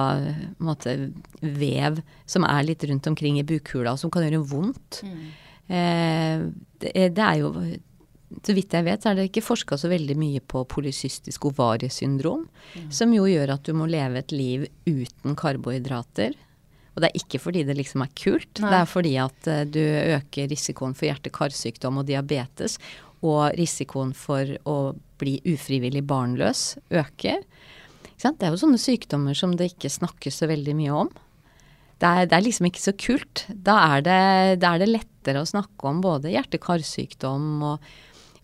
måte, 0.64 0.96
vev 1.42 2.02
som 2.30 2.46
er 2.48 2.66
litt 2.68 2.86
rundt 2.90 3.10
omkring 3.10 3.38
i 3.42 3.46
bukhula, 3.48 3.96
som 3.98 4.14
kan 4.14 4.26
gjøre 4.26 4.46
vondt. 4.50 5.02
Mm. 5.06 5.28
Eh, 5.68 6.48
det, 6.82 6.94
det, 7.18 7.24
er 7.24 7.42
jo 7.42 7.54
så 8.28 8.54
vidt 8.56 8.74
jeg 8.76 8.84
vet, 8.84 9.04
så 9.04 9.12
er 9.12 9.18
det 9.18 9.30
ikke 9.30 9.46
forska 9.46 9.78
så 9.80 9.90
veldig 9.92 10.18
mye 10.20 10.42
på 10.44 10.66
polycystisk 10.68 11.48
ovariesyndrom, 11.48 12.44
mm. 12.48 12.90
som 12.94 13.14
jo 13.16 13.28
gjør 13.30 13.54
at 13.56 13.64
du 13.68 13.72
må 13.78 13.88
leve 13.90 14.20
et 14.20 14.34
liv 14.36 14.66
uten 14.88 15.38
karbohydrater. 15.40 16.36
Og 16.96 17.04
det 17.04 17.12
er 17.12 17.20
ikke 17.22 17.40
fordi 17.40 17.64
det 17.68 17.78
liksom 17.78 18.04
er 18.04 18.14
kult, 18.18 18.60
Nei. 18.60 18.72
det 18.74 18.80
er 18.82 18.90
fordi 18.90 19.14
at 19.22 19.50
uh, 19.52 19.62
du 19.70 19.84
øker 20.18 20.50
risikoen 20.52 20.96
for 20.98 21.08
hjerte-karsykdom 21.08 22.02
og 22.02 22.08
diabetes. 22.10 22.80
Og 23.26 23.54
risikoen 23.58 24.12
for 24.18 24.50
å 24.70 24.78
bli 25.22 25.38
ufrivillig 25.50 26.04
barnløs 26.10 26.76
øker. 26.94 27.46
Det 28.18 28.46
er 28.46 28.52
jo 28.54 28.60
sånne 28.60 28.82
sykdommer 28.82 29.38
som 29.38 29.56
det 29.58 29.72
ikke 29.72 29.94
snakkes 29.94 30.42
så 30.42 30.50
veldig 30.50 30.76
mye 30.78 31.00
om. 31.06 31.10
Det 32.02 32.10
er, 32.10 32.28
det 32.30 32.38
er 32.38 32.44
liksom 32.46 32.68
ikke 32.70 32.84
så 32.84 32.94
kult. 32.98 33.46
Da 33.50 33.78
er, 33.96 34.04
det, 34.06 34.20
da 34.62 34.74
er 34.74 34.84
det 34.84 34.90
lettere 34.92 35.42
å 35.42 35.50
snakke 35.50 35.90
om 35.90 36.02
både 36.04 36.34
hjerte-karsykdom 36.34 37.48
og, 37.72 37.88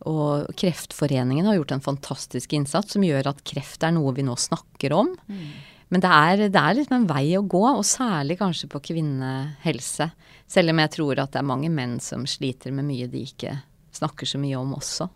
og 0.09 0.49
Kreftforeningen 0.59 1.47
har 1.47 1.59
gjort 1.59 1.75
en 1.75 1.85
fantastisk 1.85 2.53
innsats 2.57 2.95
som 2.95 3.05
gjør 3.05 3.31
at 3.31 3.43
kreft 3.47 3.83
er 3.85 3.93
noe 3.95 4.13
vi 4.17 4.25
nå 4.25 4.35
snakker 4.39 4.95
om. 4.97 5.13
Mm. 5.27 5.45
Men 5.93 6.01
det 6.01 6.09
er, 6.09 6.43
det 6.49 6.59
er 6.59 6.77
liksom 6.77 6.95
en 6.97 7.09
vei 7.09 7.25
å 7.37 7.43
gå, 7.45 7.63
og 7.69 7.85
særlig 7.85 8.39
kanskje 8.39 8.69
på 8.71 8.81
kvinnehelse. 8.89 10.09
Selv 10.49 10.73
om 10.73 10.81
jeg 10.81 10.93
tror 10.95 11.21
at 11.21 11.35
det 11.35 11.41
er 11.43 11.51
mange 11.51 11.69
menn 11.69 11.99
som 12.01 12.25
sliter 12.29 12.73
med 12.73 12.87
mye 12.87 13.09
de 13.11 13.21
ikke 13.27 13.59
snakker 13.93 14.29
så 14.29 14.41
mye 14.41 14.57
om 14.57 14.73
også. 14.79 15.07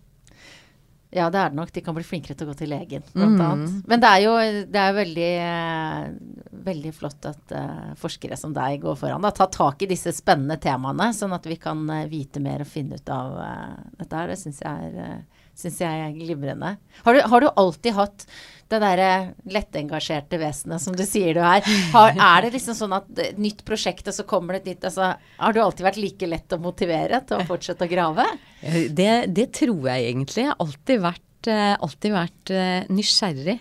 Ja, 1.09 1.29
det 1.31 1.39
er 1.39 1.51
det 1.51 1.55
nok. 1.55 1.71
De 1.71 1.81
kan 1.83 1.95
bli 1.95 2.03
flinkere 2.03 2.35
til 2.35 2.47
å 2.47 2.51
gå 2.51 2.57
til 2.59 2.71
legen, 2.71 3.03
blant 3.13 3.37
mm. 3.37 3.43
annet. 3.45 3.75
Men 3.87 4.01
det 4.03 4.09
er 4.09 4.23
jo 4.25 4.33
det 4.73 4.81
er 4.81 4.97
veldig, 4.97 5.29
veldig 6.67 6.91
flott 6.97 7.29
at 7.29 7.53
uh, 7.55 7.93
forskere 7.99 8.35
som 8.39 8.55
deg 8.55 8.81
går 8.83 8.97
foran. 8.99 9.23
Da. 9.23 9.31
tar 9.35 9.51
tak 9.55 9.85
i 9.85 9.89
disse 9.89 10.11
spennende 10.15 10.59
temaene, 10.61 11.13
sånn 11.15 11.35
at 11.37 11.47
vi 11.47 11.55
kan 11.63 11.85
uh, 11.87 12.03
vite 12.11 12.43
mer 12.43 12.65
og 12.65 12.71
finne 12.71 12.99
ut 12.99 13.13
av 13.13 13.39
uh, 13.39 13.77
dette 14.01 14.19
her. 14.19 14.33
Det 14.33 14.39
syns 14.41 14.59
jeg 14.65 14.91
er 15.07 15.23
syns 15.57 15.81
jeg 15.81 16.03
er 16.03 16.13
glimrende. 16.15 16.75
Har 17.03 17.17
du, 17.17 17.23
har 17.31 17.43
du 17.43 17.49
alltid 17.49 17.97
hatt 17.97 18.27
det 18.67 18.79
derre 18.83 19.11
lettengasjerte 19.47 20.39
vesenet 20.41 20.83
som 20.83 20.95
du 20.97 21.03
sier 21.07 21.37
du 21.37 21.41
er? 21.41 21.63
Har, 21.93 22.13
er 22.13 22.45
det 22.45 22.53
liksom 22.57 22.77
sånn 22.77 22.97
at 22.97 23.23
et 23.23 23.39
nytt 23.41 23.63
prosjekt, 23.67 24.09
og 24.09 24.17
så 24.17 24.27
kommer 24.27 24.57
det 24.57 24.63
et 24.63 24.69
nytt 24.73 24.89
altså, 24.89 25.13
Har 25.39 25.55
du 25.55 25.61
alltid 25.63 25.87
vært 25.87 26.01
like 26.01 26.29
lett 26.29 26.55
å 26.55 26.61
motivere 26.61 27.21
til 27.27 27.39
å 27.39 27.47
fortsette 27.47 27.87
å 27.87 27.91
grave? 27.91 28.27
Det, 28.61 29.11
det 29.31 29.49
tror 29.55 29.89
jeg 29.89 30.11
egentlig. 30.11 30.45
Jeg 30.45 30.53
har 30.53 30.63
alltid 30.67 31.03
vært, 31.05 31.51
eh, 31.53 31.73
alltid 31.87 32.17
vært 32.17 32.53
uh, 32.53 32.93
nysgjerrig. 32.93 33.59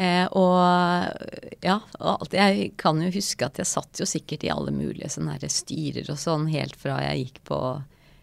Eh, 0.00 0.26
og 0.38 1.64
ja, 1.66 1.76
og 1.98 2.34
jeg 2.34 2.70
kan 2.80 3.00
jo 3.02 3.10
huske 3.12 3.44
at 3.44 3.58
jeg 3.60 3.68
satt 3.68 4.00
jo 4.00 4.06
sikkert 4.08 4.46
i 4.46 4.52
alle 4.52 4.72
mulige 4.72 5.10
sånne 5.12 5.50
styrer 5.50 6.06
og 6.12 6.20
sånn 6.20 6.46
helt 6.52 6.78
fra 6.78 7.00
jeg 7.02 7.26
gikk 7.26 7.40
på 7.50 7.58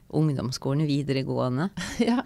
ungdomsskolen, 0.10 0.88
videregående. 0.88 1.70
Ja. 2.08 2.22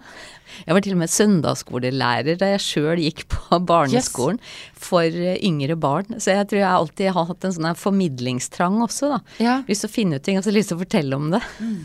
Jeg 0.66 0.76
var 0.76 0.84
til 0.84 0.92
og 0.92 1.00
med 1.00 1.08
søndagsskolelærer 1.10 2.36
da 2.38 2.50
jeg 2.50 2.60
sjøl 2.60 3.00
gikk 3.00 3.22
på 3.32 3.56
barneskolen 3.66 4.36
yes. 4.36 4.82
for 4.84 5.06
eh, 5.06 5.38
yngre 5.40 5.78
barn. 5.80 6.18
Så 6.20 6.36
jeg 6.36 6.50
tror 6.50 6.60
jeg 6.60 6.68
alltid 6.68 7.16
har 7.16 7.26
hatt 7.30 7.46
en 7.48 7.54
sånn 7.56 7.70
formidlingstrang 7.80 8.76
også, 8.84 9.14
da. 9.14 9.20
Ja. 9.40 9.56
Lyst 9.70 9.86
til 9.86 9.90
å 9.90 9.94
finne 9.94 10.20
ut 10.20 10.26
ting 10.26 10.38
og 10.38 10.44
så 10.44 10.54
lyst 10.54 10.70
til 10.72 10.78
å 10.78 10.84
fortelle 10.84 11.18
om 11.18 11.32
det. 11.32 11.40
Mm. 11.64 11.80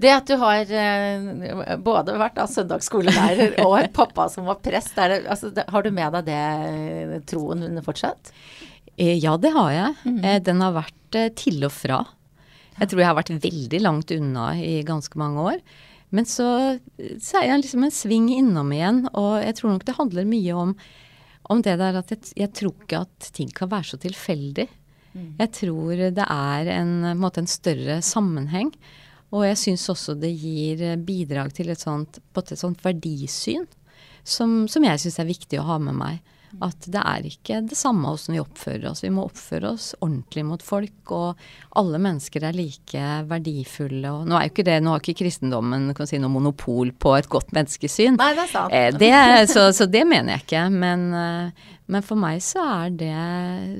Det 0.00 0.12
at 0.14 0.30
du 0.30 0.36
har 0.40 0.70
eh, 0.78 1.74
både 1.82 2.14
vært 2.22 2.38
da, 2.38 2.46
søndagsskolelærer 2.50 3.58
og 3.66 3.90
pappa 3.96 4.28
som 4.32 4.48
var 4.48 4.62
prest, 4.64 4.94
det, 4.96 5.24
altså, 5.26 5.50
det, 5.54 5.66
har 5.74 5.84
du 5.84 5.90
med 5.94 6.20
deg 6.20 6.30
det 6.30 7.24
troen 7.30 7.82
fortsatt? 7.84 8.32
Eh, 8.96 9.18
ja, 9.18 9.36
det 9.36 9.52
har 9.54 9.72
jeg. 9.74 9.94
Mm. 10.04 10.20
Eh, 10.24 10.40
den 10.42 10.62
har 10.62 10.76
vært 10.76 11.18
eh, 11.18 11.32
til 11.36 11.66
og 11.66 11.74
fra. 11.74 12.04
Jeg 12.78 12.90
tror 12.90 13.00
jeg 13.02 13.10
har 13.10 13.18
vært 13.18 13.34
veldig 13.44 13.80
langt 13.82 14.14
unna 14.14 14.48
i 14.58 14.78
ganske 14.86 15.18
mange 15.20 15.44
år. 15.52 15.58
Men 16.14 16.28
så, 16.30 16.46
så 17.22 17.40
er 17.40 17.48
jeg 17.48 17.64
liksom 17.64 17.86
en 17.86 17.94
sving 17.94 18.28
innom 18.34 18.70
igjen, 18.74 19.04
og 19.18 19.40
jeg 19.42 19.56
tror 19.58 19.74
nok 19.74 19.86
det 19.86 19.96
handler 19.96 20.28
mye 20.30 20.58
om, 20.58 20.74
om 21.50 21.62
det 21.64 21.74
der 21.80 21.98
at 21.98 22.12
jeg, 22.14 22.34
jeg 22.38 22.52
tror 22.54 22.74
ikke 22.84 23.00
at 23.06 23.30
ting 23.34 23.50
kan 23.54 23.70
være 23.72 23.90
så 23.90 23.98
tilfeldig. 24.02 24.68
Mm. 25.14 25.30
Jeg 25.40 25.50
tror 25.58 26.04
det 26.18 26.26
er 26.26 26.70
en, 26.76 26.94
en, 27.10 27.24
en 27.24 27.50
større 27.50 27.98
sammenheng. 28.02 28.70
Og 29.34 29.42
jeg 29.48 29.58
syns 29.58 29.88
også 29.90 30.14
det 30.18 30.30
gir 30.38 30.84
bidrag 31.02 31.50
til 31.56 31.72
et 31.72 31.82
sånt, 31.82 32.20
et 32.38 32.54
sånt 32.58 32.82
verdisyn 32.84 33.66
som, 34.22 34.64
som 34.70 34.86
jeg 34.86 35.02
syns 35.02 35.18
er 35.20 35.28
viktig 35.28 35.58
å 35.60 35.66
ha 35.68 35.80
med 35.82 35.98
meg. 35.98 36.33
At 36.62 36.86
det 36.86 37.00
er 37.00 37.26
ikke 37.26 37.58
det 37.66 37.76
samme 37.78 38.12
åssen 38.14 38.36
vi 38.36 38.40
oppfører 38.42 38.86
oss. 38.90 39.02
Vi 39.04 39.10
må 39.12 39.24
oppføre 39.26 39.72
oss 39.74 39.88
ordentlig 39.98 40.44
mot 40.46 40.62
folk, 40.62 41.12
og 41.14 41.40
alle 41.80 42.00
mennesker 42.02 42.46
er 42.46 42.56
like 42.56 43.06
verdifulle. 43.30 44.12
Og 44.12 44.28
nå 44.30 44.38
er 44.38 44.46
jo 44.46 44.54
ikke 44.54 44.66
det, 44.68 44.78
nå 44.84 44.94
har 44.94 45.02
ikke 45.02 45.16
kristendommen 45.24 45.90
kan 45.96 46.08
si, 46.10 46.20
noe 46.22 46.32
monopol 46.32 46.92
på 46.94 47.16
et 47.18 47.28
godt 47.32 47.54
menneskesyn. 47.56 48.18
Nei, 48.20 48.30
det 48.38 48.46
er 48.46 48.52
sant. 48.52 48.74
Eh, 48.74 48.90
det, 49.00 49.12
så, 49.50 49.68
så, 49.74 49.88
det 49.90 50.04
mener 50.08 50.36
jeg 50.36 50.46
ikke. 50.46 50.64
Men, 50.74 51.06
eh, 51.18 51.72
men, 51.90 52.06
for 52.06 52.20
meg 52.20 52.42
så 52.44 52.64
er 52.84 52.94
det 53.02 53.14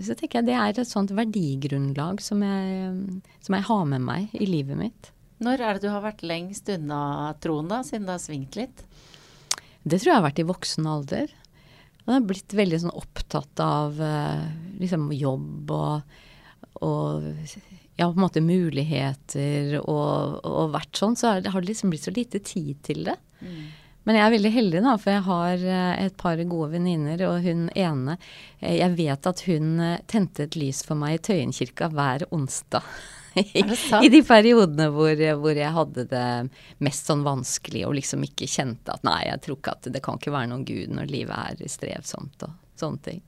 så 0.06 0.18
tenker 0.18 0.40
jeg 0.40 0.50
det 0.50 0.58
er 0.58 0.82
et 0.82 0.90
sånt 0.90 1.14
verdigrunnlag 1.14 2.22
som 2.24 2.42
jeg, 2.44 3.20
som 3.44 3.58
jeg 3.58 3.68
har 3.70 3.86
med 3.94 4.04
meg 4.08 4.34
i 4.34 4.48
livet 4.50 4.80
mitt. 4.80 5.14
Når 5.44 5.60
er 5.60 5.76
det 5.76 5.86
du 5.86 5.92
har 5.92 6.04
vært 6.04 6.22
lengst 6.26 6.68
unna 6.72 7.34
troen, 7.42 7.70
da, 7.70 7.82
siden 7.86 8.06
det 8.08 8.16
har 8.16 8.22
svingt 8.22 8.58
litt? 8.58 8.84
Det 9.84 9.98
tror 9.98 10.10
jeg 10.10 10.16
har 10.16 10.28
vært 10.28 10.40
i 10.40 10.48
voksen 10.48 10.86
alder. 10.88 11.32
Jeg 12.04 12.12
har 12.12 12.26
blitt 12.28 12.52
veldig 12.56 12.80
sånn 12.82 12.98
opptatt 12.98 13.60
av 13.64 13.96
uh, 13.96 14.44
liksom 14.80 15.08
jobb 15.16 15.70
og, 15.72 16.18
og 16.84 17.30
ja, 17.96 18.04
på 18.04 18.12
en 18.12 18.24
måte 18.26 18.42
muligheter 18.44 19.78
og, 19.80 20.36
og 20.44 20.74
vært 20.74 21.00
sånn, 21.00 21.16
så 21.16 21.38
har 21.38 21.56
det 21.56 21.70
liksom 21.70 21.94
blitt 21.94 22.04
så 22.04 22.12
lite 22.12 22.42
tid 22.44 22.82
til 22.84 23.06
det. 23.08 23.16
Mm. 23.40 23.64
Men 24.04 24.18
jeg 24.18 24.26
er 24.26 24.34
veldig 24.34 24.52
heldig, 24.52 24.84
da, 24.84 24.94
for 25.00 25.14
jeg 25.14 25.24
har 25.30 25.64
uh, 25.64 26.04
et 26.04 26.16
par 26.20 26.44
gode 26.44 26.70
venninner, 26.74 27.24
og 27.30 27.40
hun 27.46 27.66
ene 27.72 28.18
uh, 28.18 28.68
Jeg 28.68 28.92
vet 29.00 29.32
at 29.32 29.44
hun 29.48 29.80
tente 30.10 30.44
et 30.44 30.60
lys 30.60 30.84
for 30.84 31.00
meg 31.00 31.16
i 31.16 31.26
Tøyenkirka 31.30 31.88
hver 31.94 32.28
onsdag. 32.34 32.84
I 34.06 34.10
de 34.12 34.20
periodene 34.26 34.88
hvor, 34.94 35.22
hvor, 35.40 35.58
jeg 35.58 35.74
hadde 35.76 36.06
det 36.10 36.26
mest 36.84 37.10
sånn 37.10 37.24
vanskelig 37.26 37.84
og 37.88 37.96
liksom 37.98 38.24
ikke 38.26 38.48
kjente 38.50 38.94
at 38.94 39.04
nei, 39.06 39.20
jeg 39.28 39.42
tror 39.44 39.58
ikke 39.58 39.74
at 39.78 39.90
det 39.94 40.02
kan 40.04 40.20
ikke 40.20 40.34
være 40.34 40.52
noen 40.52 40.66
gud 40.68 40.94
når 40.94 41.10
livet 41.10 41.62
er 41.62 41.72
strevsomt 41.72 42.46
og 42.46 42.54
sånne 42.78 43.04
ting. 43.04 43.22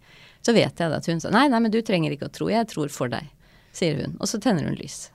Så 0.46 0.54
vet 0.54 0.78
jeg 0.78 0.94
at 0.94 1.10
hun 1.10 1.22
sa 1.22 1.32
nei, 1.34 1.48
nei, 1.50 1.62
men 1.62 1.74
du 1.74 1.80
trenger 1.82 2.14
ikke 2.14 2.30
å 2.30 2.34
tro, 2.34 2.50
jeg 2.52 2.68
tror 2.70 2.92
for 2.94 3.10
deg, 3.10 3.26
sier 3.74 4.04
hun. 4.04 4.18
Og 4.20 4.30
så 4.30 4.38
tenner 4.42 4.68
hun 4.68 4.78
lys. 4.78 5.08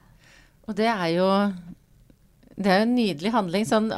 Og 0.68 0.76
det 0.78 0.90
er 0.92 1.08
jo 1.16 1.30
det 2.62 2.70
er 2.70 2.82
jo 2.82 2.88
en 2.88 2.96
nydelig 2.96 3.32
handling. 3.34 3.66
Sånn, 3.68 3.90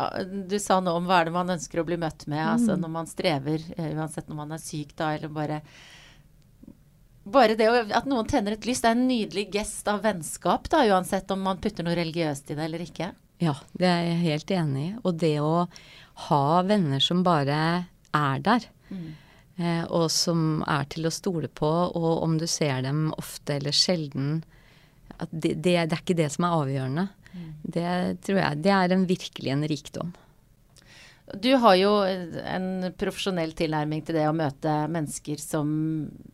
du 0.50 0.56
sa 0.62 0.80
nå 0.80 0.94
om 0.96 1.08
hva 1.10 1.22
er 1.22 1.30
det 1.30 1.36
man 1.36 1.52
ønsker 1.56 1.82
å 1.82 1.88
bli 1.88 1.98
møtt 2.00 2.28
med. 2.30 2.40
Altså 2.40 2.70
mm. 2.70 2.70
Altså 2.74 2.80
når 2.84 2.94
man 2.94 3.10
strever, 3.10 3.66
eh, 3.78 3.92
uansett 3.98 4.30
når 4.30 4.40
man 4.40 4.56
er 4.56 4.62
syk 4.62 4.94
da, 5.00 5.10
eller 5.18 5.34
bare 5.34 5.60
bare 7.24 7.56
det 7.60 7.70
at 7.96 8.08
noen 8.10 8.28
tenner 8.28 8.58
et 8.58 8.66
lys, 8.68 8.82
det 8.84 8.90
er 8.90 8.98
en 8.98 9.08
nydelig 9.08 9.48
gest 9.54 9.88
av 9.88 10.04
vennskap, 10.04 10.68
da, 10.72 10.84
uansett 10.92 11.32
om 11.32 11.44
man 11.46 11.62
putter 11.64 11.86
noe 11.86 11.96
religiøst 11.98 12.52
i 12.52 12.58
det 12.58 12.66
eller 12.68 12.84
ikke. 12.84 13.14
Ja, 13.44 13.56
det 13.80 13.90
er 13.90 14.06
jeg 14.08 14.22
helt 14.24 14.54
enig 14.56 14.86
i. 14.86 14.94
Og 15.04 15.20
det 15.20 15.36
å 15.44 15.66
ha 16.28 16.46
venner 16.68 17.04
som 17.04 17.24
bare 17.26 17.60
er 18.14 18.44
der, 18.46 18.68
mm. 18.90 19.08
eh, 19.58 19.84
og 19.88 20.10
som 20.14 20.64
er 20.70 20.88
til 20.92 21.08
å 21.08 21.14
stole 21.14 21.50
på, 21.50 21.70
og 21.70 22.24
om 22.26 22.38
du 22.40 22.48
ser 22.48 22.84
dem 22.86 23.08
ofte 23.18 23.58
eller 23.58 23.76
sjelden 23.76 24.44
det, 25.30 25.54
det, 25.54 25.56
det, 25.64 25.78
er 25.78 26.00
ikke 26.02 26.18
det 26.18 26.30
som 26.34 26.48
er 26.48 26.58
avgjørende. 26.58 27.08
Mm. 27.34 27.50
Det 27.76 27.90
tror 28.26 28.40
jeg 28.40 28.62
det 28.66 28.74
er 28.76 28.94
en, 28.94 29.08
virkelig 29.10 29.54
en 29.54 29.68
rikdom. 29.70 30.14
Du 31.32 31.54
har 31.56 31.76
jo 31.80 31.92
en 32.04 32.90
profesjonell 33.00 33.54
tilnærming 33.56 34.04
til 34.04 34.18
det 34.18 34.26
å 34.28 34.36
møte 34.36 34.74
mennesker 34.92 35.40
som, 35.40 35.70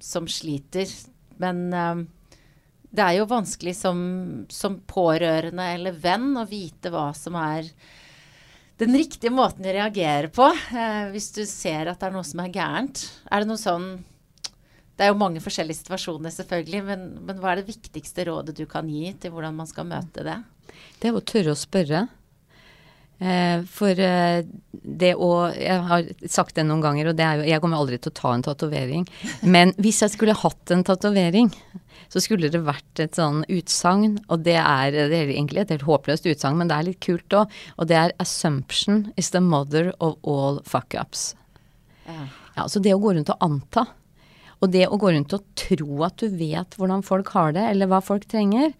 som 0.01 0.25
sliter. 0.29 0.89
Men 1.41 1.61
uh, 1.69 2.01
det 2.89 3.05
er 3.05 3.19
jo 3.19 3.29
vanskelig 3.29 3.75
som, 3.77 3.99
som, 4.49 4.79
pårørende 4.89 5.67
eller 5.75 5.97
venn 6.01 6.31
å 6.41 6.47
vite 6.49 6.89
hva 6.93 7.11
som 7.13 7.37
er 7.37 7.69
den 8.81 8.95
riktige 8.95 9.33
måten 9.35 9.67
å 9.67 9.75
reagere 9.75 10.31
på 10.33 10.49
uh, 10.49 11.05
hvis 11.13 11.31
du 11.37 11.43
ser 11.45 11.91
at 11.91 12.01
det 12.01 12.09
er 12.09 12.17
noe 12.17 12.25
som 12.25 12.41
er 12.41 12.53
gærent. 12.57 13.05
Er 13.29 13.43
det 13.43 13.51
noe 13.51 13.61
sånn 13.61 13.91
Det 14.97 15.05
er 15.05 15.13
jo 15.13 15.21
mange 15.21 15.39
forskjellige 15.39 15.83
situasjoner, 15.83 16.33
selvfølgelig, 16.33 16.81
men, 16.89 17.09
men 17.29 17.37
hva 17.39 17.53
er 17.53 17.61
det 17.61 17.69
viktigste 17.69 18.25
rådet 18.27 18.57
du 18.57 18.65
kan 18.67 18.89
gi 18.89 19.13
til 19.21 19.31
hvordan 19.31 19.61
man 19.61 19.69
skal 19.69 19.87
møte 19.87 20.25
det? 20.25 20.41
Det 20.99 21.07
er 21.07 21.15
å 21.15 21.23
tørre 21.23 21.53
å 21.53 21.59
spørre. 21.59 22.07
Eh, 23.19 23.65
for 23.67 23.99
eh, 23.99 24.45
det 24.71 25.09
å 25.19 25.49
Jeg 25.51 25.83
har 25.89 26.05
sagt 26.23 26.55
det 26.55 26.63
noen 26.63 26.79
ganger, 26.79 27.09
og 27.09 27.17
det 27.19 27.25
er 27.25 27.41
jo 27.41 27.49
Jeg 27.49 27.59
kommer 27.59 27.81
aldri 27.81 27.97
til 27.99 28.13
å 28.13 28.15
ta 28.15 28.31
en 28.31 28.45
tatovering. 28.45 29.03
Men 29.55 29.73
hvis 29.75 29.99
jeg 30.05 30.13
skulle 30.15 30.37
hatt 30.39 30.71
en 30.71 30.85
tatovering, 30.87 31.51
så 32.09 32.23
skulle 32.23 32.49
det 32.49 32.63
vært 32.63 33.03
et 33.03 33.19
sånn 33.19 33.43
utsagn, 33.51 34.17
og 34.31 34.45
det 34.47 34.55
er, 34.61 34.95
det 35.11 35.17
er 35.19 35.33
egentlig 35.33 35.65
et 35.65 35.73
helt 35.75 35.85
håpløst 35.85 36.25
utsagn, 36.31 36.57
men 36.57 36.71
det 36.71 36.77
er 36.77 36.87
litt 36.87 37.03
kult 37.05 37.35
òg, 37.37 37.51
og 37.77 37.89
det 37.91 37.97
er 37.99 38.13
'Assumption 38.17 39.11
is 39.15 39.29
the 39.29 39.41
mother 39.43 39.91
of 39.99 40.15
all 40.23 40.57
fuck-ups'. 40.65 41.35
Ja. 42.07 42.25
ja, 42.57 42.63
Så 42.65 42.81
det 42.81 42.95
å 42.95 43.01
gå 43.03 43.13
rundt 43.13 43.29
og 43.29 43.37
anta, 43.45 43.85
og 44.59 44.71
det 44.71 44.87
å 44.87 44.97
gå 44.97 45.13
rundt 45.13 45.35
og 45.37 45.45
tro 45.53 46.03
at 46.07 46.17
du 46.17 46.33
vet 46.33 46.73
hvordan 46.79 47.05
folk 47.05 47.29
har 47.35 47.53
det, 47.53 47.67
eller 47.69 47.85
hva 47.85 48.01
folk 48.01 48.25
trenger, 48.25 48.73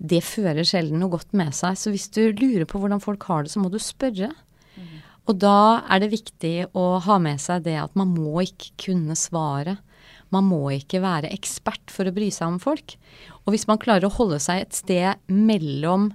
det 0.00 0.22
fører 0.24 0.64
sjelden 0.64 1.02
noe 1.02 1.12
godt 1.12 1.34
med 1.36 1.52
seg. 1.56 1.76
Så 1.76 1.92
hvis 1.92 2.08
du 2.12 2.22
lurer 2.32 2.64
på 2.68 2.80
hvordan 2.80 3.02
folk 3.04 3.24
har 3.28 3.44
det, 3.44 3.52
så 3.52 3.60
må 3.60 3.68
du 3.72 3.78
spørre. 3.82 4.32
Mm. 4.74 4.96
Og 5.28 5.38
da 5.42 5.84
er 5.92 6.02
det 6.02 6.14
viktig 6.14 6.54
å 6.72 6.86
ha 7.04 7.18
med 7.22 7.40
seg 7.42 7.66
det 7.68 7.76
at 7.82 7.96
man 7.98 8.14
må 8.16 8.40
ikke 8.46 8.72
kunne 8.88 9.16
svaret. 9.18 9.82
Man 10.30 10.46
må 10.46 10.62
ikke 10.72 11.02
være 11.02 11.32
ekspert 11.34 11.92
for 11.92 12.08
å 12.08 12.14
bry 12.14 12.30
seg 12.32 12.54
om 12.54 12.58
folk. 12.62 12.96
Og 13.44 13.54
hvis 13.54 13.66
man 13.68 13.80
klarer 13.82 14.08
å 14.08 14.14
holde 14.14 14.40
seg 14.42 14.62
et 14.62 14.76
sted 14.78 15.30
mellom 15.30 16.10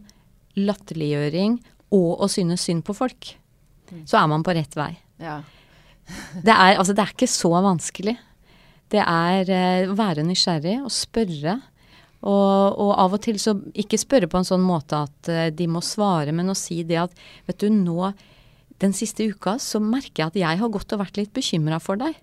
latterliggjøring 0.56 1.60
og 1.96 2.24
å 2.24 2.30
synes 2.32 2.64
synd 2.66 2.86
på 2.88 2.96
folk, 2.96 3.36
mm. 3.92 4.06
så 4.08 4.22
er 4.22 4.32
man 4.32 4.46
på 4.46 4.56
rett 4.56 4.78
vei. 4.80 4.94
Ja. 5.22 5.42
det, 6.42 6.56
er, 6.56 6.80
altså, 6.80 6.96
det 6.96 7.04
er 7.04 7.14
ikke 7.14 7.30
så 7.30 7.52
vanskelig. 7.54 8.16
Det 8.92 9.02
er 9.02 9.52
eh, 9.52 9.90
å 9.90 9.98
være 9.98 10.26
nysgjerrig 10.26 10.80
og 10.86 10.94
spørre. 10.94 11.60
Og, 12.26 12.80
og, 12.82 12.92
av 12.98 13.14
og 13.14 13.22
til 13.22 13.38
så 13.42 13.54
ikke 13.78 14.00
spørre 14.02 14.30
på 14.30 14.40
en 14.40 14.48
sånn 14.48 14.64
måte 14.66 15.04
at 15.06 15.30
uh, 15.30 15.48
de 15.54 15.68
må 15.70 15.84
svare, 15.86 16.34
men 16.34 16.50
å 16.50 16.58
si 16.58 16.82
det 16.88 16.98
at 17.04 17.14
vet 17.46 17.62
du, 17.62 17.70
nå 17.70 18.12
den 18.84 18.96
siste 18.98 19.28
uka 19.30 19.56
så 19.62 19.80
merker 19.80 20.24
jeg 20.24 20.32
at 20.32 20.40
jeg 20.42 20.62
har 20.62 20.74
gått 20.74 20.94
og 20.96 21.04
vært 21.04 21.20
litt 21.20 21.34
bekymra 21.36 21.80
for 21.80 22.02
deg. 22.02 22.18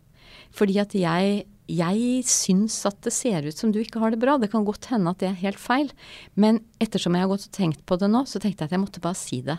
Fordi 0.53 0.77
at 0.83 0.95
jeg, 0.97 1.45
jeg 1.71 2.25
syns 2.29 2.77
at 2.89 2.99
det 3.07 3.15
ser 3.17 3.47
ut 3.47 3.57
som 3.57 3.73
du 3.73 3.81
ikke 3.81 4.03
har 4.03 4.13
det 4.13 4.21
bra. 4.21 4.37
Det 4.37 4.51
kan 4.53 4.67
godt 4.69 4.91
hende 4.93 5.15
at 5.15 5.23
det 5.23 5.31
er 5.31 5.43
helt 5.47 5.61
feil. 5.63 5.93
Men 6.37 6.61
ettersom 6.83 7.17
jeg 7.17 7.25
har 7.25 7.33
gått 7.33 7.49
og 7.49 7.57
tenkt 7.57 7.87
på 7.89 7.97
det 8.01 8.11
nå, 8.13 8.27
så 8.29 8.43
tenkte 8.43 8.67
jeg 8.67 8.73
at 8.73 8.77
jeg 8.77 8.85
måtte 8.85 9.05
bare 9.05 9.19
si 9.19 9.41
det. 9.47 9.57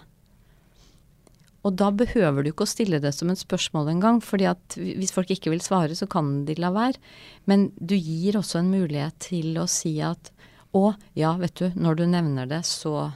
Og 1.64 1.78
da 1.80 1.88
behøver 1.96 2.44
du 2.44 2.52
ikke 2.52 2.66
å 2.66 2.70
stille 2.70 3.00
det 3.00 3.14
som 3.16 3.30
et 3.32 3.39
spørsmål 3.39 3.94
engang, 3.94 4.20
fordi 4.24 4.50
at 4.52 4.76
hvis 4.76 5.14
folk 5.16 5.32
ikke 5.32 5.54
vil 5.54 5.64
svare, 5.64 5.96
så 5.96 6.10
kan 6.12 6.41
de 6.48 6.58
la 6.60 6.74
være. 6.76 7.00
Men 7.48 7.70
du 7.80 7.96
gir 7.96 8.36
også 8.38 8.60
en 8.60 8.74
mulighet 8.74 9.16
til 9.32 9.56
å 9.62 9.70
si 9.72 9.96
at 10.04 10.33
å, 10.74 10.93
ja, 11.17 11.36
vet 11.38 11.55
du, 11.59 11.67
når 11.78 11.99
du 11.99 12.05
nevner 12.09 12.49
det, 12.49 12.63
så 12.65 13.11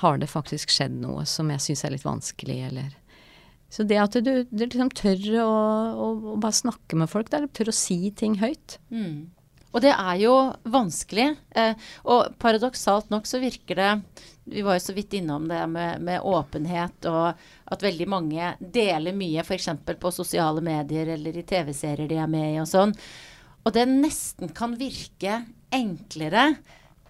har 0.00 0.18
det 0.18 0.30
faktisk 0.32 0.72
skjedd 0.72 0.94
noe 1.02 1.26
som 1.28 1.50
jeg 1.52 1.60
syns 1.60 1.84
er 1.84 1.94
litt 1.94 2.06
vanskelig, 2.06 2.58
eller 2.70 2.98
Så 3.72 3.84
det 3.88 4.00
at 4.00 4.16
du, 4.24 4.32
du 4.48 4.64
liksom 4.64 4.90
tør 4.96 5.20
å, 5.44 5.52
å, 5.92 6.08
å, 6.32 6.36
bare 6.40 6.56
snakke 6.56 6.96
med 7.00 7.08
folk, 7.12 7.30
det 7.30 7.38
er 7.38 7.46
tør 7.56 7.72
å 7.72 7.76
si 7.76 8.10
ting 8.16 8.36
høyt. 8.40 8.78
Mm. 8.92 9.30
Og 9.72 9.80
det 9.80 9.92
er 9.94 10.18
jo 10.20 10.34
vanskelig. 10.68 11.30
Eh, 11.56 11.72
og 12.04 12.34
paradoksalt 12.40 13.08
nok 13.12 13.28
så 13.28 13.40
virker 13.40 13.78
det 13.80 13.92
Vi 14.44 14.64
var 14.66 14.76
jo 14.76 14.84
så 14.84 14.92
vidt 14.92 15.14
innom 15.16 15.46
det 15.48 15.62
med, 15.70 16.02
med 16.02 16.20
åpenhet, 16.20 17.06
og 17.08 17.38
at 17.72 17.84
veldig 17.84 18.08
mange 18.10 18.52
deler 18.60 19.16
mye 19.16 19.44
f.eks. 19.44 19.70
på 20.00 20.12
sosiale 20.12 20.60
medier 20.60 21.14
eller 21.14 21.36
i 21.38 21.44
TV-serier 21.46 22.10
de 22.10 22.18
er 22.20 22.28
med 22.28 22.48
i 22.56 22.60
og 22.60 22.68
sånn. 22.68 22.92
Og 23.62 23.72
det 23.72 23.86
nesten 23.88 24.50
kan 24.52 24.74
virke 24.76 25.44
enklere 25.74 26.52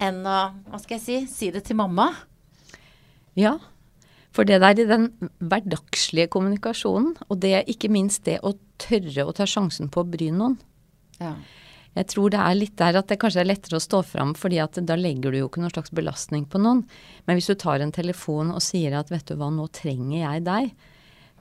enn 0.01 0.23
å 0.25 0.39
hva 0.69 0.79
skal 0.81 0.97
jeg 0.97 1.03
si, 1.03 1.19
si 1.29 1.51
det 1.53 1.65
til 1.67 1.77
mamma. 1.79 2.09
Ja, 3.37 3.57
for 4.33 4.49
det 4.49 4.63
der 4.63 4.79
i 4.81 4.85
den 4.89 5.11
hverdagslige 5.37 6.31
kommunikasjonen, 6.33 7.13
og 7.29 7.41
det 7.43 7.67
ikke 7.69 7.91
minst 7.93 8.25
det 8.25 8.39
å 8.41 8.55
tørre 8.81 9.27
å 9.27 9.35
ta 9.37 9.45
sjansen 9.49 9.91
på 9.93 10.01
å 10.01 10.09
bry 10.09 10.31
noen. 10.33 10.57
Ja. 11.19 11.35
Jeg 11.93 12.09
tror 12.09 12.33
det 12.33 12.39
er 12.41 12.57
litt 12.57 12.73
der 12.81 12.97
at 12.97 13.11
det 13.11 13.19
kanskje 13.21 13.43
er 13.43 13.51
lettere 13.51 13.77
å 13.77 13.83
stå 13.83 13.99
fram, 14.09 14.31
fordi 14.33 14.57
at 14.63 14.79
da 14.81 14.97
legger 14.97 15.29
du 15.29 15.37
jo 15.43 15.49
ikke 15.51 15.61
noen 15.61 15.75
slags 15.75 15.93
belastning 15.93 16.47
på 16.49 16.61
noen. 16.63 16.81
Men 17.27 17.37
hvis 17.37 17.51
du 17.51 17.55
tar 17.61 17.83
en 17.85 17.93
telefon 17.93 18.49
og 18.55 18.63
sier 18.65 18.97
at 18.97 19.13
vet 19.13 19.27
du 19.29 19.37
hva, 19.37 19.51
nå 19.53 19.67
trenger 19.77 20.17
jeg 20.17 20.45
deg, 20.47 20.73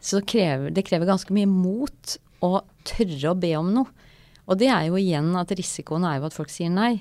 så 0.02 0.20
krever 0.20 0.74
det 0.74 0.84
krever 0.84 1.08
ganske 1.08 1.32
mye 1.32 1.48
mot 1.48 2.16
å 2.44 2.58
tørre 2.84 3.32
å 3.32 3.38
be 3.38 3.54
om 3.56 3.72
noe. 3.72 4.10
Og 4.50 4.58
det 4.60 4.68
er 4.74 4.90
jo 4.90 5.00
igjen 5.00 5.32
at 5.40 5.54
risikoen 5.56 6.04
er 6.04 6.18
jo 6.18 6.28
at 6.28 6.36
folk 6.36 6.52
sier 6.52 6.68
nei. 6.68 6.98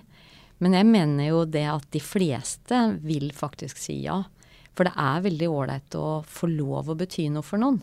Men 0.61 0.77
jeg 0.77 0.87
mener 0.89 1.31
jo 1.31 1.45
det 1.49 1.65
at 1.69 1.87
de 1.93 2.01
fleste 2.03 2.79
vil 3.01 3.31
faktisk 3.33 3.79
si 3.81 4.03
ja. 4.05 4.21
For 4.77 4.87
det 4.87 4.93
er 4.95 5.23
veldig 5.25 5.49
ålreit 5.51 5.95
å 5.99 6.21
få 6.27 6.47
lov 6.51 6.91
å 6.91 6.97
bety 6.97 7.27
noe 7.33 7.43
for 7.45 7.61
noen. 7.61 7.81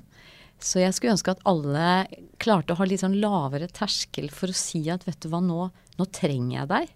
Så 0.59 0.81
jeg 0.81 0.95
skulle 0.95 1.15
ønske 1.15 1.35
at 1.35 1.43
alle 1.47 2.07
klarte 2.43 2.75
å 2.75 2.79
ha 2.81 2.87
litt 2.89 3.03
sånn 3.03 3.19
lavere 3.23 3.69
terskel 3.71 4.31
for 4.35 4.51
å 4.51 4.57
si 4.57 4.81
at 4.91 5.05
vet 5.07 5.21
du 5.23 5.29
hva, 5.31 5.43
nå, 5.45 5.69
nå 5.99 6.07
trenger 6.15 6.55
jeg 6.61 6.71
deg. 6.73 6.95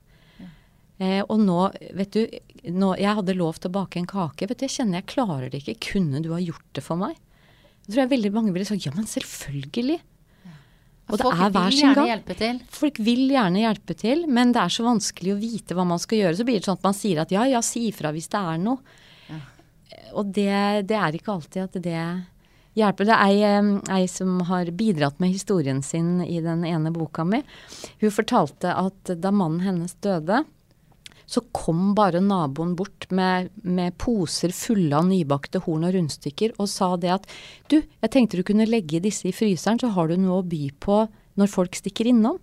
Eh, 1.03 1.21
og 1.23 1.39
nå, 1.43 1.59
vet 1.99 2.15
du, 2.15 2.23
nå, 2.71 2.93
jeg 3.01 3.19
hadde 3.19 3.37
lov 3.39 3.59
til 3.59 3.71
å 3.73 3.77
bake 3.81 3.99
en 3.99 4.09
kake. 4.11 4.47
vet 4.47 4.61
du, 4.61 4.67
Jeg 4.67 4.77
kjenner 4.77 5.01
jeg 5.01 5.11
klarer 5.15 5.51
det 5.51 5.63
ikke. 5.63 5.93
Kunne 5.93 6.23
du 6.23 6.33
ha 6.35 6.41
gjort 6.43 6.69
det 6.75 6.85
for 6.87 7.01
meg? 7.01 7.19
Jeg 7.83 7.95
tror 7.95 8.03
jeg 8.05 8.13
veldig 8.13 8.33
mange 8.35 8.55
ville 8.55 8.67
sagt 8.69 8.87
ja, 8.87 8.93
men 8.95 9.09
selvfølgelig. 9.11 9.99
Og 11.11 11.19
det 11.19 11.27
Folk 11.27 11.41
er 11.45 11.53
hver 11.53 11.75
sin 11.75 11.95
gang. 11.97 12.61
Folk 12.73 12.99
vil 13.03 13.25
gjerne 13.35 13.65
hjelpe 13.65 13.97
til, 13.99 14.25
men 14.31 14.53
det 14.55 14.63
er 14.63 14.73
så 14.73 14.85
vanskelig 14.87 15.35
å 15.35 15.41
vite 15.41 15.77
hva 15.77 15.85
man 15.89 16.01
skal 16.01 16.23
gjøre. 16.23 16.39
Så 16.39 16.47
blir 16.49 16.61
det 16.61 16.69
sånn 16.69 16.79
at 16.79 16.87
man 16.87 16.97
sier 16.97 17.23
at 17.25 17.35
ja, 17.35 17.47
ja, 17.51 17.61
si 17.65 17.89
ifra 17.91 18.15
hvis 18.15 18.31
det 18.33 18.41
er 18.41 18.61
noe. 18.63 19.01
Og 20.13 20.29
det, 20.29 20.53
det 20.89 20.97
er 20.97 21.17
ikke 21.17 21.35
alltid 21.35 21.63
at 21.65 21.77
det 21.85 22.01
hjelper. 22.79 23.09
Det 23.09 23.17
er 23.17 23.29
ei, 23.29 23.77
ei 23.97 24.09
som 24.11 24.41
har 24.49 24.71
bidratt 24.77 25.21
med 25.23 25.33
historien 25.35 25.83
sin 25.85 26.21
i 26.25 26.41
den 26.45 26.65
ene 26.69 26.93
boka 26.95 27.25
mi. 27.29 27.43
Hun 28.01 28.15
fortalte 28.15 28.75
at 28.77 29.15
da 29.17 29.33
mannen 29.35 29.65
hennes 29.67 29.97
døde, 30.05 30.45
så 31.33 31.41
kom 31.57 31.93
bare 31.97 32.21
naboen 32.21 32.75
bort 32.77 33.07
med, 33.15 33.49
med 33.65 33.97
poser 34.01 34.53
fulle 34.53 34.97
av 34.99 35.07
nybakte 35.09 35.63
horn 35.65 35.87
og 35.89 35.95
rundstykker 35.97 36.55
og 36.59 36.69
sa 36.71 36.93
det 37.01 37.13
at 37.15 37.29
du, 37.73 37.79
jeg 37.81 38.13
tenkte 38.13 38.41
du 38.41 38.45
kunne 38.47 38.69
legge 38.69 39.01
disse 39.01 39.29
i 39.31 39.35
fryseren, 39.35 39.81
så 39.81 39.93
har 39.97 40.11
du 40.11 40.19
noe 40.21 40.43
å 40.43 40.47
by 40.47 40.67
på 40.83 41.05
når 41.41 41.53
folk 41.53 41.79
stikker 41.79 42.11
innom. 42.11 42.37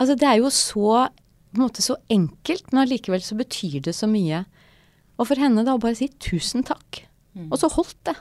Altså 0.00 0.16
det 0.18 0.28
er 0.30 0.40
jo 0.40 0.48
så, 0.54 1.06
på 1.52 1.60
en 1.60 1.66
måte 1.66 1.84
så 1.84 1.98
enkelt, 2.12 2.72
men 2.72 2.86
allikevel 2.86 3.22
så 3.24 3.36
betyr 3.38 3.82
det 3.84 3.94
så 3.98 4.08
mye. 4.10 4.44
Og 5.20 5.28
for 5.28 5.38
henne 5.38 5.64
da 5.66 5.76
å 5.76 5.82
bare 5.82 5.98
si 5.98 6.08
tusen 6.22 6.64
takk. 6.66 7.04
Og 7.52 7.58
så 7.60 7.68
holdt 7.72 7.98
det. 8.08 8.16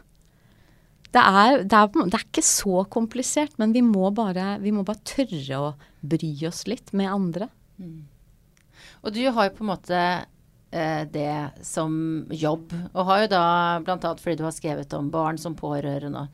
Det 1.11 1.19
er, 1.19 1.63
det, 1.67 1.75
er, 1.75 1.89
det 2.07 2.15
er 2.15 2.23
ikke 2.23 2.43
så 2.45 2.85
komplisert, 2.91 3.57
men 3.59 3.73
vi 3.75 3.81
må, 3.83 4.11
bare, 4.15 4.55
vi 4.63 4.71
må 4.71 4.85
bare 4.87 5.03
tørre 5.07 5.57
å 5.59 5.71
bry 6.07 6.31
oss 6.47 6.63
litt 6.71 6.93
med 6.95 7.11
andre. 7.11 7.49
Og 9.01 9.15
du 9.15 9.23
har 9.33 9.47
jo 9.47 9.55
på 9.57 9.63
en 9.65 9.71
måte 9.71 10.01
eh, 10.71 11.03
det 11.09 11.65
som 11.65 11.93
jobb, 12.29 12.73
og 12.93 13.07
har 13.09 13.23
jo 13.23 13.31
da 13.33 13.45
bl.a. 13.85 13.97
fordi 13.97 14.37
du 14.39 14.45
har 14.45 14.55
skrevet 14.55 14.93
om 14.97 15.09
barn 15.13 15.39
som 15.41 15.57
pårørende. 15.57 16.27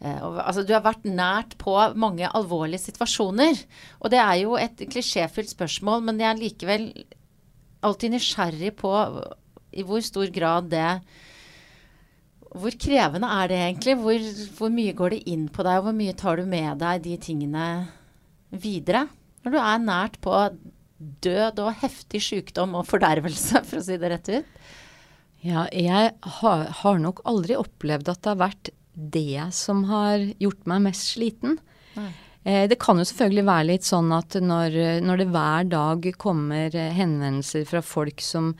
eh, 0.00 0.22
altså, 0.22 0.64
du 0.64 0.72
har 0.74 0.84
vært 0.86 1.04
nært 1.04 1.56
på 1.60 1.76
mange 1.94 2.28
alvorlige 2.28 2.86
situasjoner. 2.88 3.60
Og 4.00 4.12
det 4.12 4.22
er 4.22 4.34
jo 4.42 4.56
et 4.60 4.86
klisjéfylt 4.88 5.52
spørsmål, 5.52 6.04
men 6.08 6.20
jeg 6.22 6.30
er 6.30 6.42
likevel 6.42 6.88
alltid 7.86 8.16
nysgjerrig 8.16 8.72
på 8.80 8.92
i 9.76 9.84
hvor 9.84 10.00
stor 10.00 10.30
grad 10.32 10.70
det 10.72 11.00
Hvor 12.56 12.72
krevende 12.80 13.28
er 13.28 13.50
det 13.50 13.56
egentlig? 13.60 13.94
Hvor, 14.00 14.22
hvor 14.56 14.70
mye 14.72 14.94
går 14.96 15.12
det 15.12 15.24
inn 15.28 15.48
på 15.52 15.62
deg, 15.66 15.76
og 15.76 15.90
hvor 15.90 15.96
mye 15.98 16.14
tar 16.16 16.40
du 16.40 16.46
med 16.48 16.78
deg 16.80 17.02
de 17.04 17.16
tingene 17.20 17.66
videre? 18.48 19.02
Når 19.44 19.52
du 19.52 19.58
er 19.60 19.82
nært 19.84 20.16
på 20.24 20.32
død 20.98 21.60
og 21.64 21.76
heftig 21.82 22.22
sykdom 22.24 22.76
og 22.78 22.86
fordervelse, 22.88 23.62
for 23.68 23.80
å 23.80 23.86
si 23.86 23.98
det 24.00 24.12
rett 24.12 24.30
ut. 24.32 24.60
Ja, 25.46 25.66
jeg 25.70 26.14
har, 26.40 26.66
har 26.80 27.00
nok 27.02 27.22
aldri 27.28 27.58
opplevd 27.58 28.08
at 28.10 28.22
det 28.24 28.32
har 28.32 28.40
vært 28.40 28.70
det 28.96 29.48
som 29.54 29.84
har 29.90 30.22
gjort 30.40 30.64
meg 30.70 30.86
mest 30.88 31.12
sliten. 31.12 31.58
Eh, 32.46 32.64
det 32.70 32.78
kan 32.80 32.98
jo 32.98 33.06
selvfølgelig 33.06 33.46
være 33.46 33.68
litt 33.68 33.86
sånn 33.86 34.12
at 34.16 34.38
når, 34.40 34.78
når 35.04 35.20
det 35.20 35.30
hver 35.34 35.70
dag 35.70 36.10
kommer 36.22 36.72
eh, 36.72 36.92
henvendelser 36.96 37.66
fra 37.68 37.82
folk 37.84 38.24
som 38.24 38.54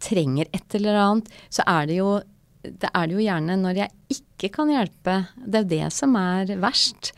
trenger 0.00 0.48
et 0.56 0.78
eller 0.78 0.96
annet, 0.96 1.32
så 1.52 1.66
er 1.68 1.90
det 1.90 1.98
jo 1.98 2.12
det 2.60 2.90
er 2.92 3.06
det 3.08 3.16
jo 3.16 3.22
gjerne 3.24 3.54
når 3.56 3.78
jeg 3.78 4.16
ikke 4.18 4.50
kan 4.58 4.68
hjelpe. 4.68 5.14
Det 5.36 5.62
er 5.62 5.70
det 5.70 5.86
som 5.96 6.16
er 6.20 6.50
verst. 6.60 7.14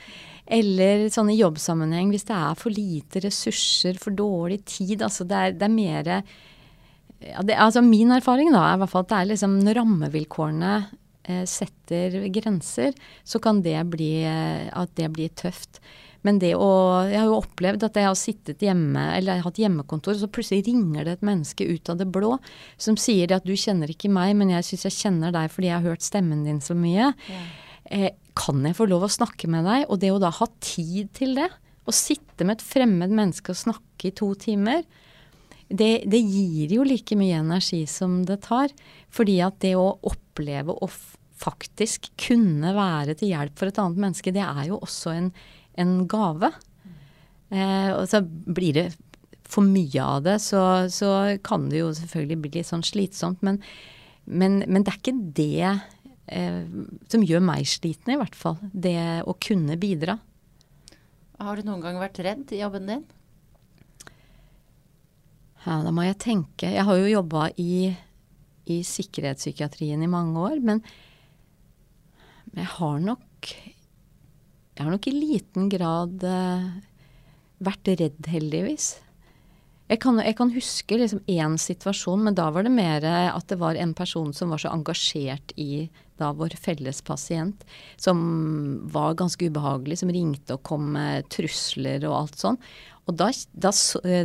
Eller 0.47 1.07
sånn 1.12 1.30
i 1.30 1.38
jobbsammenheng, 1.38 2.11
hvis 2.11 2.26
det 2.28 2.34
er 2.36 2.57
for 2.59 2.74
lite 2.74 3.22
ressurser, 3.22 3.99
for 4.03 4.14
dårlig 4.16 4.62
tid. 4.66 5.05
Altså 5.07 5.26
det 5.28 5.38
er, 5.38 5.55
det 5.59 5.68
er 5.68 5.76
mer 5.76 6.11
ja, 7.22 7.43
det, 7.47 7.55
altså 7.55 7.82
Min 7.86 8.11
erfaring 8.14 8.51
da 8.51 8.64
er 8.66 8.76
i 8.76 8.82
hvert 8.82 8.90
fall 8.90 9.07
at 9.07 9.12
det 9.12 9.20
er 9.20 9.30
liksom 9.32 9.59
når 9.62 9.78
rammevilkårene 9.78 10.72
eh, 11.30 11.45
setter 11.49 12.16
grenser, 12.34 12.97
så 13.22 13.40
kan 13.43 13.62
det 13.62 13.78
bli, 13.93 14.14
eh, 14.26 14.66
at 14.66 14.95
det 14.99 15.11
blir 15.14 15.30
tøft. 15.38 15.82
Men 16.22 16.38
det 16.38 16.53
å 16.55 17.03
Jeg 17.11 17.18
har 17.18 17.26
jo 17.26 17.40
opplevd 17.40 17.82
at 17.82 17.97
jeg 17.99 18.07
har 18.07 18.18
sittet 18.18 18.62
hjemme, 18.62 19.09
eller 19.16 19.34
jeg 19.34 19.43
har 19.43 19.49
hatt 19.49 19.59
hjemmekontor, 19.59 20.14
og 20.14 20.22
så 20.22 20.30
plutselig 20.30 20.66
ringer 20.68 21.07
det 21.07 21.16
et 21.18 21.26
menneske 21.26 21.66
ut 21.66 21.90
av 21.90 21.99
det 21.99 22.07
blå 22.14 22.36
som 22.78 22.99
sier 22.99 23.34
at 23.34 23.47
du 23.47 23.55
kjenner 23.59 23.90
ikke 23.90 24.11
meg, 24.12 24.36
men 24.38 24.55
jeg 24.55 24.68
syns 24.70 24.86
jeg 24.86 24.99
kjenner 25.01 25.34
deg 25.34 25.51
fordi 25.51 25.70
jeg 25.70 25.78
har 25.80 25.90
hørt 25.90 26.07
stemmen 26.07 26.45
din 26.47 26.62
så 26.62 26.78
mye. 26.78 27.11
Eh, 27.90 28.12
kan 28.38 28.64
jeg 28.66 28.78
få 28.78 28.88
lov 28.90 29.06
å 29.06 29.12
snakke 29.12 29.50
med 29.50 29.66
deg? 29.68 29.86
Og 29.88 30.00
det 30.02 30.12
å 30.14 30.20
da 30.22 30.32
ha 30.34 30.48
tid 30.64 31.12
til 31.16 31.36
det, 31.38 31.48
å 31.82 31.94
sitte 31.94 32.46
med 32.46 32.58
et 32.58 32.66
fremmed 32.66 33.14
menneske 33.14 33.52
og 33.52 33.58
snakke 33.58 34.10
i 34.10 34.14
to 34.16 34.32
timer, 34.38 34.84
det, 35.72 36.04
det 36.10 36.20
gir 36.20 36.74
jo 36.76 36.84
like 36.84 37.16
mye 37.16 37.40
energi 37.40 37.82
som 37.88 38.20
det 38.28 38.42
tar. 38.46 38.72
Fordi 39.12 39.38
at 39.44 39.58
det 39.64 39.74
å 39.78 39.94
oppleve 40.08 40.76
å 40.76 40.88
faktisk 41.42 42.12
kunne 42.20 42.74
være 42.76 43.16
til 43.18 43.32
hjelp 43.32 43.56
for 43.58 43.70
et 43.70 43.80
annet 43.82 44.02
menneske, 44.04 44.34
det 44.34 44.44
er 44.44 44.68
jo 44.68 44.80
også 44.84 45.14
en, 45.16 45.32
en 45.80 45.96
gave. 46.10 46.52
Eh, 47.52 47.90
og 47.96 48.04
så 48.10 48.22
blir 48.22 48.76
det 48.78 48.86
for 49.52 49.66
mye 49.66 50.04
av 50.04 50.22
det, 50.24 50.38
så, 50.40 50.88
så 50.92 51.36
kan 51.44 51.68
det 51.68 51.82
jo 51.82 51.90
selvfølgelig 51.96 52.40
bli 52.44 52.52
litt 52.58 52.70
sånn 52.70 52.84
slitsomt. 52.86 53.42
Men, 53.44 53.60
men, 54.24 54.62
men 54.68 54.84
det 54.84 54.94
er 54.94 55.00
ikke 55.00 55.18
det 55.36 55.72
eh, 56.32 56.64
som 57.12 57.24
gjør 57.26 57.42
meg 57.44 57.68
sliten, 57.68 58.14
i 58.14 58.20
hvert 58.20 58.36
fall. 58.38 58.58
Det 58.72 59.22
å 59.28 59.36
kunne 59.40 59.78
bidra. 59.80 60.18
Har 61.42 61.58
du 61.58 61.66
noen 61.66 61.82
gang 61.82 61.98
vært 62.00 62.20
redd 62.22 62.52
i 62.54 62.62
jobben 62.62 62.88
din? 62.90 63.04
Ja, 65.62 65.78
da 65.84 65.92
må 65.94 66.04
jeg 66.06 66.18
tenke. 66.22 66.70
Jeg 66.74 66.86
har 66.86 66.98
jo 66.98 67.10
jobba 67.10 67.48
i, 67.60 67.92
i 68.66 68.80
sikkerhetspsykiatrien 68.86 70.02
i 70.02 70.10
mange 70.10 70.42
år, 70.42 70.58
men 70.62 70.82
jeg 72.52 72.68
har 72.76 72.98
nok 73.00 73.28
Jeg 73.42 74.86
har 74.86 74.90
nok 74.92 75.06
i 75.08 75.12
liten 75.12 75.68
grad 75.68 76.22
eh, 76.24 76.68
vært 77.62 77.90
redd, 78.00 78.28
heldigvis. 78.32 78.94
Jeg 79.93 80.01
kan, 80.01 80.16
jeg 80.24 80.36
kan 80.38 80.53
huske 80.55 80.97
liksom 80.97 81.20
én 81.28 81.59
situasjon, 81.61 82.22
men 82.24 82.36
da 82.38 82.47
var 82.55 82.64
det 82.64 82.72
mer 82.72 83.05
at 83.05 83.51
det 83.51 83.59
var 83.61 83.76
en 83.76 83.93
person 83.93 84.30
som 84.32 84.55
var 84.55 84.62
så 84.62 84.70
engasjert 84.72 85.53
i 85.61 85.90
da 86.20 86.30
vår 86.36 86.55
felles 86.61 87.03
pasient, 87.05 87.66
som 88.01 88.22
var 88.95 89.18
ganske 89.20 89.51
ubehagelig, 89.51 89.99
som 90.01 90.12
ringte 90.14 90.57
og 90.57 90.64
kom 90.64 90.93
med 90.95 91.28
trusler 91.32 92.07
og 92.09 92.16
alt 92.22 92.40
sånn. 92.40 92.59
Og 93.11 93.18
da, 93.18 93.28
da, 93.53 93.72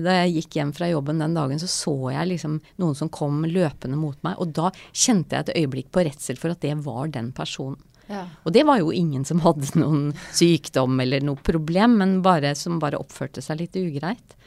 da 0.05 0.15
jeg 0.21 0.33
gikk 0.37 0.59
hjem 0.59 0.71
fra 0.77 0.87
jobben 0.91 1.19
den 1.23 1.35
dagen, 1.35 1.59
så 1.59 1.69
så 1.71 1.95
jeg 2.13 2.31
liksom 2.31 2.59
noen 2.77 2.97
som 2.97 3.09
kom 3.09 3.41
løpende 3.49 3.97
mot 3.97 4.19
meg. 4.23 4.37
Og 4.39 4.53
da 4.55 4.69
kjente 4.91 5.33
jeg 5.33 5.47
et 5.47 5.63
øyeblikk 5.63 5.89
på 5.91 6.05
redsel 6.05 6.37
for 6.39 6.53
at 6.53 6.61
det 6.63 6.75
var 6.85 7.09
den 7.11 7.33
personen. 7.35 7.81
Ja. 8.07 8.23
Og 8.47 8.53
det 8.55 8.63
var 8.63 8.79
jo 8.79 8.93
ingen 8.95 9.25
som 9.27 9.41
hadde 9.43 9.67
noen 9.81 10.13
sykdom 10.31 11.01
eller 11.03 11.25
noe 11.25 11.41
problem, 11.43 11.97
men 11.99 12.19
bare, 12.23 12.53
som 12.55 12.77
bare 12.79 13.01
oppførte 13.01 13.43
seg 13.43 13.65
litt 13.65 13.75
ugreit. 13.81 14.37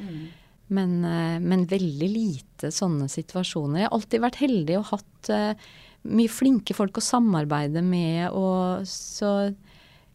Men, 0.71 1.01
eh, 1.05 1.39
men 1.43 1.66
veldig 1.71 2.09
lite 2.11 2.71
sånne 2.75 3.09
situasjoner. 3.11 3.83
Jeg 3.83 3.89
har 3.89 3.97
alltid 3.97 4.23
vært 4.23 4.43
heldig 4.43 4.79
og 4.79 4.91
hatt 4.93 5.31
eh, 5.35 5.71
mye 6.11 6.31
flinke 6.33 6.77
folk 6.77 7.01
å 7.01 7.05
samarbeide 7.05 7.83
med, 7.85 8.31
og 8.31 8.87
så 8.89 9.51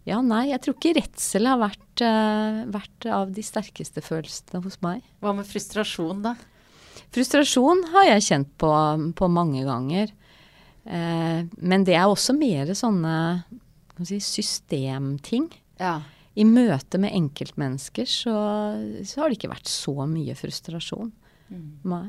ja, 0.06 0.20
nei, 0.22 0.51
jeg 0.51 0.62
tror 0.62 0.76
ikke 0.78 0.95
redsel 0.99 1.49
har 1.49 1.58
vært, 1.58 2.01
eh, 2.06 2.60
vært 2.70 3.08
av 3.10 3.32
de 3.34 3.43
sterkeste 3.45 4.03
følelsene 4.06 4.62
hos 4.62 4.78
meg. 4.86 5.01
Hva 5.20 5.34
med 5.34 5.47
frustrasjon, 5.49 6.22
da? 6.22 6.36
Frustrasjon 7.16 7.82
har 7.93 8.12
jeg 8.12 8.26
kjent 8.28 8.51
på, 8.62 8.70
på 9.18 9.30
mange 9.34 9.64
ganger. 9.66 10.14
Eh, 10.86 11.41
men 11.58 11.86
det 11.88 11.97
er 11.97 12.06
også 12.06 12.36
mer 12.38 12.70
sånne 12.78 13.16
si, 14.06 14.20
systemting. 14.22 15.49
Ja. 15.82 15.97
I 16.36 16.43
møte 16.47 16.99
med 16.99 17.15
enkeltmennesker 17.15 18.07
så, 18.09 18.36
så 19.07 19.21
har 19.21 19.31
det 19.31 19.39
ikke 19.39 19.53
vært 19.53 19.71
så 19.71 19.95
mye 20.09 20.36
frustrasjon. 20.36 21.11
Nei. 21.88 22.07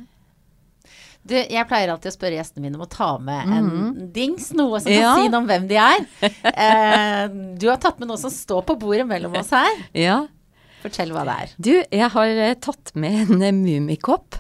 Du, 1.26 1.34
jeg 1.34 1.66
pleier 1.66 1.90
alltid 1.90 2.12
å 2.12 2.14
spørre 2.14 2.38
gjestene 2.38 2.62
mine 2.62 2.78
om 2.78 2.84
å 2.84 2.90
ta 2.90 3.08
med 3.18 3.50
en 3.56 3.70
dings, 4.14 4.52
noe 4.54 4.78
som 4.82 4.92
kan 4.92 5.18
si 5.18 5.30
noe 5.32 5.40
om 5.40 5.48
hvem 5.48 5.66
de 5.70 5.78
er. 5.82 6.06
Eh, 6.56 7.24
du 7.58 7.66
har 7.68 7.80
tatt 7.82 7.98
med 8.00 8.08
noe 8.08 8.20
som 8.20 8.30
står 8.32 8.62
på 8.68 8.76
bordet 8.80 9.06
mellom 9.08 9.34
oss 9.36 9.50
her. 9.54 9.80
Ja. 9.98 10.20
Fortell 10.84 11.10
hva 11.14 11.24
det 11.26 11.34
er. 11.42 11.54
Du, 11.58 11.72
jeg 11.74 12.10
har 12.14 12.42
eh, 12.46 12.54
tatt 12.62 12.94
med 12.94 13.26
en 13.26 13.42
eh, 13.42 13.54
mummikopp. 13.54 14.38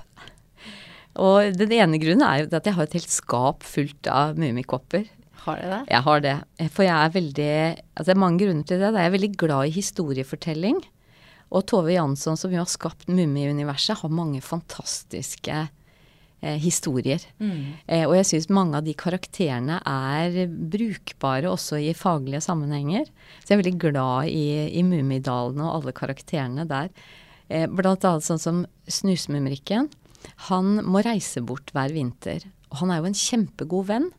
Og 1.26 1.56
den 1.58 1.74
ene 1.74 1.98
grunnen 2.00 2.24
er 2.26 2.44
jo 2.44 2.48
at 2.54 2.68
jeg 2.68 2.76
har 2.76 2.86
et 2.86 2.96
helt 2.98 3.12
skap 3.12 3.66
fullt 3.66 4.10
av 4.12 4.38
mummikopper. 4.38 5.08
Har 5.46 5.62
du 5.62 5.70
det? 5.70 5.80
Jeg 5.92 6.02
har 6.08 6.22
det. 6.24 6.34
For 6.74 6.86
jeg 6.86 6.96
er 6.96 7.14
veldig 7.14 7.54
Altså 7.94 8.08
det 8.08 8.14
er 8.16 8.22
mange 8.24 8.42
grunner 8.42 8.66
til 8.66 8.82
det. 8.82 8.92
Jeg 8.92 9.08
er 9.10 9.16
veldig 9.16 9.32
glad 9.38 9.68
i 9.68 9.74
historiefortelling. 9.76 10.80
Og 11.54 11.66
Tove 11.70 11.94
Jansson, 11.94 12.38
som 12.38 12.50
jo 12.50 12.58
har 12.58 12.70
skapt 12.70 13.06
Mummiuniverset, 13.06 14.00
har 14.00 14.10
mange 14.10 14.40
fantastiske 14.42 15.60
eh, 15.62 16.56
historier. 16.58 17.22
Eh, 17.86 18.02
og 18.08 18.16
jeg 18.18 18.28
syns 18.32 18.48
mange 18.50 18.80
av 18.80 18.86
de 18.86 18.96
karakterene 18.98 19.78
er 19.86 20.50
brukbare 20.50 21.52
også 21.52 21.78
i 21.78 21.94
faglige 21.94 22.42
sammenhenger. 22.42 23.06
Så 23.38 23.52
jeg 23.52 23.58
er 23.58 23.62
veldig 23.62 23.78
glad 23.86 24.32
i, 24.32 24.48
i 24.74 24.82
Mummidalene 24.86 25.68
og 25.68 25.78
alle 25.78 25.94
karakterene 25.94 26.66
der. 26.66 26.90
Eh, 27.46 27.68
blant 27.70 28.04
annet 28.04 28.26
sånn 28.26 28.42
som 28.42 28.64
Snusmumrikken. 28.90 29.86
Han 30.50 30.80
må 30.82 31.06
reise 31.06 31.44
bort 31.46 31.70
hver 31.74 31.94
vinter. 31.94 32.42
Og 32.72 32.82
han 32.82 32.90
er 32.90 32.98
jo 32.98 33.10
en 33.12 33.20
kjempegod 33.22 33.92
venn. 33.92 34.10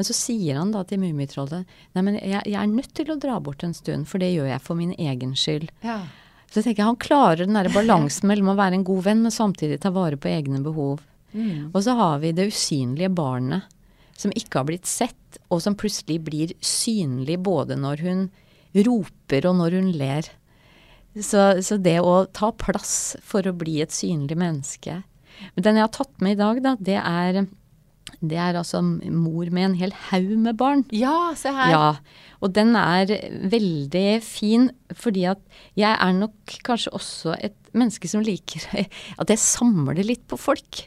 Men 0.00 0.06
så 0.08 0.14
sier 0.16 0.56
han 0.56 0.70
da 0.72 0.80
til 0.88 1.02
Mummitrollet 1.02 1.68
Nei, 1.92 2.02
men 2.06 2.14
jeg, 2.16 2.40
jeg, 2.48 2.56
er 2.56 2.70
nødt 2.72 2.94
til 2.96 3.10
å 3.12 3.18
dra 3.20 3.34
bort 3.44 3.60
en 3.66 3.76
stund, 3.76 4.06
for 4.08 4.22
det 4.22 4.30
gjør 4.32 4.46
jeg 4.48 4.62
for 4.64 4.78
min 4.78 4.94
egen 4.96 5.34
skyld. 5.36 5.68
Ja. 5.84 5.98
Så 6.48 6.62
jeg 6.62 6.70
tenker 6.70 6.88
han 6.88 6.96
klarer 6.96 7.44
den 7.44 7.58
der 7.58 7.68
balansen 7.74 8.30
mellom 8.30 8.54
å 8.54 8.56
være 8.56 8.78
en 8.78 8.86
god 8.88 9.04
venn, 9.04 9.20
men 9.26 9.34
samtidig 9.34 9.76
ta 9.82 9.92
vare 9.92 10.16
på 10.16 10.30
egne 10.32 10.62
behov. 10.64 11.02
Mm. 11.36 11.68
Og 11.68 11.84
så 11.84 11.98
har 11.98 12.22
vi 12.24 12.32
det 12.32 12.48
usynlige 12.48 13.12
barnet 13.12 13.68
som 14.16 14.32
ikke 14.32 14.62
har 14.62 14.70
blitt 14.72 14.88
sett, 14.88 15.38
og 15.52 15.60
som 15.60 15.76
plutselig 15.76 16.16
blir 16.24 16.56
synlig 16.64 17.36
både 17.44 17.76
når 17.76 18.06
hun 18.06 18.24
roper 18.88 19.52
og 19.52 19.60
når 19.60 19.76
hun 19.82 19.92
ler. 20.00 20.32
Så, 21.12 21.44
så 21.60 21.76
det 21.76 21.98
å 22.00 22.24
ta 22.32 22.54
plass 22.56 23.18
for 23.20 23.44
å 23.44 23.52
bli 23.52 23.80
et 23.82 23.90
synlig 23.90 24.36
menneske 24.38 25.00
Men 25.56 25.64
den 25.66 25.78
jeg 25.80 25.82
har 25.82 25.90
tatt 25.90 26.20
med 26.22 26.36
i 26.36 26.38
dag, 26.38 26.60
da, 26.62 26.74
det 26.78 26.98
er, 27.02 27.40
det 28.20 28.36
er 28.36 28.58
altså 28.60 28.82
mor 28.84 29.48
med 29.48 29.70
en 29.70 29.76
hel 29.80 29.94
haug 30.10 30.32
med 30.44 30.58
barn. 30.60 30.84
ja, 30.92 31.32
se 31.36 31.52
her. 31.56 31.70
Ja, 31.72 31.86
og 32.40 32.52
den 32.56 32.74
er 32.76 33.08
veldig 33.52 34.20
fin, 34.24 34.68
fordi 34.96 35.24
at 35.32 35.40
jeg 35.78 35.92
er 35.92 36.12
nok 36.16 36.56
kanskje 36.66 36.92
også 36.96 37.36
et 37.40 37.56
menneske 37.76 38.10
som 38.10 38.24
liker 38.24 38.64
at 39.20 39.32
jeg 39.32 39.40
samler 39.40 40.02
litt 40.04 40.26
på 40.28 40.38
folk. 40.40 40.84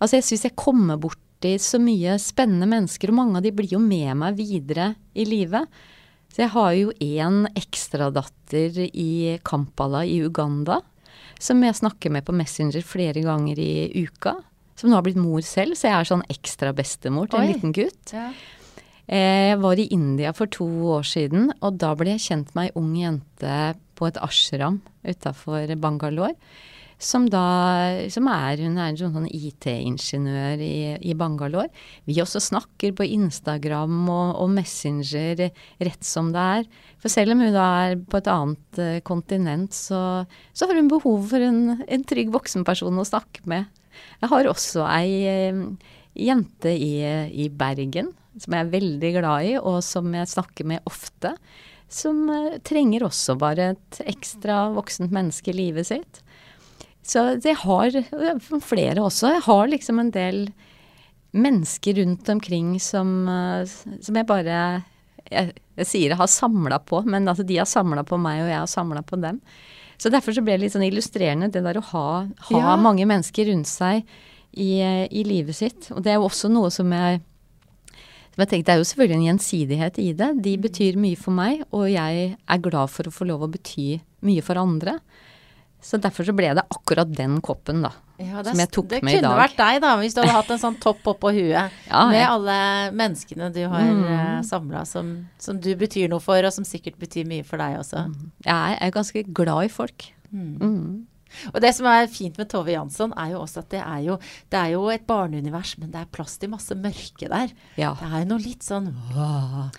Altså 0.00 0.18
jeg 0.18 0.28
syns 0.28 0.46
jeg 0.48 0.58
kommer 0.60 1.00
borti 1.00 1.56
så 1.60 1.80
mye 1.82 2.16
spennende 2.20 2.68
mennesker, 2.68 3.12
og 3.12 3.20
mange 3.20 3.40
av 3.40 3.44
de 3.44 3.54
blir 3.56 3.76
jo 3.76 3.80
med 3.82 4.12
meg 4.20 4.40
videre 4.40 4.94
i 5.12 5.28
livet. 5.28 5.68
Så 6.30 6.44
jeg 6.44 6.54
har 6.54 6.72
jo 6.78 6.92
en 7.02 7.42
ekstradatter 7.58 8.84
i 8.86 9.38
Kampala 9.44 10.04
i 10.06 10.20
Uganda, 10.22 10.78
som 11.40 11.60
jeg 11.64 11.78
snakker 11.80 12.12
med 12.12 12.24
på 12.26 12.36
Messenger 12.36 12.84
flere 12.86 13.24
ganger 13.24 13.58
i 13.58 14.04
uka. 14.04 14.36
Som 14.80 14.88
nå 14.90 14.96
har 14.96 15.04
blitt 15.04 15.20
mor 15.20 15.44
selv, 15.44 15.76
så 15.76 15.90
jeg 15.90 15.98
er 15.98 16.08
sånn 16.08 16.24
ekstra 16.32 16.72
bestemor 16.76 17.28
til 17.28 17.42
en 17.42 17.50
liten 17.52 17.76
gutt. 17.76 18.14
Ja. 18.16 18.30
Eh, 19.10 19.50
Jeg 19.50 19.60
var 19.60 19.76
i 19.76 19.88
India 19.92 20.32
for 20.32 20.46
to 20.48 20.64
år 20.96 21.04
siden, 21.04 21.50
og 21.60 21.76
da 21.82 21.92
ble 21.98 22.14
jeg 22.14 22.24
kjent 22.30 22.54
med 22.56 22.70
ei 22.70 22.76
ung 22.80 22.92
jente 22.96 23.56
på 23.98 24.08
et 24.08 24.20
ashram 24.24 24.80
utafor 25.04 25.68
Bangalore. 25.76 26.36
Som 27.00 27.30
da 27.32 27.40
som 28.12 28.26
er, 28.28 28.58
Hun 28.60 28.76
er 28.76 28.90
en 28.90 28.96
sånn, 29.00 29.14
sånn 29.14 29.28
IT-ingeniør 29.32 30.60
i, 30.60 30.98
i 31.00 31.14
Bangalore. 31.16 31.70
Vi 32.04 32.18
også 32.20 32.42
snakker 32.44 32.92
på 32.92 33.06
Instagram 33.08 34.02
og, 34.12 34.34
og 34.42 34.50
Messenger 34.52 35.46
rett 35.80 36.04
som 36.04 36.28
det 36.34 36.44
er. 36.60 36.68
For 37.00 37.08
selv 37.08 37.32
om 37.32 37.40
hun 37.40 37.56
da 37.56 37.66
er 37.88 37.96
på 38.04 38.20
et 38.20 38.28
annet 38.28 38.78
eh, 38.84 39.00
kontinent, 39.00 39.72
så, 39.72 40.26
så 40.52 40.68
har 40.68 40.76
hun 40.76 40.92
behov 40.92 41.24
for 41.32 41.40
en, 41.40 41.80
en 41.88 42.04
trygg 42.04 42.28
voksenperson 42.36 43.00
å 43.00 43.08
snakke 43.08 43.48
med. 43.48 43.64
Jeg 44.20 44.32
har 44.32 44.48
også 44.50 44.86
ei 44.88 45.12
eh, 45.30 45.62
jente 46.18 46.72
i, 46.74 46.94
i 47.30 47.48
Bergen 47.48 48.10
som 48.38 48.54
jeg 48.54 48.64
er 48.64 48.72
veldig 48.72 49.12
glad 49.18 49.48
i, 49.48 49.54
og 49.58 49.80
som 49.84 50.12
jeg 50.14 50.30
snakker 50.30 50.68
med 50.68 50.86
ofte. 50.88 51.34
Som 51.90 52.28
eh, 52.32 52.58
trenger 52.66 53.06
også 53.06 53.36
bare 53.40 53.72
et 53.74 54.02
ekstra 54.08 54.68
voksent 54.76 55.12
menneske 55.14 55.52
i 55.52 55.58
livet 55.58 55.90
sitt. 55.90 56.22
Så 57.02 57.40
jeg 57.42 57.56
har 57.62 57.96
flere 58.62 59.02
også. 59.02 59.34
Jeg 59.34 59.46
har 59.48 59.72
liksom 59.72 60.02
en 60.02 60.12
del 60.14 60.44
mennesker 61.30 62.00
rundt 62.00 62.28
omkring 62.32 62.74
som, 62.82 63.28
eh, 63.28 63.66
som 63.66 64.18
jeg 64.18 64.28
bare 64.28 64.62
jeg, 65.30 65.52
jeg 65.78 65.86
sier 65.86 66.12
jeg 66.12 66.18
har 66.18 66.30
samla 66.30 66.80
på, 66.82 67.04
men 67.06 67.28
altså 67.30 67.44
de 67.46 67.60
har 67.60 67.68
samla 67.68 68.02
på 68.06 68.18
meg, 68.18 68.44
og 68.44 68.50
jeg 68.50 68.58
har 68.58 68.70
samla 68.70 69.02
på 69.06 69.18
dem. 69.22 69.38
Så 70.00 70.08
derfor 70.12 70.32
så 70.32 70.42
ble 70.44 70.54
det 70.56 70.62
litt 70.64 70.72
sånn 70.72 70.86
illustrerende 70.86 71.50
det 71.52 71.60
der 71.66 71.76
å 71.76 71.84
ha, 71.92 72.04
ha 72.48 72.58
Ja. 72.58 72.76
mange 72.80 73.04
mennesker 73.04 73.50
rundt 73.50 73.68
seg 73.68 74.04
i, 74.56 74.70
i 74.80 75.24
livet 75.28 75.54
sitt. 75.58 75.90
Og 75.92 76.00
det 76.02 76.14
er 76.14 76.16
jo 76.20 76.28
også 76.30 76.48
noe 76.52 76.70
som 76.72 76.88
jeg 76.96 77.20
som 78.30 78.44
jeg 78.44 78.48
tenkte, 78.48 78.66
Det 78.70 78.72
er 78.72 78.78
jo 78.78 78.88
selvfølgelig 78.88 79.16
en 79.18 79.28
gjensidighet 79.28 79.98
i 79.98 80.12
det. 80.14 80.28
De 80.42 80.52
betyr 80.56 80.96
mye 80.96 81.16
for 81.18 81.34
meg, 81.34 81.64
og 81.74 81.88
jeg 81.90 82.36
er 82.38 82.58
glad 82.62 82.88
for 82.88 83.02
å 83.04 83.12
få 83.12 83.26
lov 83.26 83.42
å 83.42 83.50
bety 83.50 84.00
mye 84.22 84.40
for 84.46 84.54
andre. 84.56 85.00
Så 85.80 85.96
derfor 86.00 86.26
så 86.28 86.34
ble 86.36 86.50
det 86.54 86.64
akkurat 86.74 87.08
den 87.16 87.38
koppen, 87.40 87.80
da. 87.86 87.90
Ja, 88.20 88.42
Som 88.44 88.58
jeg 88.60 88.68
tok 88.68 88.90
med 88.90 88.98
i 89.00 89.00
dag. 89.00 89.12
Det 89.16 89.20
kunne 89.24 89.36
vært 89.40 89.56
deg, 89.56 89.78
da, 89.80 89.92
hvis 89.96 90.12
du 90.12 90.20
hadde 90.20 90.34
hatt 90.36 90.50
en 90.52 90.60
sånn 90.60 90.76
topp 90.84 91.06
oppå 91.14 91.30
huet. 91.32 91.76
Ja, 91.88 92.02
med 92.10 92.24
alle 92.26 92.56
menneskene 92.92 93.48
du 93.54 93.62
har 93.64 93.86
Mm. 93.88 94.02
mm. 94.04 94.42
samla 94.44 94.84
som, 94.84 95.12
som 95.40 95.60
du 95.60 95.70
betyr 95.80 96.10
noe 96.12 96.20
for, 96.20 96.36
og 96.44 96.52
som 96.52 96.66
sikkert 96.68 96.98
betyr 97.00 97.24
mye 97.28 97.46
for 97.48 97.56
deg 97.62 97.78
også. 97.80 98.04
Er, 98.44 98.74
jeg 98.74 98.78
er 98.84 98.92
ganske 98.98 99.24
glad 99.32 99.70
i 99.70 99.72
folk. 99.72 100.10
Mm. 100.30 101.06
Og 101.54 101.58
det 101.62 101.72
som 101.76 101.86
er 101.86 102.08
fint 102.10 102.36
med 102.36 102.48
Tove 102.50 102.72
Jansson, 102.74 103.12
er 103.16 103.32
jo 103.32 103.40
også 103.44 103.62
at 103.64 103.70
det 103.72 103.80
er 103.80 104.00
jo, 104.04 104.18
det 104.50 104.58
er 104.60 104.72
jo 104.74 104.84
et 104.92 105.06
barneunivers, 105.08 105.76
men 105.78 105.92
det 105.94 106.00
er 106.02 106.12
plass 106.12 106.36
til 106.42 106.50
masse 106.52 106.74
mørke 106.76 107.28
der. 107.30 107.52
Ja. 107.80 107.94
Det 108.00 108.08
er 108.10 108.24
jo 108.24 108.30
noe 108.34 108.42
litt 108.44 108.66
sånn 108.66 108.90
«Åh». 109.16 109.70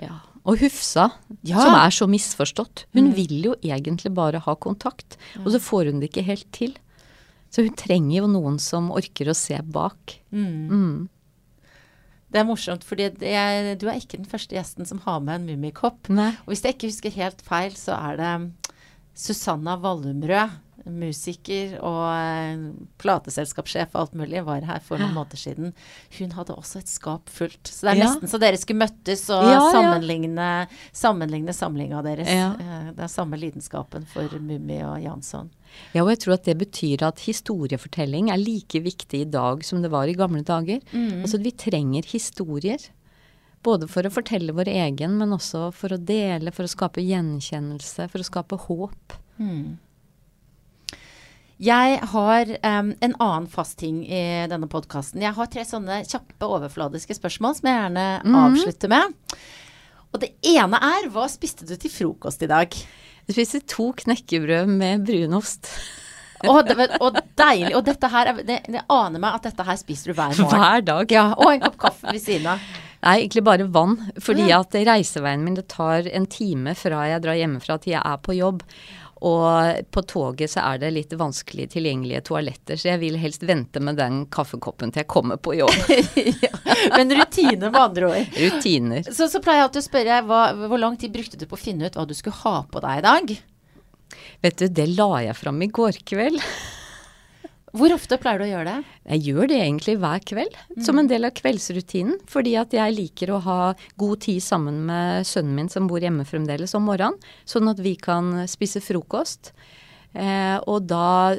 ja. 0.00 0.20
Og 0.44 0.58
Hufsa, 0.58 1.10
Ja. 1.46 1.60
som 1.62 1.74
er 1.74 1.90
så 1.94 2.06
misforstått. 2.10 2.86
Hun 2.94 3.12
vil 3.14 3.42
jo 3.44 3.54
egentlig 3.62 4.12
bare 4.14 4.40
ha 4.42 4.54
kontakt, 4.56 5.16
og 5.44 5.52
så 5.52 5.60
får 5.62 5.90
hun 5.92 6.00
det 6.00 6.10
ikke 6.10 6.24
helt 6.26 6.50
til. 6.52 6.74
Så 7.50 7.62
hun 7.62 7.74
trenger 7.76 8.22
jo 8.22 8.26
noen 8.26 8.58
som 8.58 8.90
orker 8.90 9.28
å 9.30 9.36
se 9.36 9.58
bak. 9.62 10.18
Mm. 10.32 11.08
Det 12.32 12.40
er 12.40 12.44
morsomt, 12.48 12.82
er, 12.88 13.74
du 13.76 13.86
er 13.88 14.00
ikke 14.00 14.16
den 14.16 14.24
første 14.26 14.56
gjesten 14.56 14.86
som 14.88 14.98
har 15.04 15.20
med 15.20 15.34
en 15.42 15.46
mummikopp. 15.46 16.08
Og 16.10 16.46
hvis 16.48 16.62
jeg 16.64 16.74
ikke 16.78 16.88
husker 16.88 17.10
helt 17.10 17.42
feil, 17.44 17.72
så 17.76 17.92
er 18.10 18.16
det 18.16 18.52
Susanna 19.14 19.76
Vallumrød, 19.76 20.50
musiker 20.86 21.76
og 21.80 22.02
eh, 22.12 22.64
plateselskapssjef 23.02 23.94
og 23.94 24.00
alt 24.02 24.14
mulig, 24.18 24.42
var 24.46 24.64
her 24.66 24.80
for 24.84 24.98
noen 25.00 25.14
måneder 25.14 25.38
siden. 25.40 25.72
Hun 26.18 26.30
hadde 26.36 26.56
også 26.56 26.78
et 26.82 26.88
skap 26.90 27.28
fullt. 27.32 27.64
Så 27.70 27.86
det 27.86 27.92
er 27.94 28.00
Ja. 28.02 28.06
nesten 28.10 28.28
så 28.32 28.40
dere 28.40 28.56
skulle 28.60 28.82
møttes 28.86 29.24
og 29.30 29.44
Ja, 29.44 29.60
sammenligne, 29.72 30.48
sammenligne 30.92 31.54
samlinga 31.54 32.02
deres. 32.02 32.28
Ja. 32.28 32.52
Eh, 32.58 32.92
Det 32.92 33.04
er 33.04 33.08
samme 33.08 33.38
lidenskapen 33.38 34.06
for 34.06 34.28
Mummi 34.38 34.82
og 34.82 35.00
Jansson. 35.02 35.50
Ja, 35.94 36.02
og 36.02 36.10
jeg 36.10 36.18
tror 36.20 36.34
at 36.34 36.44
det 36.44 36.58
betyr 36.58 37.02
at 37.06 37.20
historiefortelling 37.20 38.30
er 38.30 38.36
like 38.36 38.82
viktig 38.82 39.20
i 39.22 39.30
dag 39.30 39.64
som 39.64 39.80
det 39.82 39.90
var 39.90 40.04
i 40.08 40.14
gamle 40.14 40.42
dager. 40.44 40.80
Altså 41.22 41.40
vi 41.42 41.50
trenger 41.52 42.02
historier. 42.04 42.78
Både 43.62 43.86
for 43.88 44.02
å 44.02 44.10
fortelle 44.10 44.50
vår 44.52 44.66
egen, 44.66 45.16
men 45.18 45.30
også 45.30 45.72
for 45.72 45.88
å 45.94 45.96
dele, 46.04 46.50
for 46.50 46.64
å 46.64 46.68
skape 46.68 46.98
gjenkjennelse, 47.00 48.08
for 48.10 48.18
å 48.18 48.26
skape 48.26 48.58
håp. 48.58 49.12
Jeg 51.62 51.98
har 52.10 52.48
um, 52.58 52.88
en 52.98 53.12
annen 53.22 53.44
fast 53.50 53.76
ting 53.78 54.00
i 54.02 54.22
denne 54.50 54.66
podkasten. 54.66 55.22
Jeg 55.22 55.36
har 55.36 55.50
tre 55.50 55.62
sånne 55.66 56.00
kjappe, 56.08 56.42
overfladiske 56.42 57.14
spørsmål 57.14 57.54
som 57.54 57.68
jeg 57.70 57.78
gjerne 57.78 58.06
avslutter 58.42 58.90
med. 58.90 59.36
Og 60.10 60.24
det 60.24 60.32
ene 60.50 60.80
er 60.82 61.06
hva 61.14 61.28
spiste 61.30 61.68
du 61.68 61.76
til 61.78 61.92
frokost 61.92 62.42
i 62.42 62.50
dag? 62.50 62.74
Jeg 63.28 63.36
spiste 63.36 63.62
to 63.70 63.92
knekkebrød 64.02 64.72
med 64.74 65.06
brunost 65.06 65.70
Og, 66.50 66.72
og 66.98 67.20
deilig. 67.38 67.76
Og 67.78 67.84
dette 67.86 68.10
her 68.10 68.32
er, 68.32 68.40
det, 68.42 68.56
det 68.66 68.82
aner 68.90 69.22
meg 69.22 69.38
at 69.38 69.46
dette 69.46 69.66
her 69.68 69.78
spiser 69.78 70.10
du 70.10 70.18
hver 70.18 70.34
morgen. 70.34 70.50
hver 70.50 70.82
dag. 70.88 71.14
Ja, 71.14 71.28
og 71.36 71.52
en 71.52 71.62
kopp 71.62 71.78
kaffe 71.84 72.10
ved 72.10 72.24
siden 72.24 72.56
av. 72.56 72.72
Nei, 73.02 73.16
egentlig 73.20 73.42
bare 73.46 73.68
vann. 73.70 73.96
Fordi 74.22 74.50
at 74.54 74.74
reiseveien 74.74 75.46
min 75.46 75.54
det 75.58 75.68
tar 75.70 76.06
en 76.10 76.26
time 76.30 76.74
fra 76.78 77.06
jeg 77.10 77.22
drar 77.22 77.38
hjemmefra 77.38 77.78
til 77.82 77.94
jeg 77.96 78.02
er 78.02 78.18
på 78.22 78.34
jobb. 78.34 78.66
Og 79.22 79.84
på 79.94 80.02
toget 80.02 80.50
så 80.50 80.64
er 80.66 80.80
det 80.82 80.88
litt 80.96 81.12
vanskelig 81.14 81.68
tilgjengelige 81.76 82.24
toaletter, 82.26 82.78
så 82.80 82.88
jeg 82.90 83.02
vil 83.04 83.18
helst 83.22 83.44
vente 83.46 83.78
med 83.78 84.00
den 84.00 84.24
kaffekoppen 84.34 84.90
til 84.90 85.04
jeg 85.04 85.10
kommer 85.12 85.38
på 85.38 85.54
jobb. 85.60 85.76
Men 86.96 87.14
rutine, 87.20 87.68
med 87.68 87.78
andre 87.78 88.08
ord. 88.08 88.34
Rutiner. 88.34 89.06
Så, 89.06 89.30
så 89.30 89.38
pleier 89.44 89.62
jeg 89.62 89.68
alltid 89.68 89.84
å 89.84 89.86
spørre 89.86 90.20
hva, 90.26 90.42
hvor 90.66 90.82
lang 90.82 90.98
tid 90.98 91.14
brukte 91.14 91.38
du 91.38 91.46
på 91.46 91.58
å 91.58 91.62
finne 91.62 91.86
ut 91.86 91.98
hva 91.98 92.06
du 92.08 92.16
skulle 92.18 92.40
ha 92.42 92.56
på 92.66 92.82
deg 92.82 92.98
i 92.98 93.06
dag? 93.06 93.34
Vet 94.42 94.58
du, 94.58 94.66
det 94.74 94.88
la 94.96 95.10
jeg 95.28 95.38
fram 95.38 95.62
i 95.62 95.70
går 95.70 96.02
kveld. 96.08 96.42
Hvor 97.72 97.94
ofte 97.94 98.18
pleier 98.20 98.40
du 98.40 98.44
å 98.44 98.50
gjøre 98.50 98.68
det? 98.68 98.96
Jeg 99.14 99.24
gjør 99.30 99.48
det 99.48 99.58
egentlig 99.62 99.94
hver 100.02 100.24
kveld, 100.28 100.56
som 100.84 101.00
en 101.00 101.08
del 101.08 101.24
av 101.24 101.32
kveldsrutinen. 101.38 102.18
Fordi 102.28 102.52
at 102.60 102.76
jeg 102.76 102.96
liker 102.98 103.32
å 103.32 103.40
ha 103.46 103.60
god 104.00 104.24
tid 104.26 104.44
sammen 104.44 104.82
med 104.90 105.28
sønnen 105.28 105.56
min 105.56 105.72
som 105.72 105.88
bor 105.88 106.04
hjemme 106.04 106.26
fremdeles 106.28 106.76
om 106.76 106.84
morgenen. 106.90 107.16
Sånn 107.48 107.72
at 107.72 107.80
vi 107.80 107.96
kan 107.96 108.44
spise 108.50 108.84
frokost. 108.84 109.54
Eh, 110.12 110.58
og 110.68 110.84
da 110.92 111.32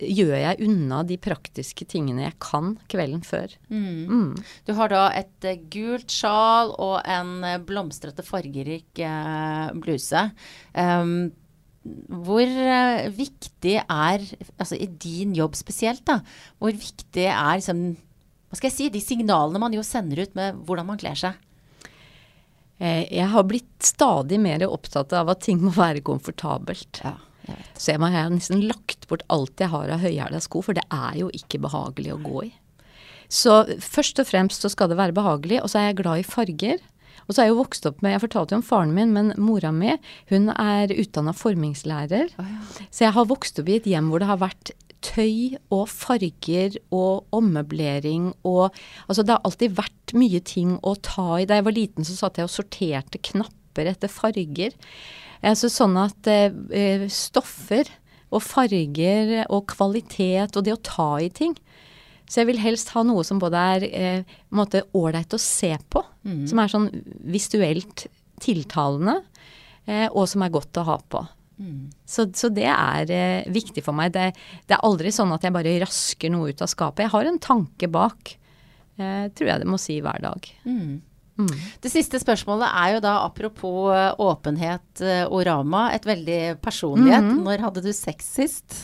gjør 0.00 0.34
jeg 0.36 0.66
unna 0.66 1.00
de 1.08 1.16
praktiske 1.20 1.86
tingene 1.88 2.26
jeg 2.26 2.36
kan 2.42 2.74
kvelden 2.90 3.22
før. 3.24 3.52
Mm. 3.72 4.36
Du 4.66 4.74
har 4.76 4.92
da 4.92 5.06
et 5.16 5.48
eh, 5.48 5.60
gult 5.72 6.12
sjal 6.12 6.72
og 6.72 6.98
en 7.04 7.40
eh, 7.46 7.60
blomstrete, 7.64 8.24
fargerik 8.26 9.00
eh, 9.00 9.72
bluse. 9.80 10.28
Um, 10.72 11.32
hvor 12.26 12.42
eh, 12.42 13.08
viktig 13.14 13.76
er, 13.82 14.24
altså 14.56 14.78
i 14.78 14.88
din 14.88 15.34
jobb 15.36 15.56
spesielt, 15.58 16.04
da, 16.08 16.20
hvor 16.62 16.74
viktig 16.74 17.26
er 17.30 17.58
liksom, 17.58 17.88
hva 18.50 18.58
skal 18.58 18.70
jeg 18.70 18.76
si, 18.76 18.88
de 18.94 19.02
signalene 19.02 19.60
man 19.62 19.74
jo 19.74 19.84
sender 19.86 20.24
ut 20.24 20.36
med 20.38 20.58
hvordan 20.66 20.88
man 20.88 21.00
kler 21.00 21.18
seg? 21.18 21.38
Eh, 22.78 23.06
jeg 23.08 23.30
har 23.32 23.46
blitt 23.48 23.88
stadig 23.88 24.38
mer 24.42 24.66
opptatt 24.68 25.14
av 25.16 25.32
at 25.32 25.44
ting 25.46 25.62
må 25.64 25.72
være 25.76 26.04
komfortabelt. 26.04 27.00
Ja, 27.04 27.16
jeg 27.46 27.56
vet. 27.56 27.80
Så 27.80 27.94
jeg 27.94 28.02
har 28.16 28.30
nesten 28.32 28.66
lagt 28.68 29.08
bort 29.10 29.24
alt 29.32 29.62
jeg 29.62 29.72
har 29.72 29.92
av 29.94 30.04
høyhæla 30.04 30.42
sko, 30.44 30.62
for 30.66 30.76
det 30.76 30.84
er 30.92 31.22
jo 31.22 31.32
ikke 31.36 31.62
behagelig 31.64 32.14
å 32.14 32.22
gå 32.24 32.46
i. 32.50 32.52
Så 33.32 33.64
først 33.82 34.20
og 34.22 34.28
fremst 34.28 34.62
så 34.62 34.70
skal 34.70 34.92
det 34.92 35.00
være 35.00 35.16
behagelig, 35.16 35.58
og 35.62 35.70
så 35.70 35.80
er 35.80 35.88
jeg 35.88 36.00
glad 36.02 36.22
i 36.22 36.28
farger. 36.28 36.82
Og 37.26 37.34
så 37.34 37.42
er 37.42 37.48
jeg 37.48 37.54
jo 37.54 37.60
vokst 37.60 37.86
opp 37.88 38.02
med 38.04 38.14
Jeg 38.14 38.22
fortalte 38.22 38.54
jo 38.54 38.60
om 38.60 38.66
faren 38.66 38.94
min, 38.94 39.12
men 39.14 39.32
mora 39.42 39.72
mi 39.74 39.96
hun 40.30 40.50
er 40.54 40.94
utdanna 40.94 41.34
formingslærer. 41.36 42.32
Så 42.90 43.06
jeg 43.06 43.14
har 43.16 43.30
vokst 43.30 43.60
opp 43.60 43.70
i 43.70 43.78
et 43.80 43.88
hjem 43.90 44.10
hvor 44.12 44.22
det 44.22 44.30
har 44.30 44.42
vært 44.42 44.74
tøy 45.06 45.56
og 45.74 45.84
farger 45.92 46.78
og 46.94 47.26
ommøblering 47.36 48.32
og 48.48 48.74
Altså 49.06 49.22
det 49.22 49.36
har 49.36 49.44
alltid 49.46 49.76
vært 49.76 50.16
mye 50.16 50.40
ting 50.46 50.76
å 50.82 50.96
ta 51.02 51.40
i. 51.40 51.46
Da 51.46 51.58
jeg 51.58 51.66
var 51.66 51.76
liten 51.76 52.06
så 52.06 52.16
satt 52.16 52.40
jeg 52.40 52.48
og 52.48 52.54
sorterte 52.54 53.22
knapper 53.30 53.92
etter 53.92 54.10
farger. 54.10 54.74
Altså 55.46 55.70
sånn 55.70 55.98
at 56.00 56.26
eh, 56.30 57.06
stoffer 57.12 57.90
og 58.34 58.42
farger 58.42 59.44
og 59.52 59.68
kvalitet 59.70 60.56
og 60.56 60.66
det 60.66 60.74
å 60.74 60.82
ta 60.82 61.10
i 61.22 61.30
ting 61.30 61.54
så 62.26 62.42
jeg 62.42 62.50
vil 62.50 62.60
helst 62.62 62.90
ha 62.96 63.04
noe 63.06 63.22
som 63.26 63.40
både 63.42 63.62
er 63.76 63.86
eh, 63.86 64.36
ålreit 64.96 65.34
å 65.36 65.40
se 65.40 65.72
på, 65.90 66.02
mm. 66.26 66.44
som 66.50 66.60
er 66.62 66.72
sånn 66.72 66.90
visuelt 67.30 68.06
tiltalende, 68.42 69.20
eh, 69.86 70.06
og 70.10 70.26
som 70.30 70.44
er 70.44 70.54
godt 70.54 70.82
å 70.82 70.86
ha 70.90 70.98
på. 71.00 71.22
Mm. 71.56 71.86
Så, 72.04 72.26
så, 72.36 72.50
det 72.52 72.68
er 72.68 73.12
eh, 73.14 73.50
viktig 73.52 73.84
for 73.84 73.96
meg. 73.96 74.12
Det, 74.12 74.28
det, 74.66 74.76
er 74.76 74.84
aldri 74.84 75.12
sånn 75.14 75.32
at 75.32 75.46
jeg 75.46 75.54
bare 75.54 75.78
rasker 75.80 76.32
noe 76.32 76.52
ut 76.52 76.64
av 76.64 76.70
skapet. 76.70 77.06
Jeg 77.06 77.14
har 77.14 77.30
en 77.30 77.42
tanke 77.42 77.88
bak, 77.88 78.34
eh, 78.98 79.28
tror 79.32 79.52
jeg 79.52 79.62
det 79.62 79.70
må 79.70 79.80
si 79.80 80.00
hver 80.04 80.20
dag. 80.26 80.50
Mm. 80.66 80.98
Mm. 81.36 81.52
Det 81.84 81.92
siste 81.92 82.18
spørsmålet 82.20 82.72
er 82.80 82.94
jo 82.94 83.00
da 83.04 83.14
apropos 83.26 83.90
eh, 83.92 84.10
åpenhet 84.24 85.04
eh, 85.04 85.24
og 85.28 85.44
Rama, 85.48 85.90
et 85.92 86.06
veldig 86.08 86.58
personlighet. 86.64 87.24
Mm. 87.24 87.42
Når 87.44 87.64
hadde 87.68 87.84
du 87.84 87.92
sex 87.96 88.28
sist? 88.38 88.76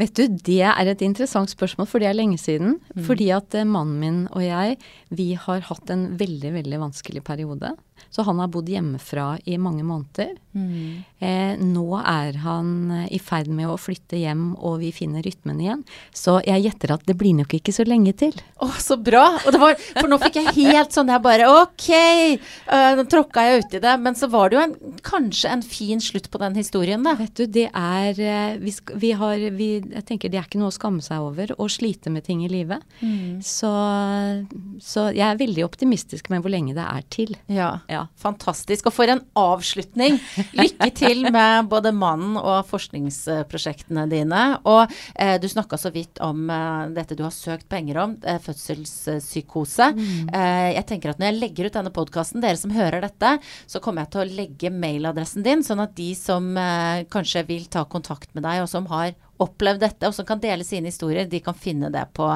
Vet 0.00 0.16
du, 0.16 0.24
det 0.48 0.62
er 0.64 0.88
et 0.88 1.02
interessant 1.04 1.50
spørsmål, 1.52 1.88
for 1.90 2.00
det 2.00 2.08
er 2.08 2.16
lenge 2.16 2.38
siden. 2.40 2.78
Mm. 2.94 3.02
Fordi 3.04 3.28
at 3.36 3.56
eh, 3.58 3.68
mannen 3.68 3.98
min 4.00 4.20
og 4.30 4.44
jeg, 4.46 4.78
vi 5.12 5.34
har 5.36 5.66
hatt 5.68 5.92
en 5.92 6.06
veldig, 6.20 6.54
veldig 6.56 6.80
vanskelig 6.86 7.22
periode. 7.26 7.74
Så 8.10 8.24
han 8.26 8.40
har 8.42 8.50
bodd 8.52 8.70
hjemmefra 8.70 9.34
i 9.44 9.58
mange 9.60 9.84
måneder. 9.86 10.34
Mm. 10.50 11.02
Eh, 11.22 11.60
nå 11.62 11.86
er 12.00 12.38
han 12.42 12.70
eh, 12.90 13.06
i 13.14 13.20
ferd 13.22 13.50
med 13.52 13.68
å 13.70 13.76
flytte 13.78 14.18
hjem, 14.18 14.54
og 14.56 14.80
vi 14.82 14.90
finner 14.94 15.22
rytmen 15.22 15.60
igjen. 15.62 15.84
Så 16.16 16.38
jeg 16.46 16.64
gjetter 16.64 16.94
at 16.96 17.04
det 17.06 17.14
blir 17.20 17.36
nok 17.38 17.54
ikke 17.58 17.74
så 17.74 17.86
lenge 17.86 18.14
til. 18.18 18.34
Å, 18.58 18.70
så 18.82 18.96
bra! 18.98 19.26
Var, 19.60 19.76
for 19.98 20.10
nå 20.10 20.18
fikk 20.24 20.40
jeg 20.40 20.54
helt 20.72 20.94
sånn 20.96 21.12
jeg 21.12 21.22
bare 21.22 21.48
Ok! 21.50 21.90
Uh, 22.70 22.96
nå 22.96 23.04
tråkka 23.10 23.44
jeg 23.46 23.66
uti 23.66 23.82
det. 23.84 23.94
Men 24.02 24.18
så 24.18 24.30
var 24.32 24.50
det 24.50 24.58
jo 24.58 24.64
en, 24.64 24.98
kanskje 25.06 25.52
en 25.54 25.64
fin 25.66 26.02
slutt 26.02 26.30
på 26.32 26.40
den 26.42 26.58
historien, 26.58 27.04
da. 27.06 27.14
Vet 27.20 27.36
du, 27.36 27.44
det 27.60 27.68
er 27.76 28.58
vi, 28.60 28.74
vi, 29.02 29.12
har 29.18 29.44
vi, 29.54 29.70
Jeg 29.84 30.06
tenker 30.08 30.32
det 30.32 30.40
er 30.40 30.48
ikke 30.48 30.60
noe 30.60 30.72
å 30.72 30.74
skamme 30.74 31.04
seg 31.04 31.22
over 31.22 31.54
å 31.60 31.68
slite 31.70 32.10
med 32.12 32.26
ting 32.26 32.42
i 32.46 32.50
livet. 32.50 32.82
Mm. 33.04 33.40
Så, 33.44 33.70
så 34.82 35.08
jeg 35.14 35.26
er 35.28 35.40
veldig 35.40 35.66
optimistisk 35.66 36.30
med 36.32 36.42
hvor 36.42 36.52
lenge 36.52 36.74
det 36.76 36.86
er 36.86 37.06
til. 37.12 37.36
Ja. 37.50 37.72
Ja. 37.90 38.04
Fantastisk. 38.20 38.88
Og 38.88 38.94
for 38.94 39.10
en 39.10 39.22
avslutning. 39.38 40.18
Lykke 40.60 40.90
til 40.96 41.24
med 41.32 41.68
både 41.70 41.92
mannen 41.96 42.38
og 42.40 42.68
forskningsprosjektene 42.70 44.06
dine. 44.10 44.42
Og 44.70 44.92
eh, 45.14 45.36
du 45.42 45.48
snakka 45.50 45.78
så 45.80 45.92
vidt 45.94 46.20
om 46.24 46.46
eh, 46.50 46.92
dette 46.96 47.18
du 47.18 47.24
har 47.26 47.34
søkt 47.34 47.68
penger 47.70 48.00
om, 48.04 48.16
eh, 48.24 48.40
fødselspsykose. 48.42 49.90
Mm. 49.96 50.28
Eh, 50.28 50.68
jeg 50.76 50.86
tenker 50.92 51.12
at 51.12 51.22
når 51.22 51.32
jeg 51.32 51.40
legger 51.40 51.70
ut 51.70 51.80
denne 51.80 51.94
podkasten, 51.94 52.44
dere 52.44 52.60
som 52.60 52.74
hører 52.74 53.02
dette, 53.04 53.36
så 53.70 53.82
kommer 53.82 54.06
jeg 54.06 54.14
til 54.14 54.22
å 54.22 54.38
legge 54.42 54.74
mailadressen 54.74 55.46
din, 55.46 55.64
sånn 55.66 55.82
at 55.84 55.96
de 55.98 56.12
som 56.18 56.52
eh, 56.58 57.06
kanskje 57.10 57.46
vil 57.50 57.66
ta 57.72 57.84
kontakt 57.90 58.30
med 58.36 58.46
deg, 58.46 58.62
og 58.64 58.70
som 58.70 58.86
har 58.92 59.12
opplevd 59.40 59.80
dette, 59.82 60.08
og 60.08 60.14
som 60.16 60.26
kan 60.28 60.40
dele 60.42 60.64
sine 60.66 60.90
historier, 60.90 61.28
de 61.30 61.40
kan 61.44 61.56
finne 61.56 61.90
det 61.92 62.04
på, 62.16 62.28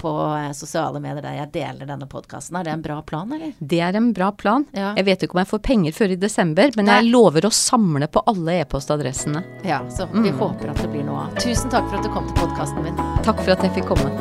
på 0.00 0.12
eh, 0.36 0.50
sosiale 0.56 1.00
medier 1.02 1.22
der 1.24 1.38
jeg 1.40 1.52
deler 1.54 1.88
denne 1.88 2.08
podkasten. 2.10 2.58
Er 2.60 2.68
det 2.68 2.76
en 2.76 2.84
bra 2.84 3.00
plan, 3.06 3.32
eller? 3.32 3.54
Det 3.58 3.80
er 3.80 3.98
en 3.98 4.12
bra 4.16 4.32
plan. 4.32 4.66
Ja. 4.76 4.92
Jeg 4.98 5.08
vet 5.08 5.26
ikke 5.26 5.38
om 5.38 5.42
jeg 5.44 5.52
får 5.52 5.64
penger 5.68 5.96
før 5.96 6.16
i 6.16 6.20
desember, 6.20 6.74
men 6.76 6.88
Nei. 6.88 7.00
jeg 7.00 7.12
lover 7.14 7.48
å 7.48 7.52
samle 7.54 8.08
på 8.12 8.24
alle 8.32 8.60
e-postadressene. 8.62 9.44
Ja, 9.68 9.82
så 9.90 10.08
vi 10.12 10.28
mm. 10.28 10.38
håper 10.40 10.74
at 10.74 10.82
det 10.82 10.92
blir 10.92 11.06
noe 11.08 11.26
av. 11.26 11.36
Tusen 11.42 11.72
takk 11.72 11.88
for 11.90 12.00
at 12.00 12.06
du 12.06 12.12
kom 12.14 12.28
til 12.30 12.38
podkasten 12.42 12.84
min. 12.86 13.02
Takk 13.26 13.42
for 13.44 13.56
at 13.56 13.66
jeg 13.66 13.76
fikk 13.80 13.92
komme. 13.94 14.12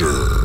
Monster. 0.00 0.39